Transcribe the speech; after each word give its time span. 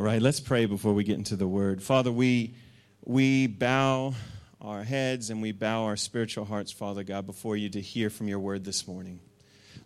All 0.00 0.06
right, 0.06 0.22
let's 0.22 0.40
pray 0.40 0.64
before 0.64 0.94
we 0.94 1.04
get 1.04 1.18
into 1.18 1.36
the 1.36 1.46
word. 1.46 1.82
Father, 1.82 2.10
we, 2.10 2.54
we 3.04 3.46
bow 3.46 4.14
our 4.58 4.82
heads 4.82 5.28
and 5.28 5.42
we 5.42 5.52
bow 5.52 5.84
our 5.84 5.96
spiritual 5.98 6.46
hearts, 6.46 6.72
Father 6.72 7.04
God, 7.04 7.26
before 7.26 7.54
you 7.54 7.68
to 7.68 7.82
hear 7.82 8.08
from 8.08 8.26
your 8.26 8.38
word 8.38 8.64
this 8.64 8.88
morning. 8.88 9.20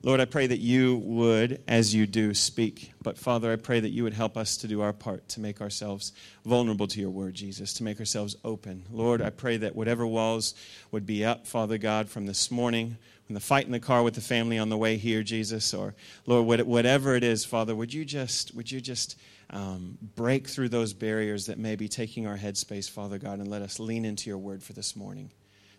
Lord, 0.04 0.20
I 0.20 0.26
pray 0.26 0.46
that 0.46 0.60
you 0.60 0.96
would, 0.98 1.62
as 1.66 1.94
you 1.94 2.06
do, 2.06 2.34
speak. 2.34 2.92
But 3.02 3.16
Father, 3.16 3.50
I 3.50 3.56
pray 3.56 3.80
that 3.80 3.88
you 3.88 4.02
would 4.02 4.12
help 4.12 4.36
us 4.36 4.58
to 4.58 4.68
do 4.68 4.82
our 4.82 4.92
part 4.92 5.26
to 5.30 5.40
make 5.40 5.62
ourselves 5.62 6.12
vulnerable 6.44 6.86
to 6.88 7.00
your 7.00 7.08
word, 7.08 7.32
Jesus, 7.32 7.72
to 7.74 7.84
make 7.84 7.98
ourselves 8.00 8.36
open. 8.44 8.84
Lord, 8.92 9.22
I 9.22 9.30
pray 9.30 9.56
that 9.56 9.74
whatever 9.74 10.06
walls 10.06 10.54
would 10.90 11.06
be 11.06 11.24
up, 11.24 11.46
Father 11.46 11.78
God, 11.78 12.10
from 12.10 12.26
this 12.26 12.50
morning, 12.50 12.98
from 13.24 13.32
the 13.32 13.40
fight 13.40 13.64
in 13.64 13.72
the 13.72 13.80
car 13.80 14.02
with 14.02 14.12
the 14.12 14.20
family 14.20 14.58
on 14.58 14.68
the 14.68 14.76
way 14.76 14.98
here, 14.98 15.22
Jesus, 15.22 15.72
or 15.72 15.94
Lord, 16.26 16.66
whatever 16.66 17.14
it 17.14 17.24
is, 17.24 17.46
Father, 17.46 17.74
would 17.74 17.94
you 17.94 18.04
just, 18.04 18.54
would 18.54 18.70
you 18.70 18.82
just 18.82 19.18
um, 19.48 19.96
break 20.16 20.48
through 20.48 20.68
those 20.68 20.92
barriers 20.92 21.46
that 21.46 21.56
may 21.56 21.76
be 21.76 21.88
taking 21.88 22.26
our 22.26 22.36
headspace, 22.36 22.90
Father 22.90 23.16
God, 23.16 23.38
and 23.38 23.48
let 23.48 23.62
us 23.62 23.80
lean 23.80 24.04
into 24.04 24.28
your 24.28 24.38
word 24.38 24.62
for 24.62 24.74
this 24.74 24.94
morning. 24.96 25.30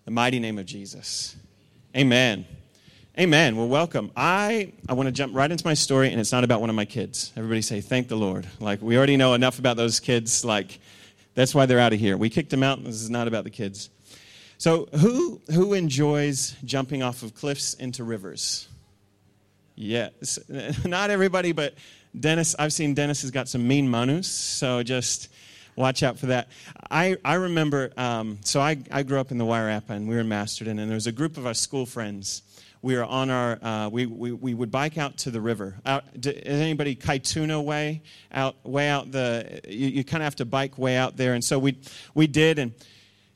the 0.06 0.12
mighty 0.12 0.40
name 0.40 0.58
of 0.58 0.66
Jesus. 0.66 1.36
Amen. 1.96 2.48
Amen. 3.18 3.56
Well, 3.56 3.70
welcome. 3.70 4.12
I, 4.18 4.74
I 4.90 4.94
want 4.94 5.08
to 5.08 5.12
jump 5.14 5.34
right 5.34 5.50
into 5.50 5.66
my 5.66 5.74
story, 5.74 6.12
and 6.12 6.20
it's 6.20 6.34
not 6.34 6.44
about 6.44 6.60
one 6.60 6.70
of 6.70 6.76
my 6.76 6.84
kids. 6.84 7.32
Everybody 7.38 7.62
say, 7.62 7.80
Thank 7.80 8.10
the 8.10 8.18
Lord. 8.18 8.46
Like, 8.60 8.82
we 8.82 8.98
already 8.98 9.16
know 9.16 9.36
enough 9.36 9.58
about 9.58 9.78
those 9.78 10.02
kids. 10.02 10.44
Like, 10.44 10.80
that's 11.34 11.56
why 11.56 11.66
they're 11.66 11.80
out 11.80 11.94
of 11.94 12.00
here. 12.00 12.18
We 12.18 12.30
kicked 12.30 12.50
them 12.50 12.62
out. 12.62 12.84
This 12.84 12.96
is 12.96 13.10
not 13.10 13.30
about 13.30 13.46
the 13.46 13.50
kids. 13.50 13.90
So, 14.58 14.88
who, 15.00 15.40
who 15.54 15.74
enjoys 15.74 16.58
jumping 16.66 17.04
off 17.04 17.24
of 17.24 17.34
cliffs 17.34 17.74
into 17.76 18.04
rivers? 18.04 18.68
Yes. 19.76 20.38
Not 20.86 21.10
everybody, 21.10 21.54
but 21.54 21.76
Dennis, 22.20 22.54
I've 22.60 22.74
seen 22.74 22.96
Dennis 22.96 23.22
has 23.22 23.32
got 23.32 23.48
some 23.48 23.66
mean 23.66 23.90
manus, 23.90 24.28
so 24.28 24.84
just 24.84 25.30
watch 25.78 26.04
out 26.04 26.20
for 26.20 26.26
that. 26.28 26.50
I, 26.92 27.16
I 27.24 27.36
remember, 27.36 27.94
um, 27.96 28.40
so 28.44 28.60
I, 28.60 28.78
I 28.92 29.04
grew 29.04 29.22
up 29.22 29.32
in 29.32 29.38
the 29.38 29.46
Wairarapa, 29.46 29.92
and 29.92 30.06
we 30.06 30.16
were 30.16 30.22
in 30.22 30.28
Masterton, 30.28 30.80
and 30.80 30.90
there 30.90 30.96
was 30.96 31.08
a 31.08 31.14
group 31.14 31.38
of 31.38 31.46
our 31.46 31.54
school 31.54 31.86
friends. 31.86 32.42
We 32.86 32.96
were 32.96 33.04
on 33.04 33.32
our, 33.32 33.58
uh, 33.64 33.90
we, 33.90 34.06
we, 34.06 34.32
we 34.32 34.54
would 34.54 34.70
bike 34.70 35.00
out 35.00 35.18
to 35.18 35.32
the 35.32 35.42
river. 35.42 35.74
Out, 35.88 36.04
is 36.24 36.62
anybody 36.62 36.96
Kaituna 36.96 37.64
way? 37.64 38.04
Out, 38.32 38.64
way 38.64 38.90
out 38.90 39.12
the, 39.12 39.60
you, 39.68 39.88
you 39.88 40.04
kind 40.04 40.22
of 40.22 40.26
have 40.26 40.36
to 40.36 40.46
bike 40.46 40.78
way 40.78 40.96
out 40.96 41.18
there. 41.18 41.34
And 41.34 41.44
so 41.44 41.58
we, 41.58 41.80
we 42.14 42.28
did, 42.28 42.60
and 42.60 42.74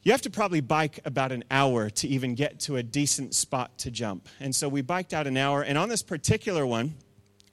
you 0.03 0.11
have 0.11 0.21
to 0.21 0.29
probably 0.29 0.61
bike 0.61 0.99
about 1.03 1.31
an 1.31 1.43
hour 1.49 1.89
to 1.89 2.07
even 2.07 2.35
get 2.35 2.59
to 2.59 2.75
a 2.75 2.83
decent 2.83 3.33
spot 3.33 3.75
to 3.79 3.89
jump. 3.89 4.29
And 4.39 4.55
so 4.55 4.69
we 4.69 4.83
biked 4.83 5.15
out 5.15 5.25
an 5.25 5.35
hour, 5.35 5.63
and 5.63 5.79
on 5.79 5.89
this 5.89 6.03
particular 6.03 6.63
one, 6.63 6.93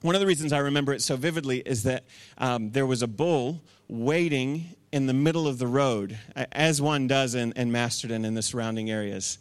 one 0.03 0.13
of 0.13 0.21
the 0.21 0.27
reasons 0.27 0.53
I 0.53 0.59
remember 0.59 0.93
it 0.93 1.01
so 1.01 1.15
vividly 1.15 1.61
is 1.65 1.81
that 1.81 2.05
um, 2.37 2.69
there 2.73 2.85
was 2.85 3.01
a 3.01 3.07
bull 3.07 3.63
waiting 3.87 4.65
in 4.91 5.07
the 5.07 5.15
middle 5.15 5.47
of 5.47 5.57
the 5.57 5.65
road, 5.65 6.15
as 6.51 6.79
one 6.79 7.07
does 7.07 7.33
in, 7.33 7.53
in 7.53 7.71
Masterton 7.71 8.23
and 8.23 8.37
the 8.37 8.43
surrounding 8.43 8.91
areas. 8.91 9.39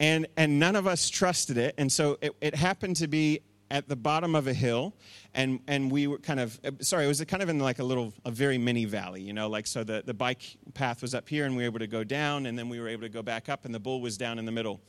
And, 0.00 0.26
and 0.36 0.58
none 0.58 0.74
of 0.74 0.86
us 0.88 1.08
trusted 1.08 1.56
it. 1.56 1.74
And 1.78 1.92
so 1.92 2.18
it, 2.20 2.34
it 2.40 2.54
happened 2.54 2.96
to 2.96 3.06
be 3.06 3.40
at 3.70 3.88
the 3.88 3.94
bottom 3.94 4.34
of 4.34 4.48
a 4.48 4.52
hill 4.52 4.96
and 5.32 5.60
and 5.68 5.92
we 5.92 6.08
were 6.08 6.18
kind 6.18 6.40
of 6.40 6.58
uh, 6.64 6.72
sorry 6.80 7.04
it 7.04 7.06
was 7.06 7.24
kind 7.26 7.40
of 7.40 7.48
in 7.48 7.60
like 7.60 7.78
a 7.78 7.84
little 7.84 8.12
a 8.24 8.30
very 8.32 8.58
mini 8.58 8.84
valley 8.84 9.22
you 9.22 9.32
know 9.32 9.48
like 9.48 9.64
so 9.64 9.84
the, 9.84 10.02
the 10.04 10.12
bike 10.12 10.56
path 10.74 11.00
was 11.00 11.14
up 11.14 11.28
here 11.28 11.44
and 11.44 11.56
we 11.56 11.62
were 11.62 11.66
able 11.66 11.78
to 11.78 11.86
go 11.86 12.02
down 12.02 12.46
and 12.46 12.58
then 12.58 12.68
we 12.68 12.80
were 12.80 12.88
able 12.88 13.02
to 13.02 13.08
go 13.08 13.22
back 13.22 13.48
up 13.48 13.64
and 13.64 13.72
the 13.72 13.78
bull 13.78 14.00
was 14.00 14.18
down 14.18 14.40
in 14.40 14.44
the 14.44 14.50
middle 14.50 14.80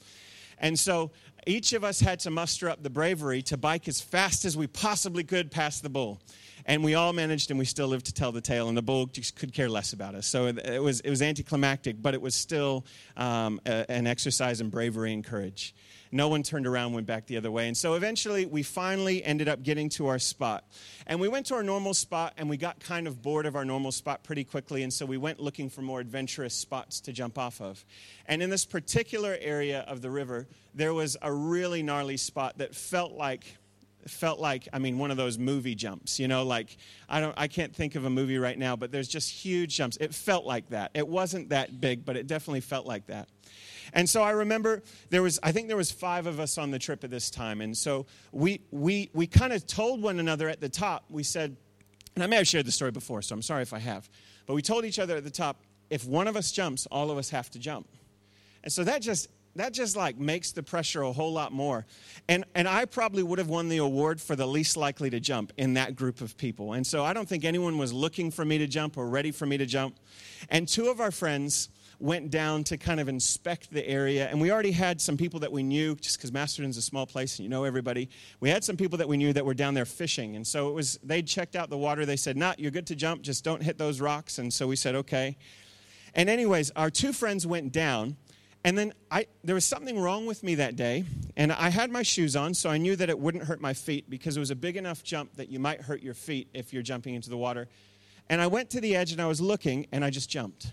and 0.62 0.80
so 0.80 1.12
each 1.48 1.74
of 1.74 1.84
us 1.84 2.00
had 2.00 2.20
to 2.20 2.30
muster 2.30 2.70
up 2.70 2.84
the 2.84 2.90
bravery 2.90 3.42
to 3.44 3.58
bike 3.58 3.88
as 3.88 4.00
fast 4.00 4.46
as 4.46 4.56
we 4.56 4.68
possibly 4.68 5.24
could 5.24 5.50
past 5.50 5.82
the 5.82 5.90
bull. 5.90 6.22
And 6.66 6.84
we 6.84 6.96
all 6.96 7.14
managed, 7.14 7.50
and 7.50 7.60
we 7.60 7.66
still 7.66 7.88
lived 7.88 8.06
to 8.08 8.14
tell 8.14 8.32
the 8.32 8.42
tale. 8.42 8.68
And 8.68 8.78
the 8.78 8.82
bull 8.82 9.08
just 9.08 9.36
could 9.36 9.54
care 9.54 9.70
less 9.70 9.94
about 9.94 10.16
us. 10.16 10.28
So 10.28 10.48
it 10.48 10.82
was, 10.82 11.00
it 11.02 11.10
was 11.10 11.22
anticlimactic, 11.22 12.02
but 12.02 12.14
it 12.14 12.22
was 12.22 12.36
still 12.36 12.86
um, 13.18 13.60
a, 13.66 13.90
an 13.90 14.08
exercise 14.08 14.62
in 14.62 14.70
bravery 14.70 15.14
and 15.14 15.24
courage. 15.24 15.74
No 16.14 16.28
one 16.28 16.44
turned 16.44 16.68
around, 16.68 16.92
went 16.92 17.08
back 17.08 17.28
the 17.28 17.38
other 17.38 17.50
way. 17.50 17.68
And 17.68 17.78
so 17.78 17.94
eventually, 17.94 18.46
we 18.46 18.64
finally 18.64 19.24
ended 19.24 19.48
up 19.48 19.64
getting 19.64 19.88
to 19.90 20.08
our 20.08 20.20
spot. 20.20 20.66
And 21.08 21.22
we 21.22 21.30
went 21.30 21.46
to 21.48 21.56
our 21.56 21.64
normal 21.64 21.94
spot, 21.94 22.34
and 22.38 22.50
we 22.50 22.58
got 22.58 22.82
kind 22.82 23.08
of 23.08 23.22
bored 23.22 23.46
of 23.46 23.56
our 23.56 23.64
normal 23.64 23.94
spot 23.94 24.24
pretty 24.24 24.44
quickly. 24.44 24.84
And 24.84 24.92
so 24.92 25.06
we 25.06 25.18
went 25.18 25.40
looking 25.40 25.70
for 25.70 25.82
more 25.82 26.02
adventurous 26.02 26.54
spots 26.54 27.00
to 27.02 27.14
jump 27.14 27.38
off 27.38 27.62
of. 27.62 27.86
And 28.26 28.44
in 28.44 28.50
this 28.50 28.66
particular 28.66 29.38
area 29.40 29.86
of 29.88 30.02
the 30.02 30.12
river, 30.12 30.48
there 30.74 30.94
was 30.94 31.16
a 31.22 31.32
really 31.32 31.82
gnarly 31.82 32.18
spot 32.18 32.58
that 32.58 32.76
felt 32.76 33.14
like 33.14 33.58
felt 34.10 34.40
like 34.40 34.68
i 34.74 34.80
mean 34.80 34.98
one 34.98 35.12
of 35.12 35.18
those 35.18 35.38
movie 35.38 35.76
jumps 35.76 36.20
you 36.20 36.28
know 36.28 36.44
like 36.44 36.78
i 37.10 37.20
don't 37.20 37.36
i 37.38 37.48
can't 37.48 37.76
think 37.76 37.96
of 37.96 38.06
a 38.06 38.10
movie 38.10 38.38
right 38.38 38.58
now 38.58 38.76
but 38.76 38.92
there's 38.92 39.08
just 39.08 39.30
huge 39.30 39.76
jumps 39.76 39.98
it 39.98 40.14
felt 40.14 40.46
like 40.46 40.70
that 40.70 40.92
it 40.94 41.08
wasn't 41.08 41.50
that 41.50 41.80
big 41.80 42.06
but 42.06 42.18
it 42.18 42.28
definitely 42.28 42.62
felt 42.62 42.86
like 42.86 43.06
that 43.08 43.28
and 43.94 44.10
so 44.10 44.22
I 44.22 44.32
remember 44.32 44.84
there 45.10 45.22
was, 45.22 45.40
I 45.44 45.52
think 45.52 45.68
there 45.68 45.78
was 45.78 45.92
five 45.92 46.26
of 46.26 46.40
us 46.40 46.58
on 46.58 46.72
the 46.72 46.80
trip 46.80 47.04
at 47.04 47.10
this 47.10 47.30
time. 47.30 47.62
And 47.62 47.78
so 47.78 48.06
we, 48.32 48.62
we, 48.72 49.10
we 49.14 49.28
kind 49.28 49.54
of 49.54 49.68
told 49.68 50.02
one 50.02 50.20
another 50.20 50.48
at 50.48 50.62
the 50.62 50.70
top, 50.70 51.06
we 51.10 51.24
said, 51.24 51.58
and 52.16 52.24
I 52.24 52.28
may 52.28 52.38
have 52.38 52.48
shared 52.48 52.66
the 52.66 52.72
story 52.72 52.92
before, 52.92 53.22
so 53.22 53.36
I'm 53.36 53.42
sorry 53.42 53.64
if 53.64 53.74
I 53.74 53.80
have, 53.80 54.10
but 54.46 54.54
we 54.54 54.62
told 54.62 54.86
each 54.86 55.00
other 55.00 55.18
at 55.18 55.24
the 55.24 55.32
top, 55.32 55.62
if 55.90 56.06
one 56.06 56.28
of 56.28 56.36
us 56.36 56.52
jumps, 56.52 56.86
all 56.88 57.12
of 57.12 57.18
us 57.18 57.30
have 57.30 57.50
to 57.52 57.60
jump. 57.60 57.88
And 58.64 58.72
so 58.72 58.84
that 58.84 59.02
just 59.02 59.28
that 59.56 59.74
just 59.74 59.96
like 59.96 60.18
makes 60.18 60.52
the 60.52 60.64
pressure 60.64 61.02
a 61.02 61.12
whole 61.12 61.34
lot 61.34 61.52
more 61.52 61.86
and 62.30 62.46
and 62.56 62.68
i 62.68 62.86
probably 62.86 63.24
would 63.24 63.40
have 63.40 63.50
won 63.50 63.70
the 63.70 63.78
award 63.78 64.20
for 64.20 64.36
the 64.36 64.48
least 64.48 64.78
likely 64.78 65.10
to 65.10 65.20
jump 65.20 65.52
in 65.58 65.74
that 65.74 65.96
group 65.96 66.22
of 66.22 66.38
people 66.38 66.74
and 66.74 66.86
so 66.86 67.04
i 67.04 67.14
don't 67.14 67.28
think 67.28 67.44
anyone 67.44 67.78
was 67.78 67.92
looking 67.92 68.32
for 68.32 68.46
me 68.46 68.58
to 68.58 68.68
jump 68.68 68.98
or 68.98 69.08
ready 69.08 69.32
for 69.32 69.46
me 69.46 69.58
to 69.58 69.66
jump 69.66 69.96
and 70.50 70.68
two 70.68 70.90
of 70.90 71.00
our 71.00 71.12
friends 71.12 71.70
went 72.02 72.32
down 72.32 72.64
to 72.64 72.78
kind 72.78 73.00
of 73.00 73.08
inspect 73.08 73.72
the 73.72 73.88
area. 73.88 74.28
And 74.28 74.42
we 74.42 74.52
already 74.52 74.72
had 74.72 75.00
some 75.00 75.18
people 75.18 75.40
that 75.42 75.52
we 75.52 75.62
knew, 75.62 75.96
just 75.96 76.18
because 76.18 76.32
Masterton's 76.34 76.78
a 76.78 76.82
small 76.82 77.06
place 77.06 77.38
and 77.38 77.44
you 77.44 77.50
know 77.50 77.64
everybody. 77.64 78.10
We 78.40 78.50
had 78.50 78.64
some 78.64 78.76
people 78.76 78.98
that 78.98 79.08
we 79.08 79.18
knew 79.18 79.32
that 79.34 79.46
were 79.46 79.54
down 79.54 79.76
there 79.76 79.86
fishing. 79.86 80.36
And 80.36 80.46
so 80.46 80.68
it 80.70 80.74
was, 80.74 81.00
they 81.04 81.22
checked 81.22 81.56
out 81.56 81.70
the 81.70 81.78
water. 81.78 82.06
They 82.06 82.18
said, 82.18 82.36
Nah, 82.36 82.56
you're 82.58 82.72
good 82.72 82.88
to 82.88 82.96
jump, 82.96 83.22
just 83.22 83.44
don't 83.44 83.62
hit 83.62 83.78
those 83.78 84.02
rocks. 84.02 84.40
And 84.40 84.52
so 84.52 84.68
we 84.68 84.76
said, 84.76 84.96
Okay. 84.96 85.38
And, 86.14 86.30
anyways, 86.30 86.72
our 86.72 86.90
two 86.90 87.14
friends 87.14 87.48
went 87.48 87.72
down. 87.72 88.18
And 88.64 88.78
then 88.78 88.94
I, 89.10 89.26
there 89.44 89.56
was 89.56 89.66
something 89.66 90.00
wrong 90.00 90.28
with 90.28 90.44
me 90.44 90.56
that 90.56 90.76
day, 90.76 91.04
and 91.36 91.52
I 91.52 91.70
had 91.70 91.90
my 91.90 92.04
shoes 92.04 92.36
on, 92.36 92.54
so 92.54 92.70
I 92.70 92.78
knew 92.78 92.96
that 92.96 93.10
it 93.10 93.18
wouldn't 93.18 93.46
hurt 93.46 93.60
my 93.60 93.74
feet 93.74 94.08
because 94.10 94.38
it 94.38 94.40
was 94.40 94.52
a 94.52 94.56
big 94.56 94.78
enough 94.78 95.04
jump 95.04 95.36
that 95.38 95.50
you 95.50 95.60
might 95.60 95.82
hurt 95.82 96.04
your 96.04 96.14
feet 96.14 96.48
if 96.54 96.72
you're 96.72 96.84
jumping 96.84 97.16
into 97.16 97.32
the 97.32 97.38
water. 97.38 97.68
And 98.30 98.40
I 98.40 98.48
went 98.48 98.70
to 98.72 98.82
the 98.82 98.96
edge 98.96 99.12
and 99.12 99.22
I 99.22 99.26
was 99.26 99.42
looking, 99.42 99.88
and 99.92 100.06
I 100.06 100.12
just 100.12 100.30
jumped. 100.30 100.72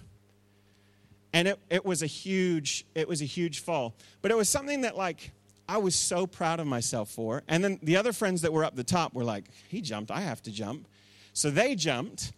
And 1.32 1.48
it, 1.48 1.58
it 1.70 1.84
was 1.84 2.02
a 2.02 2.06
huge 2.06 2.86
it 2.94 3.06
was 3.06 3.20
a 3.20 3.26
huge 3.26 3.60
fall. 3.60 3.94
But 4.22 4.30
it 4.30 4.36
was 4.36 4.48
something 4.48 4.80
that 4.82 4.96
like 4.96 5.32
i 5.68 5.76
was 5.76 5.94
so 5.94 6.26
proud 6.26 6.60
of 6.60 6.66
myself 6.66 7.10
for. 7.10 7.42
And 7.48 7.62
then 7.62 7.78
the 7.82 7.96
other 7.96 8.12
friends 8.12 8.42
that 8.42 8.52
were 8.52 8.64
up 8.64 8.76
the 8.76 8.84
top 8.84 9.12
were 9.12 9.24
like 9.24 9.44
he 9.68 9.80
jumped. 9.80 10.10
I 10.10 10.20
have 10.20 10.42
to 10.44 10.50
jump. 10.50 10.88
So 11.32 11.50
they 11.50 11.74
jumped 11.74 12.32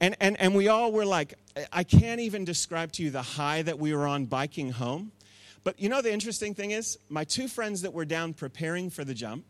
and 0.00 0.16
and, 0.20 0.38
and 0.40 0.54
we 0.54 0.68
all 0.68 0.92
were 0.92 1.04
like 1.04 1.34
i 1.72 1.82
can't 1.84 2.20
even 2.20 2.44
describe 2.44 2.92
to 2.92 3.02
you 3.02 3.10
the 3.10 3.22
high 3.22 3.62
that 3.62 3.78
we 3.78 3.94
were 3.94 4.06
on 4.06 4.24
biking 4.26 4.70
home 4.70 5.12
but 5.64 5.78
you 5.80 5.88
know 5.88 6.02
the 6.02 6.12
interesting 6.12 6.54
thing 6.54 6.70
is 6.70 6.98
my 7.08 7.24
two 7.24 7.48
friends 7.48 7.82
that 7.82 7.92
were 7.92 8.04
down 8.04 8.32
preparing 8.32 8.90
for 8.90 9.04
the 9.04 9.14
jump 9.14 9.44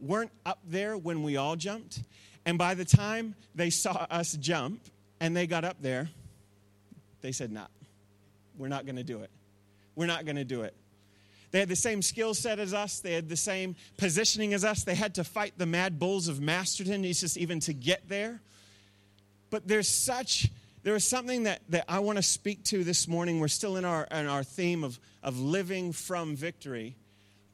weren't 0.00 0.32
up 0.46 0.60
there 0.64 0.96
when 0.96 1.22
we 1.22 1.36
all 1.36 1.56
jumped 1.56 2.00
and 2.46 2.56
by 2.56 2.74
the 2.74 2.84
time 2.84 3.34
they 3.54 3.70
saw 3.70 4.06
us 4.10 4.32
jump 4.34 4.80
and 5.20 5.36
they 5.36 5.46
got 5.46 5.64
up 5.64 5.76
there 5.80 6.08
they 7.20 7.32
said 7.32 7.50
nah 7.50 7.66
we're 8.58 8.68
not 8.68 8.84
going 8.84 8.96
to 8.96 9.04
do 9.04 9.20
it. 9.20 9.30
We're 9.94 10.06
not 10.06 10.24
going 10.24 10.36
to 10.36 10.44
do 10.44 10.62
it. 10.62 10.74
They 11.50 11.60
had 11.60 11.68
the 11.68 11.76
same 11.76 12.02
skill 12.02 12.34
set 12.34 12.58
as 12.58 12.74
us. 12.74 13.00
They 13.00 13.14
had 13.14 13.28
the 13.28 13.36
same 13.36 13.76
positioning 13.96 14.52
as 14.52 14.64
us. 14.64 14.84
They 14.84 14.94
had 14.94 15.14
to 15.14 15.24
fight 15.24 15.54
the 15.56 15.64
mad 15.64 15.98
bulls 15.98 16.28
of 16.28 16.40
Masterton 16.40 17.04
just 17.04 17.38
even 17.38 17.60
to 17.60 17.72
get 17.72 18.06
there. 18.08 18.40
But 19.50 19.66
there's 19.66 19.88
such, 19.88 20.48
there 20.82 20.94
is 20.94 21.04
something 21.04 21.44
that, 21.44 21.62
that 21.70 21.84
I 21.88 22.00
want 22.00 22.16
to 22.16 22.22
speak 22.22 22.64
to 22.64 22.84
this 22.84 23.08
morning. 23.08 23.40
We're 23.40 23.48
still 23.48 23.76
in 23.76 23.84
our, 23.84 24.06
in 24.10 24.26
our 24.26 24.44
theme 24.44 24.84
of, 24.84 24.98
of 25.22 25.38
living 25.38 25.92
from 25.92 26.36
victory. 26.36 26.96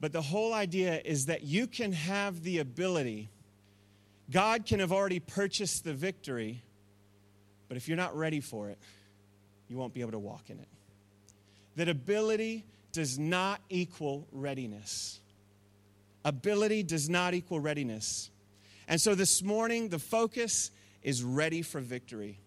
But 0.01 0.13
the 0.13 0.23
whole 0.23 0.53
idea 0.53 1.01
is 1.05 1.27
that 1.27 1.43
you 1.43 1.67
can 1.67 1.93
have 1.93 2.43
the 2.43 2.59
ability, 2.59 3.31
God 4.31 4.67
can 4.67 4.81
have 4.81 4.93
already 4.93 5.21
purchased 5.21 5.85
the 5.85 5.95
victory, 5.95 6.63
but 7.69 7.77
if 7.77 7.89
you're 7.89 7.97
not 7.97 8.17
ready 8.17 8.41
for 8.41 8.69
it, 8.69 8.79
you 9.69 9.77
won't 9.77 9.95
be 9.95 10.01
able 10.01 10.13
to 10.13 10.19
walk 10.19 10.51
in 10.51 10.59
it 10.59 10.69
that 11.77 11.89
ability 11.89 12.65
does 12.93 13.19
not 13.19 13.61
equal 13.69 14.27
readiness. 14.33 15.21
Ability 16.25 16.85
does 16.85 17.09
not 17.09 17.35
equal 17.35 17.61
readiness. 17.61 18.31
And 18.89 19.01
so 19.01 19.15
this 19.15 19.43
morning, 19.43 19.89
the 19.89 19.99
focus 19.99 20.71
is 21.05 21.23
ready 21.23 21.63
for 21.63 21.81
victory. 21.81 22.41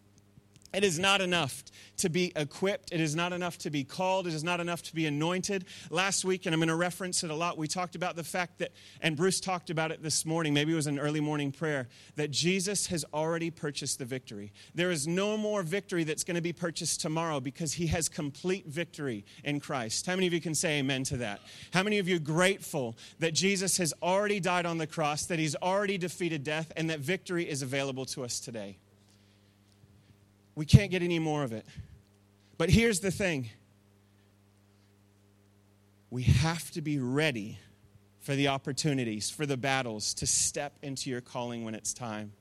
It 0.78 0.84
is 0.84 1.00
not 1.00 1.22
enough 1.22 1.64
to 1.98 2.08
be 2.08 2.32
equipped. 2.36 2.92
It 2.92 3.00
is 3.00 3.16
not 3.16 3.34
enough 3.34 3.58
to 3.60 3.72
be 3.72 3.84
called. 3.84 4.28
It 4.28 4.36
is 4.36 4.44
not 4.44 4.60
enough 4.60 4.84
to 4.84 4.94
be 4.94 5.08
anointed. 5.08 5.66
Last 5.90 6.24
week, 6.24 6.46
and 6.46 6.54
I'm 6.54 6.60
going 6.60 6.68
to 6.68 6.76
reference 6.76 7.24
it 7.24 7.32
a 7.32 7.36
lot, 7.36 7.58
we 7.58 7.68
talked 7.68 7.96
about 7.96 8.16
the 8.16 8.24
fact 8.24 8.60
that, 8.60 8.74
and 9.02 9.18
Bruce 9.18 9.40
talked 9.40 9.72
about 9.72 9.92
it 9.92 10.04
this 10.04 10.24
morning, 10.24 10.54
maybe 10.54 10.74
it 10.74 10.76
was 10.76 10.86
an 10.86 11.00
early 11.00 11.20
morning 11.20 11.52
prayer, 11.52 11.88
that 12.16 12.30
Jesus 12.30 12.86
has 12.86 13.04
already 13.12 13.50
purchased 13.50 13.98
the 13.98 14.06
victory. 14.06 14.54
There 14.76 14.92
is 14.92 15.08
no 15.08 15.36
more 15.36 15.64
victory 15.64 16.04
that's 16.04 16.24
going 16.24 16.36
to 16.36 16.42
be 16.42 16.54
purchased 16.54 17.02
tomorrow 17.02 17.40
because 17.40 17.74
he 17.74 17.88
has 17.88 18.08
complete 18.08 18.68
victory 18.68 19.26
in 19.44 19.60
Christ. 19.60 20.06
How 20.06 20.14
many 20.14 20.28
of 20.28 20.34
you 20.34 20.42
can 20.42 20.54
say 20.54 20.78
amen 20.78 21.06
to 21.06 21.18
that? 21.18 21.40
How 21.74 21.82
many 21.82 21.98
of 21.98 22.08
you 22.08 22.20
grateful 22.20 22.96
that 23.18 23.34
Jesus 23.34 23.78
has 23.80 23.96
already 24.04 24.40
died 24.40 24.68
on 24.68 24.78
the 24.78 24.86
cross, 24.86 25.26
that 25.26 25.40
he's 25.40 25.56
already 25.56 25.98
defeated 25.98 26.44
death, 26.44 26.72
and 26.78 26.88
that 26.92 27.00
victory 27.00 27.50
is 27.50 27.64
available 27.64 28.06
to 28.06 28.24
us 28.24 28.40
today? 28.40 28.78
We 30.58 30.66
can't 30.66 30.90
get 30.90 31.04
any 31.04 31.20
more 31.20 31.44
of 31.44 31.54
it. 31.54 31.68
But 32.58 32.72
here's 32.72 33.00
the 33.00 33.12
thing 33.12 33.52
we 36.10 36.24
have 36.24 36.72
to 36.72 36.82
be 36.82 36.98
ready 36.98 37.60
for 38.22 38.34
the 38.34 38.48
opportunities, 38.48 39.30
for 39.30 39.46
the 39.46 39.56
battles, 39.56 40.16
to 40.16 40.26
step 40.26 40.74
into 40.82 41.12
your 41.12 41.22
calling 41.22 41.64
when 41.64 41.76
it's 41.76 41.94
time. 41.94 42.32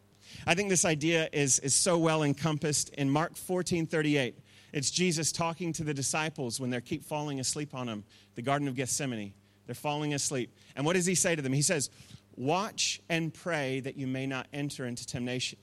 I 0.46 0.54
think 0.54 0.70
this 0.70 0.86
idea 0.86 1.28
is, 1.30 1.58
is 1.58 1.74
so 1.74 1.98
well 1.98 2.22
encompassed 2.22 2.88
in 2.94 3.10
Mark 3.10 3.36
14 3.36 3.86
38. 3.86 4.38
It's 4.72 4.90
Jesus 4.90 5.30
talking 5.30 5.74
to 5.74 5.84
the 5.84 5.92
disciples 5.92 6.58
when 6.58 6.70
they 6.70 6.80
keep 6.80 7.04
falling 7.04 7.38
asleep 7.38 7.74
on 7.74 7.86
him, 7.86 8.02
the 8.34 8.40
Garden 8.40 8.66
of 8.66 8.76
Gethsemane. 8.76 9.34
They're 9.66 9.74
falling 9.74 10.14
asleep. 10.14 10.56
And 10.74 10.86
what 10.86 10.94
does 10.94 11.04
he 11.04 11.14
say 11.14 11.36
to 11.36 11.42
them? 11.42 11.52
He 11.52 11.60
says, 11.60 11.90
Watch 12.34 13.02
and 13.10 13.32
pray 13.34 13.80
that 13.80 13.98
you 13.98 14.06
may 14.06 14.26
not 14.26 14.46
enter 14.54 14.86
into 14.86 15.06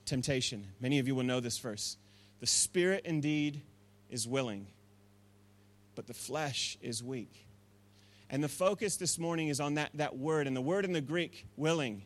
temptation. 0.06 0.68
Many 0.80 1.00
of 1.00 1.08
you 1.08 1.16
will 1.16 1.24
know 1.24 1.40
this 1.40 1.58
verse. 1.58 1.98
The 2.44 2.48
spirit 2.48 3.06
indeed 3.06 3.62
is 4.10 4.28
willing, 4.28 4.68
but 5.96 6.08
the 6.08 6.14
flesh 6.14 6.78
is 6.82 7.02
weak. 7.02 7.48
And 8.30 8.44
the 8.44 8.50
focus 8.50 8.98
this 8.98 9.18
morning 9.18 9.48
is 9.48 9.62
on 9.62 9.76
that, 9.76 9.92
that 9.94 10.18
word. 10.18 10.46
And 10.46 10.54
the 10.54 10.60
word 10.60 10.84
in 10.84 10.92
the 10.92 11.00
Greek, 11.00 11.48
willing, 11.56 12.04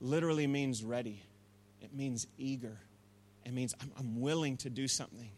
literally 0.00 0.46
means 0.46 0.82
ready, 0.82 1.22
it 1.82 1.92
means 1.92 2.26
eager. 2.38 2.78
It 3.44 3.52
means 3.52 3.74
I'm, 3.82 3.92
I'm 3.98 4.22
willing 4.22 4.56
to 4.56 4.70
do 4.70 4.88
something. 4.88 5.30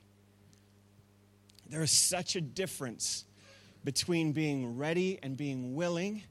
There 1.68 1.82
is 1.82 1.90
such 1.90 2.36
a 2.36 2.40
difference 2.40 3.24
between 3.82 4.30
being 4.30 4.78
ready 4.78 5.18
and 5.24 5.36
being 5.36 5.74
willing, 5.74 6.22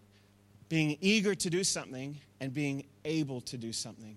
being 0.70 0.98
eager 1.02 1.36
to 1.36 1.50
do 1.50 1.66
something, 1.66 2.18
and 2.40 2.54
being 2.54 2.86
able 3.04 3.42
to 3.42 3.58
do 3.58 3.74
something 3.74 4.16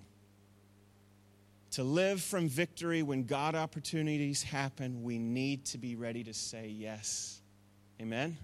to 1.76 1.84
live 1.84 2.22
from 2.22 2.48
victory 2.48 3.02
when 3.02 3.24
God 3.24 3.54
opportunities 3.54 4.42
happen, 4.42 5.02
we 5.02 5.18
need 5.18 5.66
to 5.66 5.76
be 5.76 5.94
ready 5.94 6.24
to 6.24 6.32
say 6.32 6.68
yes. 6.68 7.42
Amen. 8.00 8.38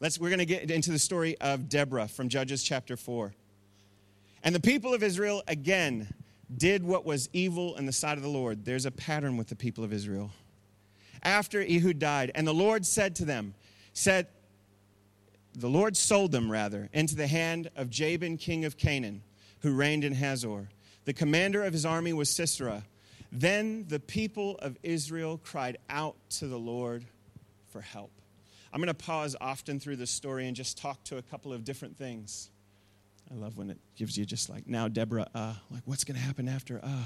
Let's 0.00 0.18
we're 0.18 0.30
going 0.30 0.38
to 0.38 0.46
get 0.46 0.70
into 0.70 0.92
the 0.92 0.98
story 0.98 1.36
of 1.42 1.68
Deborah 1.68 2.08
from 2.08 2.30
Judges 2.30 2.62
chapter 2.62 2.96
4. 2.96 3.34
And 4.42 4.54
the 4.54 4.60
people 4.60 4.94
of 4.94 5.02
Israel 5.02 5.42
again 5.46 6.08
did 6.56 6.82
what 6.82 7.04
was 7.04 7.28
evil 7.34 7.76
in 7.76 7.84
the 7.84 7.92
sight 7.92 8.16
of 8.16 8.22
the 8.22 8.30
Lord. 8.30 8.64
There's 8.64 8.86
a 8.86 8.90
pattern 8.90 9.36
with 9.36 9.48
the 9.48 9.56
people 9.56 9.84
of 9.84 9.92
Israel. 9.92 10.30
After 11.22 11.60
Ehud 11.60 11.98
died, 11.98 12.32
and 12.34 12.46
the 12.46 12.54
Lord 12.54 12.86
said 12.86 13.14
to 13.16 13.26
them, 13.26 13.52
said 13.92 14.26
the 15.52 15.68
Lord 15.68 15.98
sold 15.98 16.32
them 16.32 16.50
rather 16.50 16.88
into 16.94 17.14
the 17.14 17.26
hand 17.26 17.68
of 17.76 17.90
Jabin 17.90 18.38
king 18.38 18.64
of 18.64 18.78
Canaan, 18.78 19.22
who 19.60 19.74
reigned 19.74 20.02
in 20.02 20.14
Hazor 20.14 20.70
the 21.04 21.12
commander 21.12 21.64
of 21.64 21.72
his 21.72 21.84
army 21.84 22.12
was 22.12 22.30
Sisera. 22.30 22.84
Then 23.30 23.86
the 23.88 23.98
people 23.98 24.58
of 24.58 24.76
Israel 24.82 25.40
cried 25.42 25.78
out 25.88 26.16
to 26.38 26.46
the 26.46 26.58
Lord 26.58 27.04
for 27.70 27.80
help. 27.80 28.10
I'm 28.72 28.80
going 28.80 28.88
to 28.88 28.94
pause 28.94 29.36
often 29.40 29.80
through 29.80 29.96
this 29.96 30.10
story 30.10 30.46
and 30.46 30.56
just 30.56 30.78
talk 30.78 31.02
to 31.04 31.18
a 31.18 31.22
couple 31.22 31.52
of 31.52 31.64
different 31.64 31.96
things. 31.96 32.50
I 33.30 33.34
love 33.34 33.56
when 33.56 33.70
it 33.70 33.78
gives 33.96 34.16
you 34.16 34.24
just 34.24 34.50
like, 34.50 34.66
now, 34.66 34.88
Deborah, 34.88 35.28
uh, 35.34 35.54
like, 35.70 35.82
what's 35.86 36.04
going 36.04 36.16
to 36.16 36.22
happen 36.22 36.48
after, 36.48 36.80
uh? 36.82 37.04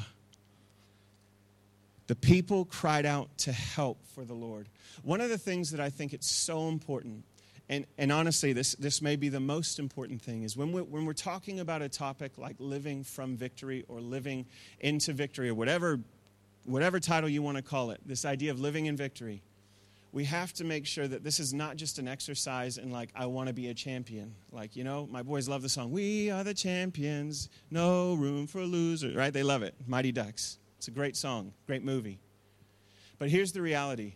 The 2.08 2.14
people 2.14 2.64
cried 2.64 3.04
out 3.04 3.36
to 3.38 3.52
help 3.52 3.98
for 4.14 4.24
the 4.24 4.34
Lord. 4.34 4.68
One 5.02 5.20
of 5.20 5.28
the 5.28 5.38
things 5.38 5.72
that 5.72 5.80
I 5.80 5.90
think 5.90 6.12
it's 6.12 6.30
so 6.30 6.68
important 6.68 7.24
and, 7.68 7.84
and 7.98 8.12
honestly, 8.12 8.52
this, 8.52 8.74
this 8.76 9.02
may 9.02 9.16
be 9.16 9.28
the 9.28 9.40
most 9.40 9.78
important 9.78 10.22
thing 10.22 10.42
is 10.42 10.56
when, 10.56 10.72
we, 10.72 10.82
when 10.82 11.04
we're 11.04 11.12
talking 11.12 11.60
about 11.60 11.82
a 11.82 11.88
topic 11.88 12.38
like 12.38 12.56
living 12.58 13.02
from 13.02 13.36
victory 13.36 13.84
or 13.88 14.00
living 14.00 14.46
into 14.80 15.12
victory 15.12 15.48
or 15.48 15.54
whatever, 15.54 15.98
whatever 16.64 17.00
title 17.00 17.28
you 17.28 17.42
want 17.42 17.56
to 17.56 17.62
call 17.62 17.90
it, 17.90 18.00
this 18.06 18.24
idea 18.24 18.52
of 18.52 18.60
living 18.60 18.86
in 18.86 18.96
victory, 18.96 19.42
we 20.12 20.24
have 20.24 20.52
to 20.54 20.64
make 20.64 20.86
sure 20.86 21.08
that 21.08 21.24
this 21.24 21.40
is 21.40 21.52
not 21.52 21.76
just 21.76 21.98
an 21.98 22.06
exercise 22.06 22.78
in 22.78 22.90
like, 22.90 23.10
I 23.16 23.26
want 23.26 23.48
to 23.48 23.52
be 23.52 23.68
a 23.68 23.74
champion. 23.74 24.34
Like, 24.52 24.76
you 24.76 24.84
know, 24.84 25.08
my 25.10 25.22
boys 25.22 25.48
love 25.48 25.62
the 25.62 25.68
song, 25.68 25.90
We 25.90 26.30
Are 26.30 26.44
the 26.44 26.54
Champions, 26.54 27.50
No 27.70 28.14
Room 28.14 28.46
for 28.46 28.62
Losers, 28.62 29.16
right? 29.16 29.32
They 29.32 29.42
love 29.42 29.62
it. 29.62 29.74
Mighty 29.86 30.12
Ducks. 30.12 30.58
It's 30.78 30.88
a 30.88 30.92
great 30.92 31.16
song, 31.16 31.52
great 31.66 31.82
movie. 31.82 32.20
But 33.18 33.28
here's 33.28 33.52
the 33.52 33.60
reality 33.60 34.14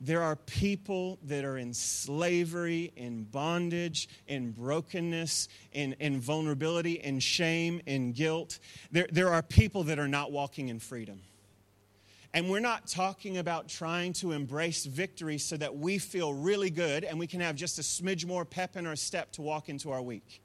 there 0.00 0.22
are 0.22 0.34
people 0.34 1.18
that 1.24 1.44
are 1.44 1.58
in 1.58 1.74
slavery, 1.74 2.90
in 2.96 3.24
bondage, 3.24 4.08
in 4.26 4.50
brokenness, 4.50 5.48
in, 5.72 5.94
in 6.00 6.18
vulnerability, 6.18 6.94
in 6.94 7.20
shame, 7.20 7.82
in 7.84 8.12
guilt. 8.12 8.58
There, 8.90 9.06
there 9.12 9.28
are 9.28 9.42
people 9.42 9.84
that 9.84 9.98
are 9.98 10.08
not 10.08 10.32
walking 10.32 10.68
in 10.68 10.80
freedom. 10.80 11.20
And 12.32 12.48
we're 12.48 12.60
not 12.60 12.86
talking 12.86 13.38
about 13.38 13.68
trying 13.68 14.12
to 14.14 14.32
embrace 14.32 14.86
victory 14.86 15.36
so 15.36 15.56
that 15.56 15.76
we 15.76 15.98
feel 15.98 16.32
really 16.32 16.70
good 16.70 17.04
and 17.04 17.18
we 17.18 17.26
can 17.26 17.40
have 17.40 17.56
just 17.56 17.78
a 17.78 17.82
smidge 17.82 18.24
more 18.24 18.44
pep 18.44 18.76
in 18.76 18.86
our 18.86 18.96
step 18.96 19.32
to 19.32 19.42
walk 19.42 19.68
into 19.68 19.90
our 19.90 20.00
week. 20.00 20.40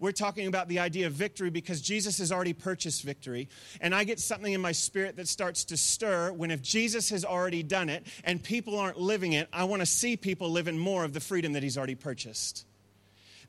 We're 0.00 0.12
talking 0.12 0.46
about 0.46 0.68
the 0.68 0.78
idea 0.78 1.06
of 1.06 1.12
victory 1.12 1.50
because 1.50 1.80
Jesus 1.80 2.18
has 2.18 2.30
already 2.30 2.52
purchased 2.52 3.02
victory. 3.02 3.48
And 3.80 3.94
I 3.94 4.04
get 4.04 4.20
something 4.20 4.52
in 4.52 4.60
my 4.60 4.72
spirit 4.72 5.16
that 5.16 5.28
starts 5.28 5.64
to 5.66 5.76
stir 5.76 6.32
when 6.32 6.50
if 6.50 6.62
Jesus 6.62 7.10
has 7.10 7.24
already 7.24 7.62
done 7.62 7.88
it 7.88 8.06
and 8.24 8.42
people 8.42 8.78
aren't 8.78 8.98
living 8.98 9.32
it, 9.32 9.48
I 9.52 9.64
want 9.64 9.80
to 9.80 9.86
see 9.86 10.16
people 10.16 10.50
living 10.50 10.78
more 10.78 11.04
of 11.04 11.12
the 11.12 11.20
freedom 11.20 11.52
that 11.54 11.62
he's 11.62 11.76
already 11.76 11.96
purchased. 11.96 12.64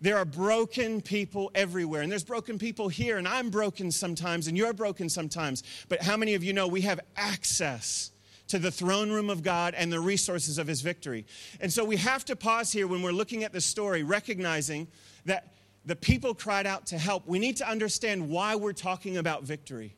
There 0.02 0.18
are 0.18 0.26
broken 0.26 1.02
people 1.02 1.52
everywhere, 1.54 2.02
and 2.02 2.10
there's 2.10 2.24
broken 2.24 2.58
people 2.58 2.88
here, 2.88 3.18
and 3.18 3.28
I'm 3.28 3.50
broken 3.50 3.92
sometimes, 3.92 4.48
and 4.48 4.58
you're 4.58 4.72
broken 4.72 5.10
sometimes. 5.10 5.62
But 5.90 6.02
how 6.02 6.16
many 6.16 6.36
of 6.36 6.44
you 6.44 6.54
know 6.54 6.68
we 6.68 6.82
have 6.82 7.00
access? 7.16 8.12
to 8.50 8.58
the 8.58 8.72
throne 8.72 9.12
room 9.12 9.30
of 9.30 9.44
God 9.44 9.76
and 9.76 9.92
the 9.92 10.00
resources 10.00 10.58
of 10.58 10.66
his 10.66 10.82
victory. 10.82 11.26
And 11.62 11.72
so 11.72 11.86
we 11.86 11.98
have 11.98 12.26
to 12.26 12.36
pause 12.36 12.72
here 12.72 12.88
when 12.88 13.04
we're 13.04 13.12
looking 13.12 13.44
at 13.44 13.54
the 13.54 13.62
story, 13.62 14.02
recognizing 14.02 14.88
that 15.26 15.54
the 15.86 15.96
people 15.96 16.34
cried 16.34 16.68
out 16.68 16.88
to 16.88 16.98
help. 16.98 17.28
We 17.28 17.40
need 17.40 17.58
to 17.58 17.70
understand 17.70 18.30
why 18.30 18.56
we're 18.56 18.74
talking 18.74 19.18
about 19.18 19.44
victory. 19.44 19.96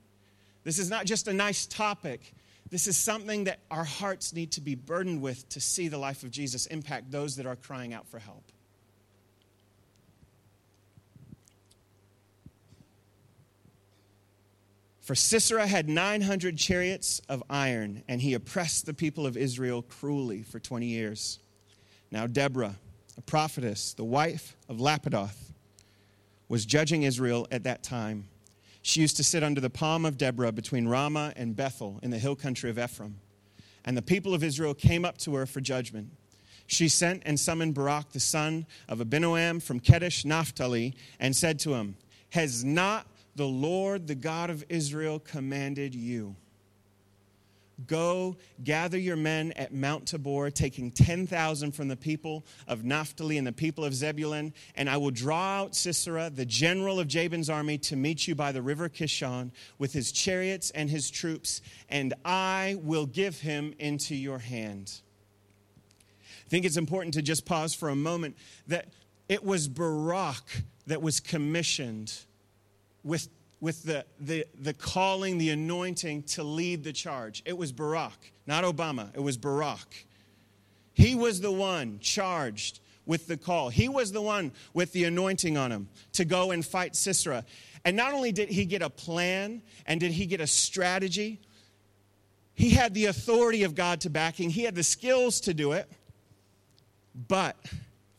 This 0.63 0.80
is 0.80 0.89
not 0.89 1.06
just 1.06 1.28
a 1.28 1.33
nice 1.33 1.66
topic. 1.66 2.33
This 2.70 2.88
is 2.88 2.96
something 2.96 3.46
that 3.46 3.60
our 3.70 3.84
hearts 3.84 4.34
need 4.34 4.51
to 4.53 4.62
be 4.62 4.75
burdened 4.75 5.22
with 5.22 5.48
to 5.50 5.60
see 5.60 5.88
the 5.88 5.98
life 5.98 6.24
of 6.24 6.32
Jesus 6.32 6.67
impact 6.67 7.12
those 7.12 7.36
that 7.36 7.46
are 7.46 7.56
crying 7.56 7.94
out 7.94 8.08
for 8.08 8.20
help. 8.20 8.44
For 15.01 15.15
Sisera 15.15 15.67
had 15.67 15.89
900 15.89 16.58
chariots 16.58 17.22
of 17.27 17.44
iron, 17.50 18.03
and 18.08 18.22
he 18.22 18.34
oppressed 18.34 18.86
the 18.86 18.94
people 18.94 19.25
of 19.25 19.36
Israel 19.36 19.82
cruelly 19.82 20.44
for 20.44 20.60
20 20.60 20.86
years. 20.86 21.39
Now, 22.12 22.27
Deborah, 22.27 22.75
a 23.17 23.22
prophetess, 23.22 23.94
the 23.94 24.06
wife 24.06 24.56
of 24.70 24.77
Lapidoth, 24.77 25.50
was 26.51 26.65
judging 26.65 27.03
Israel 27.03 27.48
at 27.50 27.63
that 27.63 27.81
time. 27.81 28.27
She 28.81 29.00
used 29.00 29.15
to 29.15 29.24
sit 29.24 29.41
under 29.41 29.62
the 29.62 29.70
palm 29.70 30.03
of 30.05 30.17
Deborah 30.17 30.51
between 30.51 30.86
Ramah 30.86 31.31
and 31.38 31.55
Bethel 31.55 31.98
in 32.03 32.12
the 32.12 32.20
hill 32.20 32.36
country 32.36 32.70
of 32.70 32.77
Ephraim. 32.77 33.22
And 33.86 33.96
the 33.96 34.01
people 34.01 34.34
of 34.34 34.43
Israel 34.43 34.74
came 34.74 35.05
up 35.05 35.17
to 35.20 35.34
her 35.36 35.46
for 35.46 35.62
judgment. 35.62 36.10
She 36.67 36.89
sent 36.89 37.24
and 37.25 37.39
summoned 37.39 37.74
Barak, 37.74 38.12
the 38.12 38.20
son 38.20 38.65
of 38.89 39.00
Abinoam 39.00 39.63
from 39.63 39.79
Kedesh 39.79 40.25
Naphtali, 40.25 40.93
and 41.22 41.34
said 41.34 41.58
to 41.60 41.74
him, 41.74 41.96
Has 42.31 42.65
not 42.65 43.08
the 43.38 43.48
Lord, 43.48 44.08
the 44.08 44.15
God 44.15 44.50
of 44.50 44.65
Israel, 44.67 45.20
commanded 45.20 45.96
you? 45.96 46.36
Go 47.88 48.38
gather 48.64 48.98
your 48.98 49.16
men 49.16 49.52
at 49.54 49.74
Mount 49.74 50.08
Tabor, 50.08 50.50
taking 50.50 50.92
10,000 50.92 51.72
from 51.72 51.88
the 51.88 51.96
people 51.96 52.46
of 52.68 52.84
Naphtali 52.84 53.38
and 53.38 53.48
the 53.48 53.52
people 53.52 53.86
of 53.86 53.94
Zebulun, 53.94 54.54
and 54.76 54.90
I 54.90 54.98
will 54.98 55.12
draw 55.12 55.62
out 55.62 55.76
Sisera, 55.76 56.30
the 56.30 56.46
general 56.46 57.00
of 57.00 57.08
Jabin's 57.08 57.50
army, 57.50 57.78
to 57.80 57.96
meet 57.96 58.28
you 58.28 58.36
by 58.36 58.52
the 58.52 58.62
river 58.62 58.90
Kishon 58.90 59.52
with 59.78 59.94
his 59.94 60.12
chariots 60.12 60.70
and 60.72 60.90
his 60.90 61.10
troops, 61.10 61.62
and 61.90 62.14
I 62.26 62.78
will 62.82 63.06
give 63.06 63.40
him 63.40 63.74
into 63.80 64.16
your 64.16 64.40
hand. 64.40 65.02
I 66.46 66.50
think 66.50 66.66
it's 66.66 66.78
important 66.78 67.14
to 67.14 67.22
just 67.22 67.46
pause 67.46 67.74
for 67.74 67.90
a 67.90 67.96
moment 67.96 68.36
that 68.68 68.88
it 69.30 69.44
was 69.44 69.68
Barak 69.68 70.64
that 70.88 71.02
was 71.02 71.20
commissioned 71.20 72.14
with 73.04 73.30
with 73.62 73.84
the, 73.84 74.03
the, 74.20 74.46
the 74.60 74.74
calling, 74.74 75.38
the 75.38 75.51
anointing 75.51 76.24
to 76.24 76.44
lead 76.44 76.84
the 76.84 76.91
charge. 76.91 77.44
It 77.46 77.56
was 77.58 77.72
Barack, 77.72 78.32
not 78.48 78.63
Obama. 78.63 79.15
It 79.15 79.22
was 79.22 79.38
Barack. 79.38 80.06
He 80.94 81.15
was 81.15 81.39
the 81.39 81.51
one 81.51 82.00
charged 82.00 82.80
with 83.06 83.27
the 83.27 83.38
call. 83.38 83.70
He 83.70 83.88
was 83.88 84.12
the 84.12 84.22
one 84.22 84.51
with 84.74 84.91
the 84.94 85.06
anointing 85.06 85.58
on 85.58 85.72
him 85.72 85.89
to 86.13 86.25
go 86.25 86.51
and 86.51 86.65
fight 86.65 86.96
Sisera. 86.96 87.46
And 87.86 87.96
not 87.96 88.13
only 88.13 88.32
did 88.32 88.50
he 88.50 88.65
get 88.65 88.82
a 88.82 88.89
plan 88.89 89.62
and 89.86 90.00
did 90.00 90.12
he 90.12 90.25
get 90.25 90.41
a 90.41 90.48
strategy, 90.48 91.39
he 92.53 92.72
had 92.72 92.94
the 92.94 93.06
authority 93.06 93.63
of 93.63 93.75
God 93.75 94.01
to 94.01 94.10
backing, 94.10 94.50
he 94.50 94.63
had 94.63 94.75
the 94.75 94.84
skills 94.84 95.39
to 95.41 95.53
do 95.53 95.74
it. 95.74 95.89
But, 97.27 97.58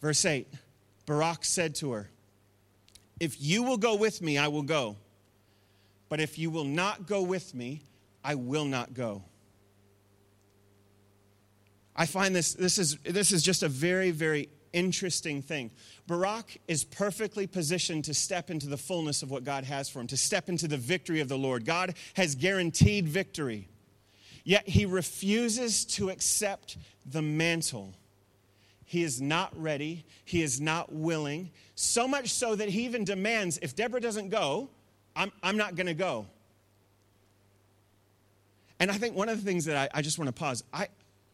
verse 0.00 0.24
8, 0.24 0.46
Barak 1.06 1.44
said 1.44 1.74
to 1.76 1.92
her, 1.92 2.10
If 3.18 3.40
you 3.40 3.64
will 3.64 3.78
go 3.78 3.96
with 3.96 4.22
me, 4.22 4.38
I 4.38 4.48
will 4.48 4.62
go. 4.62 4.96
But 6.12 6.20
if 6.20 6.38
you 6.38 6.50
will 6.50 6.64
not 6.64 7.06
go 7.06 7.22
with 7.22 7.54
me, 7.54 7.84
I 8.22 8.34
will 8.34 8.66
not 8.66 8.92
go. 8.92 9.24
I 11.96 12.04
find 12.04 12.36
this, 12.36 12.52
this, 12.52 12.76
is, 12.76 12.98
this 12.98 13.32
is 13.32 13.42
just 13.42 13.62
a 13.62 13.68
very, 13.70 14.10
very 14.10 14.50
interesting 14.74 15.40
thing. 15.40 15.70
Barak 16.06 16.58
is 16.68 16.84
perfectly 16.84 17.46
positioned 17.46 18.04
to 18.04 18.12
step 18.12 18.50
into 18.50 18.66
the 18.66 18.76
fullness 18.76 19.22
of 19.22 19.30
what 19.30 19.42
God 19.42 19.64
has 19.64 19.88
for 19.88 20.00
him, 20.00 20.06
to 20.08 20.18
step 20.18 20.50
into 20.50 20.68
the 20.68 20.76
victory 20.76 21.20
of 21.20 21.28
the 21.28 21.38
Lord. 21.38 21.64
God 21.64 21.94
has 22.12 22.34
guaranteed 22.34 23.08
victory. 23.08 23.70
Yet 24.44 24.68
he 24.68 24.84
refuses 24.84 25.86
to 25.96 26.10
accept 26.10 26.76
the 27.06 27.22
mantle. 27.22 27.94
He 28.84 29.02
is 29.02 29.22
not 29.22 29.58
ready, 29.58 30.04
he 30.26 30.42
is 30.42 30.60
not 30.60 30.92
willing, 30.92 31.52
so 31.74 32.06
much 32.06 32.28
so 32.28 32.54
that 32.54 32.68
he 32.68 32.84
even 32.84 33.04
demands 33.04 33.58
if 33.62 33.74
Deborah 33.74 34.02
doesn't 34.02 34.28
go, 34.28 34.68
I'm, 35.14 35.32
I'm 35.42 35.56
not 35.56 35.74
going 35.74 35.86
to 35.86 35.94
go. 35.94 36.26
And 38.78 38.90
I 38.90 38.94
think 38.94 39.16
one 39.16 39.28
of 39.28 39.38
the 39.38 39.44
things 39.44 39.66
that 39.66 39.76
I, 39.76 39.98
I 39.98 40.02
just 40.02 40.18
want 40.18 40.28
to 40.28 40.32
pause 40.32 40.64
I, 40.72 40.88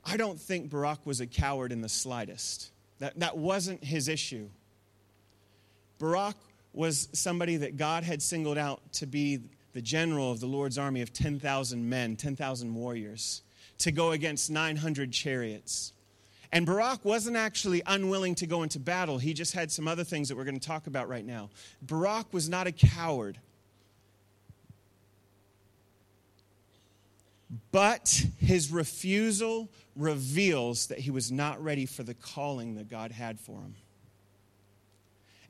I 0.05 0.17
don't 0.17 0.39
think 0.39 0.71
Barak 0.71 1.05
was 1.05 1.21
a 1.21 1.27
coward 1.27 1.73
in 1.73 1.81
the 1.81 1.89
slightest. 1.89 2.71
That, 2.99 3.19
that 3.21 3.37
wasn't 3.37 3.83
his 3.85 4.09
issue. 4.09 4.49
Barak 5.99 6.37
was 6.73 7.09
somebody 7.13 7.57
that 7.59 7.77
God 7.77 8.05
had 8.05 8.23
singled 8.23 8.59
out 8.59 8.81
to 8.95 9.07
be 9.07 9.41
the 9.73 9.83
general 9.83 10.31
of 10.31 10.41
the 10.41 10.47
Lord's 10.47 10.79
army 10.79 11.03
of 11.03 11.13
10,000 11.13 11.89
men, 11.89 12.17
10,000 12.17 12.75
warriors, 12.75 13.43
to 13.79 13.93
go 13.93 14.13
against 14.13 14.51
900 14.51 15.13
chariots. 15.13 15.93
And 16.53 16.65
Barak 16.65 17.05
wasn't 17.05 17.37
actually 17.37 17.83
unwilling 17.87 18.35
to 18.37 18.47
go 18.47 18.63
into 18.63 18.79
battle. 18.79 19.19
He 19.19 19.35
just 19.35 19.53
had 19.53 19.71
some 19.71 19.87
other 19.87 20.05
things 20.05 20.29
that 20.29 20.37
we're 20.37 20.45
going 20.45 20.59
to 20.59 20.67
talk 20.67 20.87
about 20.87 21.09
right 21.09 21.25
now. 21.25 21.51
Barak 21.83 22.33
was 22.33 22.49
not 22.49 22.67
a 22.67 22.73
coward. 22.73 23.39
But 27.73 28.25
his 28.39 28.71
refusal 28.71 29.71
reveals 29.97 30.89
that 30.89 30.99
he 30.99 31.11
was 31.11 31.33
not 31.33 31.63
ready 31.63 31.87
for 31.87 32.03
the 32.03 32.15
calling 32.15 32.75
that 32.75 32.89
God 32.89 33.11
had 33.11 33.41
for 33.41 33.61
him. 33.61 33.75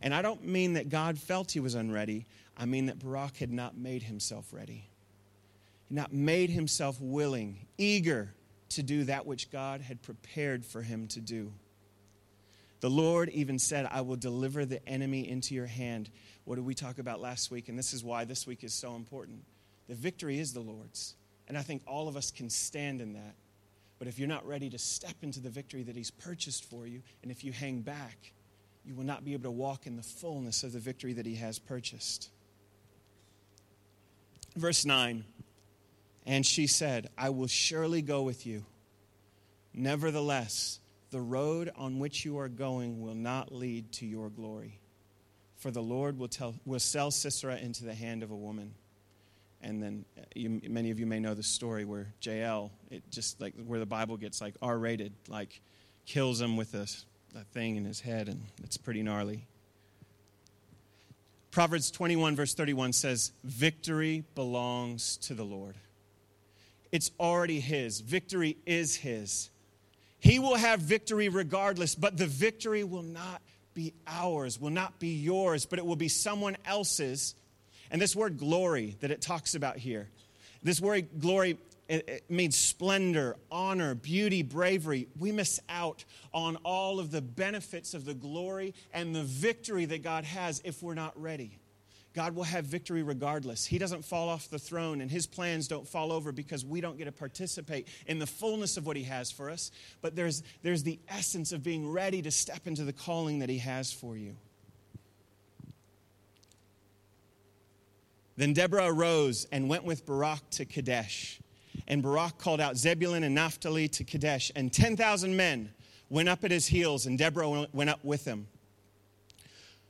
And 0.01 0.15
I 0.15 0.23
don't 0.23 0.45
mean 0.45 0.75
that 0.75 0.89
God 0.89 1.19
felt 1.19 1.51
he 1.51 1.61
was 1.61 1.75
unready. 1.75 2.27
I 2.57 2.67
mean 2.67 2.87
that 2.87 3.01
Barak 3.01 3.37
had 3.39 3.53
not 3.53 3.77
made 3.77 4.03
himself 4.03 4.53
ready. 4.53 4.89
He 5.89 5.95
not 5.95 6.13
made 6.13 6.51
himself 6.51 7.01
willing, 7.01 7.67
eager 7.79 8.33
to 8.71 8.83
do 8.83 9.05
that 9.05 9.27
which 9.27 9.51
God 9.51 9.81
had 9.81 10.03
prepared 10.03 10.65
for 10.65 10.83
him 10.83 11.09
to 11.09 11.21
do. 11.21 11.53
The 12.81 12.91
Lord 12.91 13.29
even 13.31 13.59
said, 13.59 13.89
I 13.91 14.03
will 14.03 14.17
deliver 14.17 14.65
the 14.65 14.87
enemy 14.89 15.29
into 15.29 15.55
your 15.55 15.67
hand. 15.67 16.11
What 16.45 16.57
did 16.57 16.65
we 16.65 16.75
talk 16.75 16.99
about 16.99 17.21
last 17.21 17.51
week? 17.51 17.69
And 17.69 17.77
this 17.77 17.93
is 17.93 18.05
why 18.05 18.25
this 18.25 18.47
week 18.47 18.63
is 18.63 18.73
so 18.73 18.95
important. 18.95 19.43
The 19.89 19.97
victory 19.97 20.39
is 20.39 20.53
the 20.53 20.61
Lord's. 20.61 21.17
And 21.49 21.57
I 21.57 21.63
think 21.63 21.83
all 21.87 22.09
of 22.09 22.17
us 22.17 22.31
can 22.31 22.51
stand 22.51 23.01
in 23.01 23.15
that. 23.15 23.35
But 23.99 24.07
if 24.07 24.19
you're 24.19 24.29
not 24.29 24.47
ready 24.47 24.71
to 24.71 24.79
step 24.79 25.17
into 25.23 25.41
the 25.41 25.49
victory 25.51 25.83
that 25.83 25.97
He's 25.97 26.11
purchased 26.11 26.65
for 26.65 26.87
you, 26.87 27.03
and 27.23 27.33
if 27.33 27.43
you 27.43 27.53
hang 27.53 27.81
back, 27.81 28.33
you 28.85 28.95
will 28.95 29.05
not 29.05 29.25
be 29.25 29.33
able 29.33 29.45
to 29.45 29.51
walk 29.51 29.87
in 29.87 29.97
the 29.97 30.03
fullness 30.03 30.63
of 30.63 30.73
the 30.73 30.79
victory 30.79 31.15
that 31.15 31.27
He 31.27 31.35
has 31.37 31.59
purchased. 31.59 32.31
Verse 34.57 34.85
9 34.85 35.25
And 36.27 36.47
she 36.47 36.67
said, 36.67 37.09
I 37.17 37.31
will 37.31 37.49
surely 37.49 38.03
go 38.03 38.23
with 38.23 38.47
you. 38.47 38.65
Nevertheless, 39.75 40.79
the 41.11 41.21
road 41.21 41.71
on 41.77 41.99
which 41.99 42.25
you 42.25 42.39
are 42.39 42.49
going 42.49 43.01
will 43.01 43.15
not 43.15 43.53
lead 43.53 43.93
to 43.93 44.07
your 44.07 44.29
glory. 44.29 44.79
For 45.57 45.71
the 45.71 45.83
Lord 45.83 46.19
will, 46.19 46.29
tell, 46.29 46.55
will 46.65 46.79
sell 46.79 47.11
Sisera 47.11 47.57
into 47.57 47.85
the 47.85 47.95
hand 47.95 48.23
of 48.23 48.31
a 48.31 48.37
woman 48.37 48.75
and 49.63 49.83
then 49.83 50.05
uh, 50.17 50.23
you, 50.35 50.61
many 50.69 50.91
of 50.91 51.01
you 51.01 51.07
may 51.07 51.21
know 51.21 51.35
the 51.35 51.43
story 51.43 51.85
where 51.85 52.13
Jael, 52.23 52.71
it 52.91 53.03
just 53.11 53.41
like 53.41 53.55
where 53.67 53.79
the 53.79 53.87
Bible 53.87 54.17
gets 54.17 54.41
like 54.41 54.55
R-rated, 54.63 55.13
like 55.29 55.61
kills 56.07 56.41
him 56.41 56.57
with 56.57 56.75
a, 56.75 56.87
a 57.39 57.45
thing 57.53 57.77
in 57.77 57.85
his 57.85 58.01
head, 58.01 58.29
and 58.29 58.43
it's 58.63 58.77
pretty 58.77 59.03
gnarly. 59.03 59.47
Proverbs 61.51 61.91
21, 61.91 62.37
verse 62.37 62.55
31 62.55 62.93
says, 62.93 63.33
Victory 63.43 64.25
belongs 64.35 65.17
to 65.17 65.35
the 65.35 65.45
Lord. 65.45 65.77
It's 66.93 67.11
already 67.19 67.61
His. 67.61 68.01
Victory 68.01 68.57
is 68.67 68.97
His. 68.97 69.51
He 70.21 70.39
will 70.39 70.57
have 70.57 70.81
victory 70.81 71.29
regardless, 71.29 71.95
but 71.95 72.17
the 72.17 72.27
victory 72.27 72.85
will 72.85 73.03
not 73.03 73.41
be 73.75 73.95
ours, 74.07 74.61
will 74.61 74.71
not 74.71 74.99
be 74.99 75.15
yours, 75.15 75.65
but 75.65 75.79
it 75.79 75.87
will 75.87 75.97
be 75.97 76.09
someone 76.09 76.57
else's 76.65 77.35
and 77.91 78.01
this 78.01 78.15
word 78.15 78.39
glory 78.39 78.97
that 79.01 79.11
it 79.11 79.21
talks 79.21 79.55
about 79.55 79.77
here, 79.77 80.09
this 80.63 80.81
word 80.81 81.09
glory 81.19 81.59
it, 81.89 82.25
means 82.29 82.57
splendor, 82.57 83.37
honor, 83.51 83.95
beauty, 83.95 84.43
bravery. 84.43 85.09
We 85.19 85.33
miss 85.33 85.59
out 85.69 86.05
on 86.35 86.57
all 86.57 87.01
of 87.01 87.11
the 87.11 87.23
benefits 87.23 87.95
of 87.95 88.05
the 88.05 88.15
glory 88.15 88.75
and 88.93 89.15
the 89.15 89.25
victory 89.25 89.87
that 89.87 90.03
God 90.03 90.25
has 90.25 90.61
if 90.65 90.83
we're 90.83 90.95
not 90.95 91.21
ready. 91.21 91.59
God 92.15 92.35
will 92.35 92.45
have 92.45 92.65
victory 92.65 93.03
regardless. 93.03 93.65
He 93.65 93.79
doesn't 93.79 94.05
fall 94.05 94.29
off 94.29 94.51
the 94.51 94.59
throne 94.59 95.01
and 95.01 95.11
his 95.11 95.27
plans 95.27 95.69
don't 95.69 95.87
fall 95.87 96.11
over 96.11 96.33
because 96.33 96.65
we 96.65 96.81
don't 96.81 96.99
get 96.99 97.05
to 97.05 97.13
participate 97.13 97.87
in 98.07 98.19
the 98.19 98.27
fullness 98.27 98.77
of 98.77 98.87
what 98.87 98.97
he 98.97 99.05
has 99.05 99.31
for 99.31 99.49
us. 99.49 99.71
But 100.01 100.17
there's, 100.17 100.43
there's 100.63 100.83
the 100.83 100.99
essence 101.09 101.53
of 101.53 101.63
being 101.63 101.91
ready 101.91 102.21
to 102.23 102.31
step 102.31 102.67
into 102.67 102.85
the 102.85 102.93
calling 102.93 103.39
that 103.39 103.49
he 103.49 103.59
has 103.59 103.93
for 103.93 104.17
you. 104.17 104.37
Then 108.39 108.53
Deborah 108.53 108.87
arose 108.87 109.49
and 109.51 109.69
went 109.69 109.83
with 109.83 110.07
Barak 110.07 110.49
to 110.51 110.65
Kadesh. 110.65 111.41
And 111.89 112.05
Barak 112.05 112.39
called 112.39 112.61
out 112.61 112.77
Zebulun 112.77 113.25
and 113.25 113.35
Naphtali 113.35 113.89
to 113.89 114.05
Kadesh, 114.05 114.53
and 114.55 114.73
10,000 114.73 115.37
men 115.37 115.73
went 116.09 116.29
up 116.29 116.45
at 116.45 116.53
his 116.53 116.69
heels, 116.69 117.05
and 117.05 117.19
Deborah 117.19 117.67
went 117.73 117.91
up 117.91 118.05
with 118.05 118.25
him. 118.25 118.47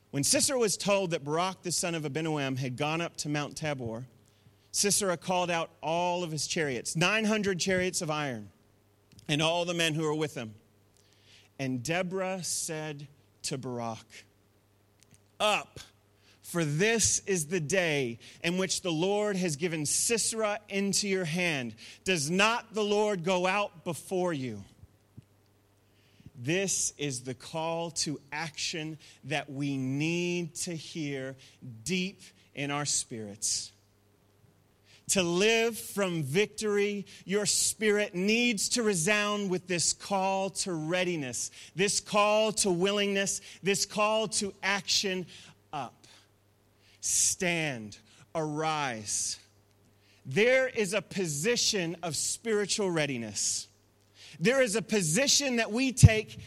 When 0.09 0.23
Sisera 0.23 0.57
was 0.57 0.77
told 0.77 1.11
that 1.11 1.23
Barak 1.23 1.61
the 1.61 1.71
son 1.71 1.93
of 1.93 2.01
Abinoam 2.01 2.57
had 2.57 2.75
gone 2.75 3.01
up 3.01 3.17
to 3.17 3.29
Mount 3.29 3.55
Tabor, 3.55 4.07
Sisera 4.71 5.15
called 5.15 5.51
out 5.51 5.69
all 5.83 6.23
of 6.23 6.31
his 6.31 6.47
chariots, 6.47 6.95
900 6.95 7.59
chariots 7.59 8.01
of 8.01 8.09
iron, 8.09 8.49
and 9.27 9.43
all 9.43 9.63
the 9.63 9.75
men 9.75 9.93
who 9.93 10.01
were 10.05 10.15
with 10.15 10.33
him. 10.33 10.55
And 11.59 11.83
Deborah 11.83 12.43
said 12.43 13.07
to 13.43 13.59
Barak, 13.59 14.25
Up 15.39 15.79
for 16.49 16.65
this 16.65 17.21
is 17.27 17.45
the 17.45 17.59
day 17.59 18.17
in 18.43 18.57
which 18.57 18.81
the 18.81 18.91
Lord 18.91 19.35
has 19.35 19.55
given 19.55 19.85
Sisera 19.85 20.59
into 20.67 21.07
your 21.07 21.25
hand. 21.25 21.75
Does 22.05 22.31
not 22.31 22.73
the 22.73 22.83
Lord 22.83 23.23
go 23.23 23.45
out 23.45 23.83
before 23.83 24.33
you? 24.33 24.63
This 26.35 26.91
is 26.97 27.21
the 27.21 27.35
call 27.35 27.91
to 27.91 28.19
action 28.31 28.97
that 29.25 29.51
we 29.51 29.77
need 29.77 30.55
to 30.55 30.75
hear 30.75 31.35
deep 31.83 32.19
in 32.55 32.71
our 32.71 32.85
spirits. 32.85 33.71
To 35.09 35.21
live 35.21 35.77
from 35.77 36.23
victory, 36.23 37.05
your 37.25 37.45
spirit 37.45 38.15
needs 38.15 38.69
to 38.69 38.81
resound 38.81 39.51
with 39.51 39.67
this 39.67 39.93
call 39.93 40.49
to 40.51 40.73
readiness, 40.73 41.51
this 41.75 41.99
call 41.99 42.53
to 42.53 42.71
willingness, 42.71 43.39
this 43.61 43.85
call 43.85 44.29
to 44.29 44.51
action 44.63 45.27
up 45.71 45.98
stand, 47.01 47.97
arise. 48.35 49.39
There 50.25 50.67
is 50.67 50.93
a 50.93 51.01
position 51.01 51.97
of 52.03 52.15
spiritual 52.15 52.91
readiness. 52.91 53.67
There 54.39 54.61
is 54.61 54.75
a 54.75 54.81
position 54.81 55.57
that 55.57 55.71
we 55.71 55.91
take 55.91 56.39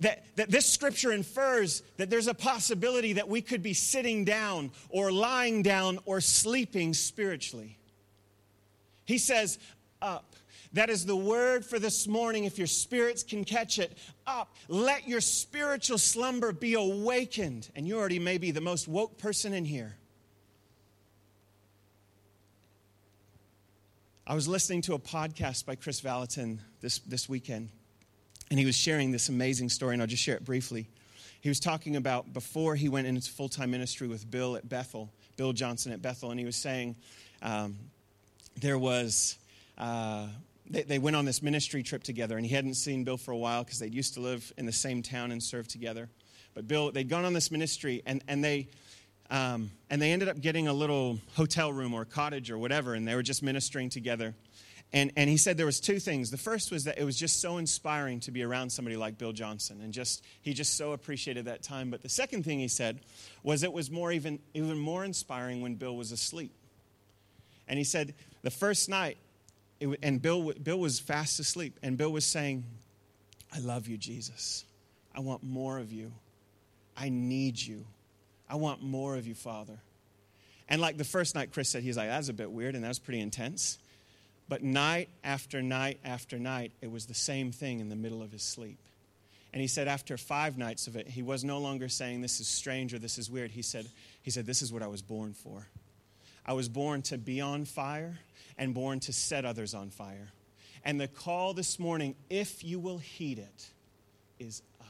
that, 0.00 0.24
that 0.36 0.50
this 0.50 0.66
scripture 0.66 1.12
infers 1.12 1.82
that 1.96 2.08
there's 2.08 2.28
a 2.28 2.34
possibility 2.34 3.14
that 3.14 3.28
we 3.28 3.40
could 3.40 3.62
be 3.62 3.74
sitting 3.74 4.24
down 4.24 4.70
or 4.88 5.10
lying 5.10 5.62
down 5.62 5.98
or 6.04 6.20
sleeping 6.20 6.94
spiritually. 6.94 7.76
He 9.04 9.18
says, 9.18 9.58
Up. 10.00 10.27
That 10.74 10.90
is 10.90 11.06
the 11.06 11.16
word 11.16 11.64
for 11.64 11.78
this 11.78 12.06
morning. 12.06 12.44
If 12.44 12.58
your 12.58 12.66
spirits 12.66 13.22
can 13.22 13.44
catch 13.44 13.78
it, 13.78 13.96
up. 14.26 14.54
Let 14.68 15.08
your 15.08 15.20
spiritual 15.20 15.98
slumber 15.98 16.52
be 16.52 16.74
awakened. 16.74 17.70
And 17.74 17.88
you 17.88 17.98
already 17.98 18.18
may 18.18 18.36
be 18.36 18.50
the 18.50 18.60
most 18.60 18.86
woke 18.86 19.18
person 19.18 19.54
in 19.54 19.64
here. 19.64 19.96
I 24.26 24.34
was 24.34 24.46
listening 24.46 24.82
to 24.82 24.92
a 24.92 24.98
podcast 24.98 25.64
by 25.64 25.74
Kris 25.74 26.02
Vallotton 26.02 26.58
this, 26.82 26.98
this 26.98 27.30
weekend, 27.30 27.70
and 28.50 28.58
he 28.58 28.66
was 28.66 28.76
sharing 28.76 29.10
this 29.10 29.30
amazing 29.30 29.70
story, 29.70 29.94
and 29.94 30.02
I'll 30.02 30.08
just 30.08 30.22
share 30.22 30.36
it 30.36 30.44
briefly. 30.44 30.86
He 31.40 31.48
was 31.48 31.58
talking 31.58 31.96
about 31.96 32.34
before 32.34 32.76
he 32.76 32.90
went 32.90 33.06
into 33.06 33.30
full 33.30 33.48
time 33.48 33.70
ministry 33.70 34.06
with 34.06 34.30
Bill 34.30 34.56
at 34.56 34.68
Bethel, 34.68 35.10
Bill 35.38 35.54
Johnson 35.54 35.92
at 35.92 36.02
Bethel, 36.02 36.30
and 36.30 36.38
he 36.38 36.44
was 36.44 36.56
saying 36.56 36.96
um, 37.40 37.78
there 38.60 38.78
was. 38.78 39.38
Uh, 39.78 40.26
they, 40.70 40.82
they 40.82 40.98
went 40.98 41.16
on 41.16 41.24
this 41.24 41.42
ministry 41.42 41.82
trip 41.82 42.02
together, 42.02 42.36
and 42.36 42.46
he 42.46 42.54
hadn't 42.54 42.74
seen 42.74 43.04
Bill 43.04 43.16
for 43.16 43.32
a 43.32 43.36
while 43.36 43.64
because 43.64 43.78
they'd 43.78 43.94
used 43.94 44.14
to 44.14 44.20
live 44.20 44.52
in 44.56 44.66
the 44.66 44.72
same 44.72 45.02
town 45.02 45.32
and 45.32 45.42
serve 45.42 45.68
together. 45.68 46.08
But 46.54 46.66
Bill, 46.66 46.90
they'd 46.90 47.08
gone 47.08 47.24
on 47.24 47.32
this 47.32 47.50
ministry, 47.50 48.02
and, 48.06 48.22
and 48.28 48.42
they 48.42 48.68
um, 49.30 49.70
and 49.90 50.00
they 50.00 50.12
ended 50.12 50.28
up 50.28 50.40
getting 50.40 50.68
a 50.68 50.72
little 50.72 51.18
hotel 51.34 51.72
room 51.72 51.92
or 51.92 52.04
cottage 52.04 52.50
or 52.50 52.58
whatever, 52.58 52.94
and 52.94 53.06
they 53.06 53.14
were 53.14 53.22
just 53.22 53.42
ministering 53.42 53.90
together. 53.90 54.34
And, 54.90 55.12
and 55.16 55.28
he 55.28 55.36
said 55.36 55.58
there 55.58 55.66
was 55.66 55.80
two 55.80 55.98
things. 55.98 56.30
The 56.30 56.38
first 56.38 56.70
was 56.70 56.84
that 56.84 56.98
it 56.98 57.04
was 57.04 57.18
just 57.18 57.42
so 57.42 57.58
inspiring 57.58 58.20
to 58.20 58.30
be 58.30 58.42
around 58.42 58.70
somebody 58.70 58.96
like 58.96 59.18
Bill 59.18 59.32
Johnson, 59.32 59.80
and 59.82 59.92
just 59.92 60.24
he 60.40 60.54
just 60.54 60.78
so 60.78 60.92
appreciated 60.92 61.44
that 61.44 61.62
time. 61.62 61.90
But 61.90 62.00
the 62.00 62.08
second 62.08 62.44
thing 62.44 62.58
he 62.58 62.68
said 62.68 63.00
was 63.42 63.62
it 63.62 63.72
was 63.72 63.90
more 63.90 64.10
even 64.12 64.38
even 64.54 64.78
more 64.78 65.04
inspiring 65.04 65.60
when 65.60 65.74
Bill 65.74 65.94
was 65.94 66.10
asleep. 66.10 66.52
And 67.68 67.76
he 67.76 67.84
said 67.84 68.14
the 68.42 68.50
first 68.50 68.88
night, 68.88 69.18
it, 69.80 69.98
and 70.02 70.20
Bill 70.20 70.52
Bill 70.62 70.78
was 70.78 71.00
fast 71.00 71.38
asleep, 71.40 71.78
and 71.82 71.96
Bill 71.96 72.10
was 72.10 72.24
saying, 72.24 72.64
"I 73.52 73.58
love 73.60 73.88
you, 73.88 73.96
Jesus. 73.96 74.64
I 75.14 75.20
want 75.20 75.42
more 75.42 75.78
of 75.78 75.92
you. 75.92 76.12
I 76.96 77.08
need 77.08 77.60
you." 77.60 77.86
I 78.48 78.56
want 78.56 78.82
more 78.82 79.16
of 79.16 79.26
you, 79.26 79.34
Father. 79.34 79.78
And 80.68 80.80
like 80.80 80.96
the 80.96 81.04
first 81.04 81.34
night, 81.34 81.52
Kris 81.52 81.68
said, 81.68 81.82
he's 81.82 81.96
like, 81.96 82.08
that's 82.08 82.28
a 82.28 82.34
bit 82.34 82.50
weird 82.50 82.74
and 82.74 82.84
that 82.84 82.88
was 82.88 82.98
pretty 82.98 83.20
intense. 83.20 83.78
But 84.48 84.62
night 84.62 85.08
after 85.22 85.60
night 85.60 85.98
after 86.04 86.38
night, 86.38 86.72
it 86.80 86.90
was 86.90 87.06
the 87.06 87.14
same 87.14 87.52
thing 87.52 87.80
in 87.80 87.88
the 87.88 87.96
middle 87.96 88.22
of 88.22 88.32
his 88.32 88.42
sleep. 88.42 88.78
And 89.52 89.60
he 89.60 89.68
said 89.68 89.88
after 89.88 90.16
five 90.16 90.56
nights 90.56 90.86
of 90.86 90.96
it, 90.96 91.08
he 91.08 91.22
was 91.22 91.44
no 91.44 91.58
longer 91.58 91.88
saying, 91.88 92.20
This 92.20 92.40
is 92.40 92.48
strange 92.48 92.92
or 92.92 92.98
this 92.98 93.18
is 93.18 93.30
weird. 93.30 93.50
He 93.50 93.62
said, 93.62 93.86
he 94.22 94.30
said, 94.30 94.46
This 94.46 94.62
is 94.62 94.72
what 94.72 94.82
I 94.82 94.86
was 94.86 95.02
born 95.02 95.32
for. 95.32 95.66
I 96.44 96.52
was 96.52 96.68
born 96.68 97.02
to 97.02 97.18
be 97.18 97.40
on 97.40 97.64
fire 97.64 98.18
and 98.58 98.74
born 98.74 99.00
to 99.00 99.12
set 99.12 99.44
others 99.44 99.74
on 99.74 99.90
fire. 99.90 100.28
And 100.84 101.00
the 101.00 101.08
call 101.08 101.54
this 101.54 101.78
morning, 101.78 102.14
if 102.28 102.64
you 102.64 102.78
will 102.78 102.98
heed 102.98 103.38
it, 103.38 103.70
is 104.38 104.62
up. 104.80 104.86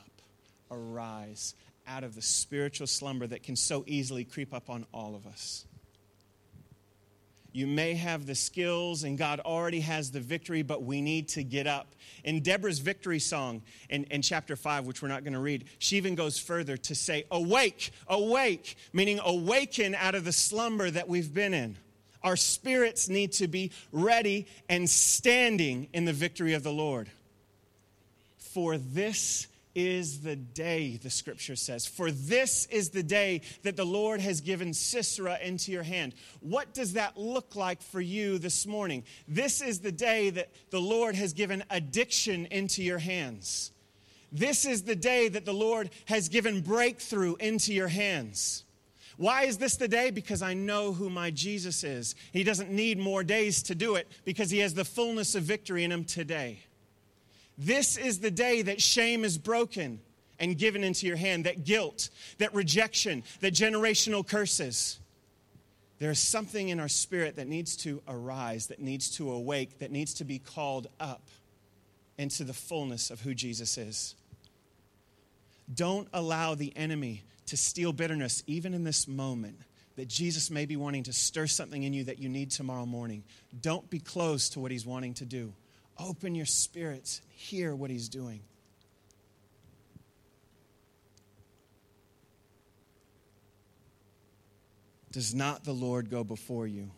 Arise 0.70 1.54
out 1.86 2.04
of 2.04 2.14
the 2.14 2.22
spiritual 2.22 2.86
slumber 2.86 3.26
that 3.26 3.42
can 3.42 3.56
so 3.56 3.84
easily 3.86 4.24
creep 4.24 4.52
up 4.52 4.68
on 4.68 4.86
all 4.92 5.14
of 5.14 5.26
us. 5.26 5.64
You 7.50 7.66
may 7.66 7.94
have 7.94 8.26
the 8.26 8.34
skills, 8.34 9.04
and 9.04 9.16
God 9.16 9.40
already 9.40 9.80
has 9.80 10.10
the 10.10 10.20
victory, 10.20 10.62
but 10.62 10.82
we 10.82 11.00
need 11.00 11.28
to 11.30 11.42
get 11.42 11.66
up. 11.66 11.94
In 12.22 12.40
Deborah's 12.40 12.78
victory 12.78 13.18
song 13.18 13.62
in, 13.88 14.04
in 14.04 14.20
chapter 14.20 14.54
5, 14.54 14.86
which 14.86 15.00
we're 15.00 15.08
not 15.08 15.24
going 15.24 15.32
to 15.32 15.40
read, 15.40 15.64
she 15.78 15.96
even 15.96 16.14
goes 16.14 16.38
further 16.38 16.76
to 16.76 16.94
say, 16.94 17.24
Awake, 17.30 17.90
awake, 18.06 18.76
meaning 18.92 19.18
awaken 19.24 19.94
out 19.94 20.14
of 20.14 20.24
the 20.24 20.32
slumber 20.32 20.90
that 20.90 21.08
we've 21.08 21.32
been 21.32 21.54
in. 21.54 21.76
Our 22.28 22.36
spirits 22.36 23.08
need 23.08 23.32
to 23.32 23.48
be 23.48 23.72
ready 23.90 24.48
and 24.68 24.88
standing 24.88 25.88
in 25.94 26.04
the 26.04 26.12
victory 26.12 26.52
of 26.52 26.62
the 26.62 26.70
Lord. 26.70 27.08
For 28.36 28.76
this 28.76 29.46
is 29.74 30.20
the 30.20 30.36
day, 30.36 30.98
the 31.02 31.08
scripture 31.08 31.56
says. 31.56 31.86
For 31.86 32.10
this 32.10 32.66
is 32.66 32.90
the 32.90 33.02
day 33.02 33.40
that 33.62 33.76
the 33.76 33.86
Lord 33.86 34.20
has 34.20 34.42
given 34.42 34.74
Sisera 34.74 35.38
into 35.42 35.72
your 35.72 35.84
hand. 35.84 36.12
What 36.40 36.74
does 36.74 36.92
that 36.92 37.16
look 37.16 37.56
like 37.56 37.80
for 37.80 38.00
you 38.00 38.36
this 38.36 38.66
morning? 38.66 39.04
This 39.26 39.62
is 39.62 39.80
the 39.80 39.90
day 39.90 40.28
that 40.28 40.50
the 40.68 40.82
Lord 40.82 41.14
has 41.14 41.32
given 41.32 41.64
addiction 41.70 42.44
into 42.50 42.82
your 42.82 42.98
hands. 42.98 43.72
This 44.30 44.66
is 44.66 44.82
the 44.82 44.96
day 44.96 45.28
that 45.28 45.46
the 45.46 45.54
Lord 45.54 45.88
has 46.04 46.28
given 46.28 46.60
breakthrough 46.60 47.36
into 47.36 47.72
your 47.72 47.88
hands. 47.88 48.64
Why 49.18 49.42
is 49.42 49.58
this 49.58 49.76
the 49.76 49.88
day? 49.88 50.10
Because 50.10 50.42
I 50.42 50.54
know 50.54 50.92
who 50.92 51.10
my 51.10 51.30
Jesus 51.32 51.82
is. 51.82 52.14
He 52.32 52.44
doesn't 52.44 52.70
need 52.70 52.98
more 52.98 53.24
days 53.24 53.64
to 53.64 53.74
do 53.74 53.96
it 53.96 54.08
because 54.24 54.48
he 54.48 54.58
has 54.60 54.74
the 54.74 54.84
fullness 54.84 55.34
of 55.34 55.42
victory 55.42 55.82
in 55.82 55.90
him 55.90 56.04
today. 56.04 56.60
This 57.58 57.96
is 57.96 58.20
the 58.20 58.30
day 58.30 58.62
that 58.62 58.80
shame 58.80 59.24
is 59.24 59.36
broken 59.36 59.98
and 60.38 60.56
given 60.56 60.84
into 60.84 61.04
your 61.04 61.16
hand, 61.16 61.46
that 61.46 61.64
guilt, 61.64 62.10
that 62.38 62.54
rejection, 62.54 63.24
that 63.40 63.52
generational 63.52 64.24
curses. 64.24 65.00
There 65.98 66.12
is 66.12 66.20
something 66.20 66.68
in 66.68 66.78
our 66.78 66.88
spirit 66.88 67.34
that 67.36 67.48
needs 67.48 67.76
to 67.78 68.00
arise, 68.06 68.68
that 68.68 68.78
needs 68.78 69.10
to 69.16 69.32
awake, 69.32 69.80
that 69.80 69.90
needs 69.90 70.14
to 70.14 70.24
be 70.24 70.38
called 70.38 70.86
up 71.00 71.22
into 72.18 72.44
the 72.44 72.52
fullness 72.52 73.10
of 73.10 73.20
who 73.22 73.34
Jesus 73.34 73.76
is. 73.76 74.14
Don't 75.74 76.06
allow 76.12 76.54
the 76.54 76.72
enemy 76.76 77.24
to 77.48 77.56
steal 77.56 77.92
bitterness, 77.92 78.42
even 78.46 78.74
in 78.74 78.84
this 78.84 79.06
moment, 79.08 79.58
that 79.96 80.08
Jesus 80.08 80.50
may 80.50 80.64
be 80.64 80.76
wanting 80.76 81.02
to 81.04 81.12
stir 81.12 81.46
something 81.46 81.82
in 81.82 81.92
you 81.92 82.04
that 82.04 82.18
you 82.18 82.28
need 82.28 82.50
tomorrow 82.50 82.86
morning. 82.86 83.24
Don't 83.60 83.88
be 83.90 83.98
close 83.98 84.48
to 84.50 84.60
what 84.60 84.70
he's 84.70 84.86
wanting 84.86 85.14
to 85.14 85.24
do. 85.24 85.52
Open 85.98 86.34
your 86.34 86.46
spirits, 86.46 87.20
hear 87.30 87.74
what 87.74 87.90
he's 87.90 88.08
doing. 88.08 88.40
Does 95.10 95.34
not 95.34 95.64
the 95.64 95.72
Lord 95.72 96.10
go 96.10 96.22
before 96.22 96.66
you? 96.66 96.90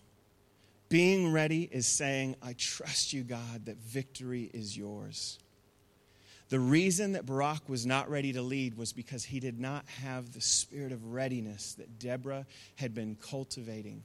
Being 0.88 1.32
ready 1.32 1.62
is 1.62 1.86
saying, 1.86 2.36
I 2.42 2.54
trust 2.54 3.12
you, 3.12 3.22
God, 3.22 3.66
that 3.66 3.78
victory 3.78 4.50
is 4.52 4.76
yours. 4.76 5.38
The 6.50 6.60
reason 6.60 7.12
that 7.12 7.26
Barak 7.26 7.68
was 7.68 7.86
not 7.86 8.10
ready 8.10 8.32
to 8.32 8.42
lead 8.42 8.76
was 8.76 8.92
because 8.92 9.24
he 9.24 9.38
did 9.38 9.60
not 9.60 9.86
have 10.02 10.32
the 10.32 10.40
spirit 10.40 10.90
of 10.90 11.12
readiness 11.12 11.74
that 11.74 11.98
Deborah 12.00 12.44
had 12.74 12.92
been 12.92 13.16
cultivating. 13.16 14.02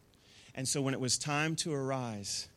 And 0.54 0.68
so 0.68 0.80
when 0.82 0.94
it 0.94 1.00
was 1.00 1.18
time 1.18 1.56
to 1.58 1.74
arise, 1.74 2.48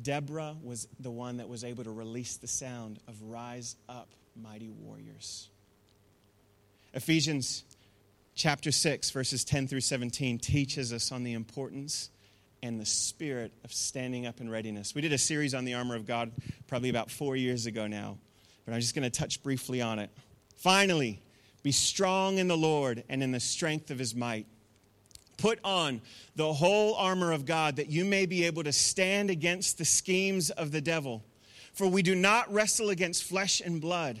Deborah 0.00 0.56
was 0.62 0.86
the 1.00 1.10
one 1.10 1.38
that 1.38 1.48
was 1.48 1.64
able 1.64 1.82
to 1.82 1.90
release 1.90 2.36
the 2.36 2.46
sound 2.46 3.00
of 3.08 3.20
rise 3.22 3.74
up, 3.88 4.08
mighty 4.40 4.68
warriors. 4.68 5.48
Ephesians 6.94 7.64
chapter 8.36 8.70
6, 8.70 9.10
verses 9.10 9.44
10 9.44 9.66
through 9.66 9.80
17, 9.80 10.38
teaches 10.38 10.92
us 10.92 11.10
on 11.10 11.24
the 11.24 11.32
importance 11.32 12.10
and 12.62 12.80
the 12.80 12.86
spirit 12.86 13.52
of 13.64 13.72
standing 13.72 14.26
up 14.26 14.40
in 14.40 14.48
readiness. 14.48 14.94
We 14.94 15.00
did 15.00 15.12
a 15.12 15.18
series 15.18 15.54
on 15.54 15.64
the 15.64 15.74
armor 15.74 15.96
of 15.96 16.06
God 16.06 16.30
probably 16.68 16.88
about 16.88 17.10
four 17.10 17.34
years 17.34 17.66
ago 17.66 17.88
now, 17.88 18.18
but 18.68 18.74
I'm 18.74 18.80
just 18.80 18.94
going 18.94 19.10
to 19.10 19.18
touch 19.18 19.42
briefly 19.42 19.80
on 19.80 19.98
it. 19.98 20.10
Finally, 20.56 21.22
be 21.62 21.72
strong 21.72 22.36
in 22.36 22.48
the 22.48 22.56
Lord 22.56 23.02
and 23.08 23.22
in 23.22 23.32
the 23.32 23.40
strength 23.40 23.90
of 23.90 23.98
his 23.98 24.14
might. 24.14 24.44
Put 25.38 25.58
on 25.64 26.02
the 26.36 26.52
whole 26.52 26.94
armor 26.96 27.32
of 27.32 27.46
God 27.46 27.76
that 27.76 27.88
you 27.88 28.04
may 28.04 28.26
be 28.26 28.44
able 28.44 28.62
to 28.64 28.72
stand 28.72 29.30
against 29.30 29.78
the 29.78 29.86
schemes 29.86 30.50
of 30.50 30.70
the 30.70 30.82
devil. 30.82 31.24
For 31.72 31.86
we 31.86 32.02
do 32.02 32.14
not 32.14 32.52
wrestle 32.52 32.90
against 32.90 33.24
flesh 33.24 33.62
and 33.64 33.80
blood, 33.80 34.20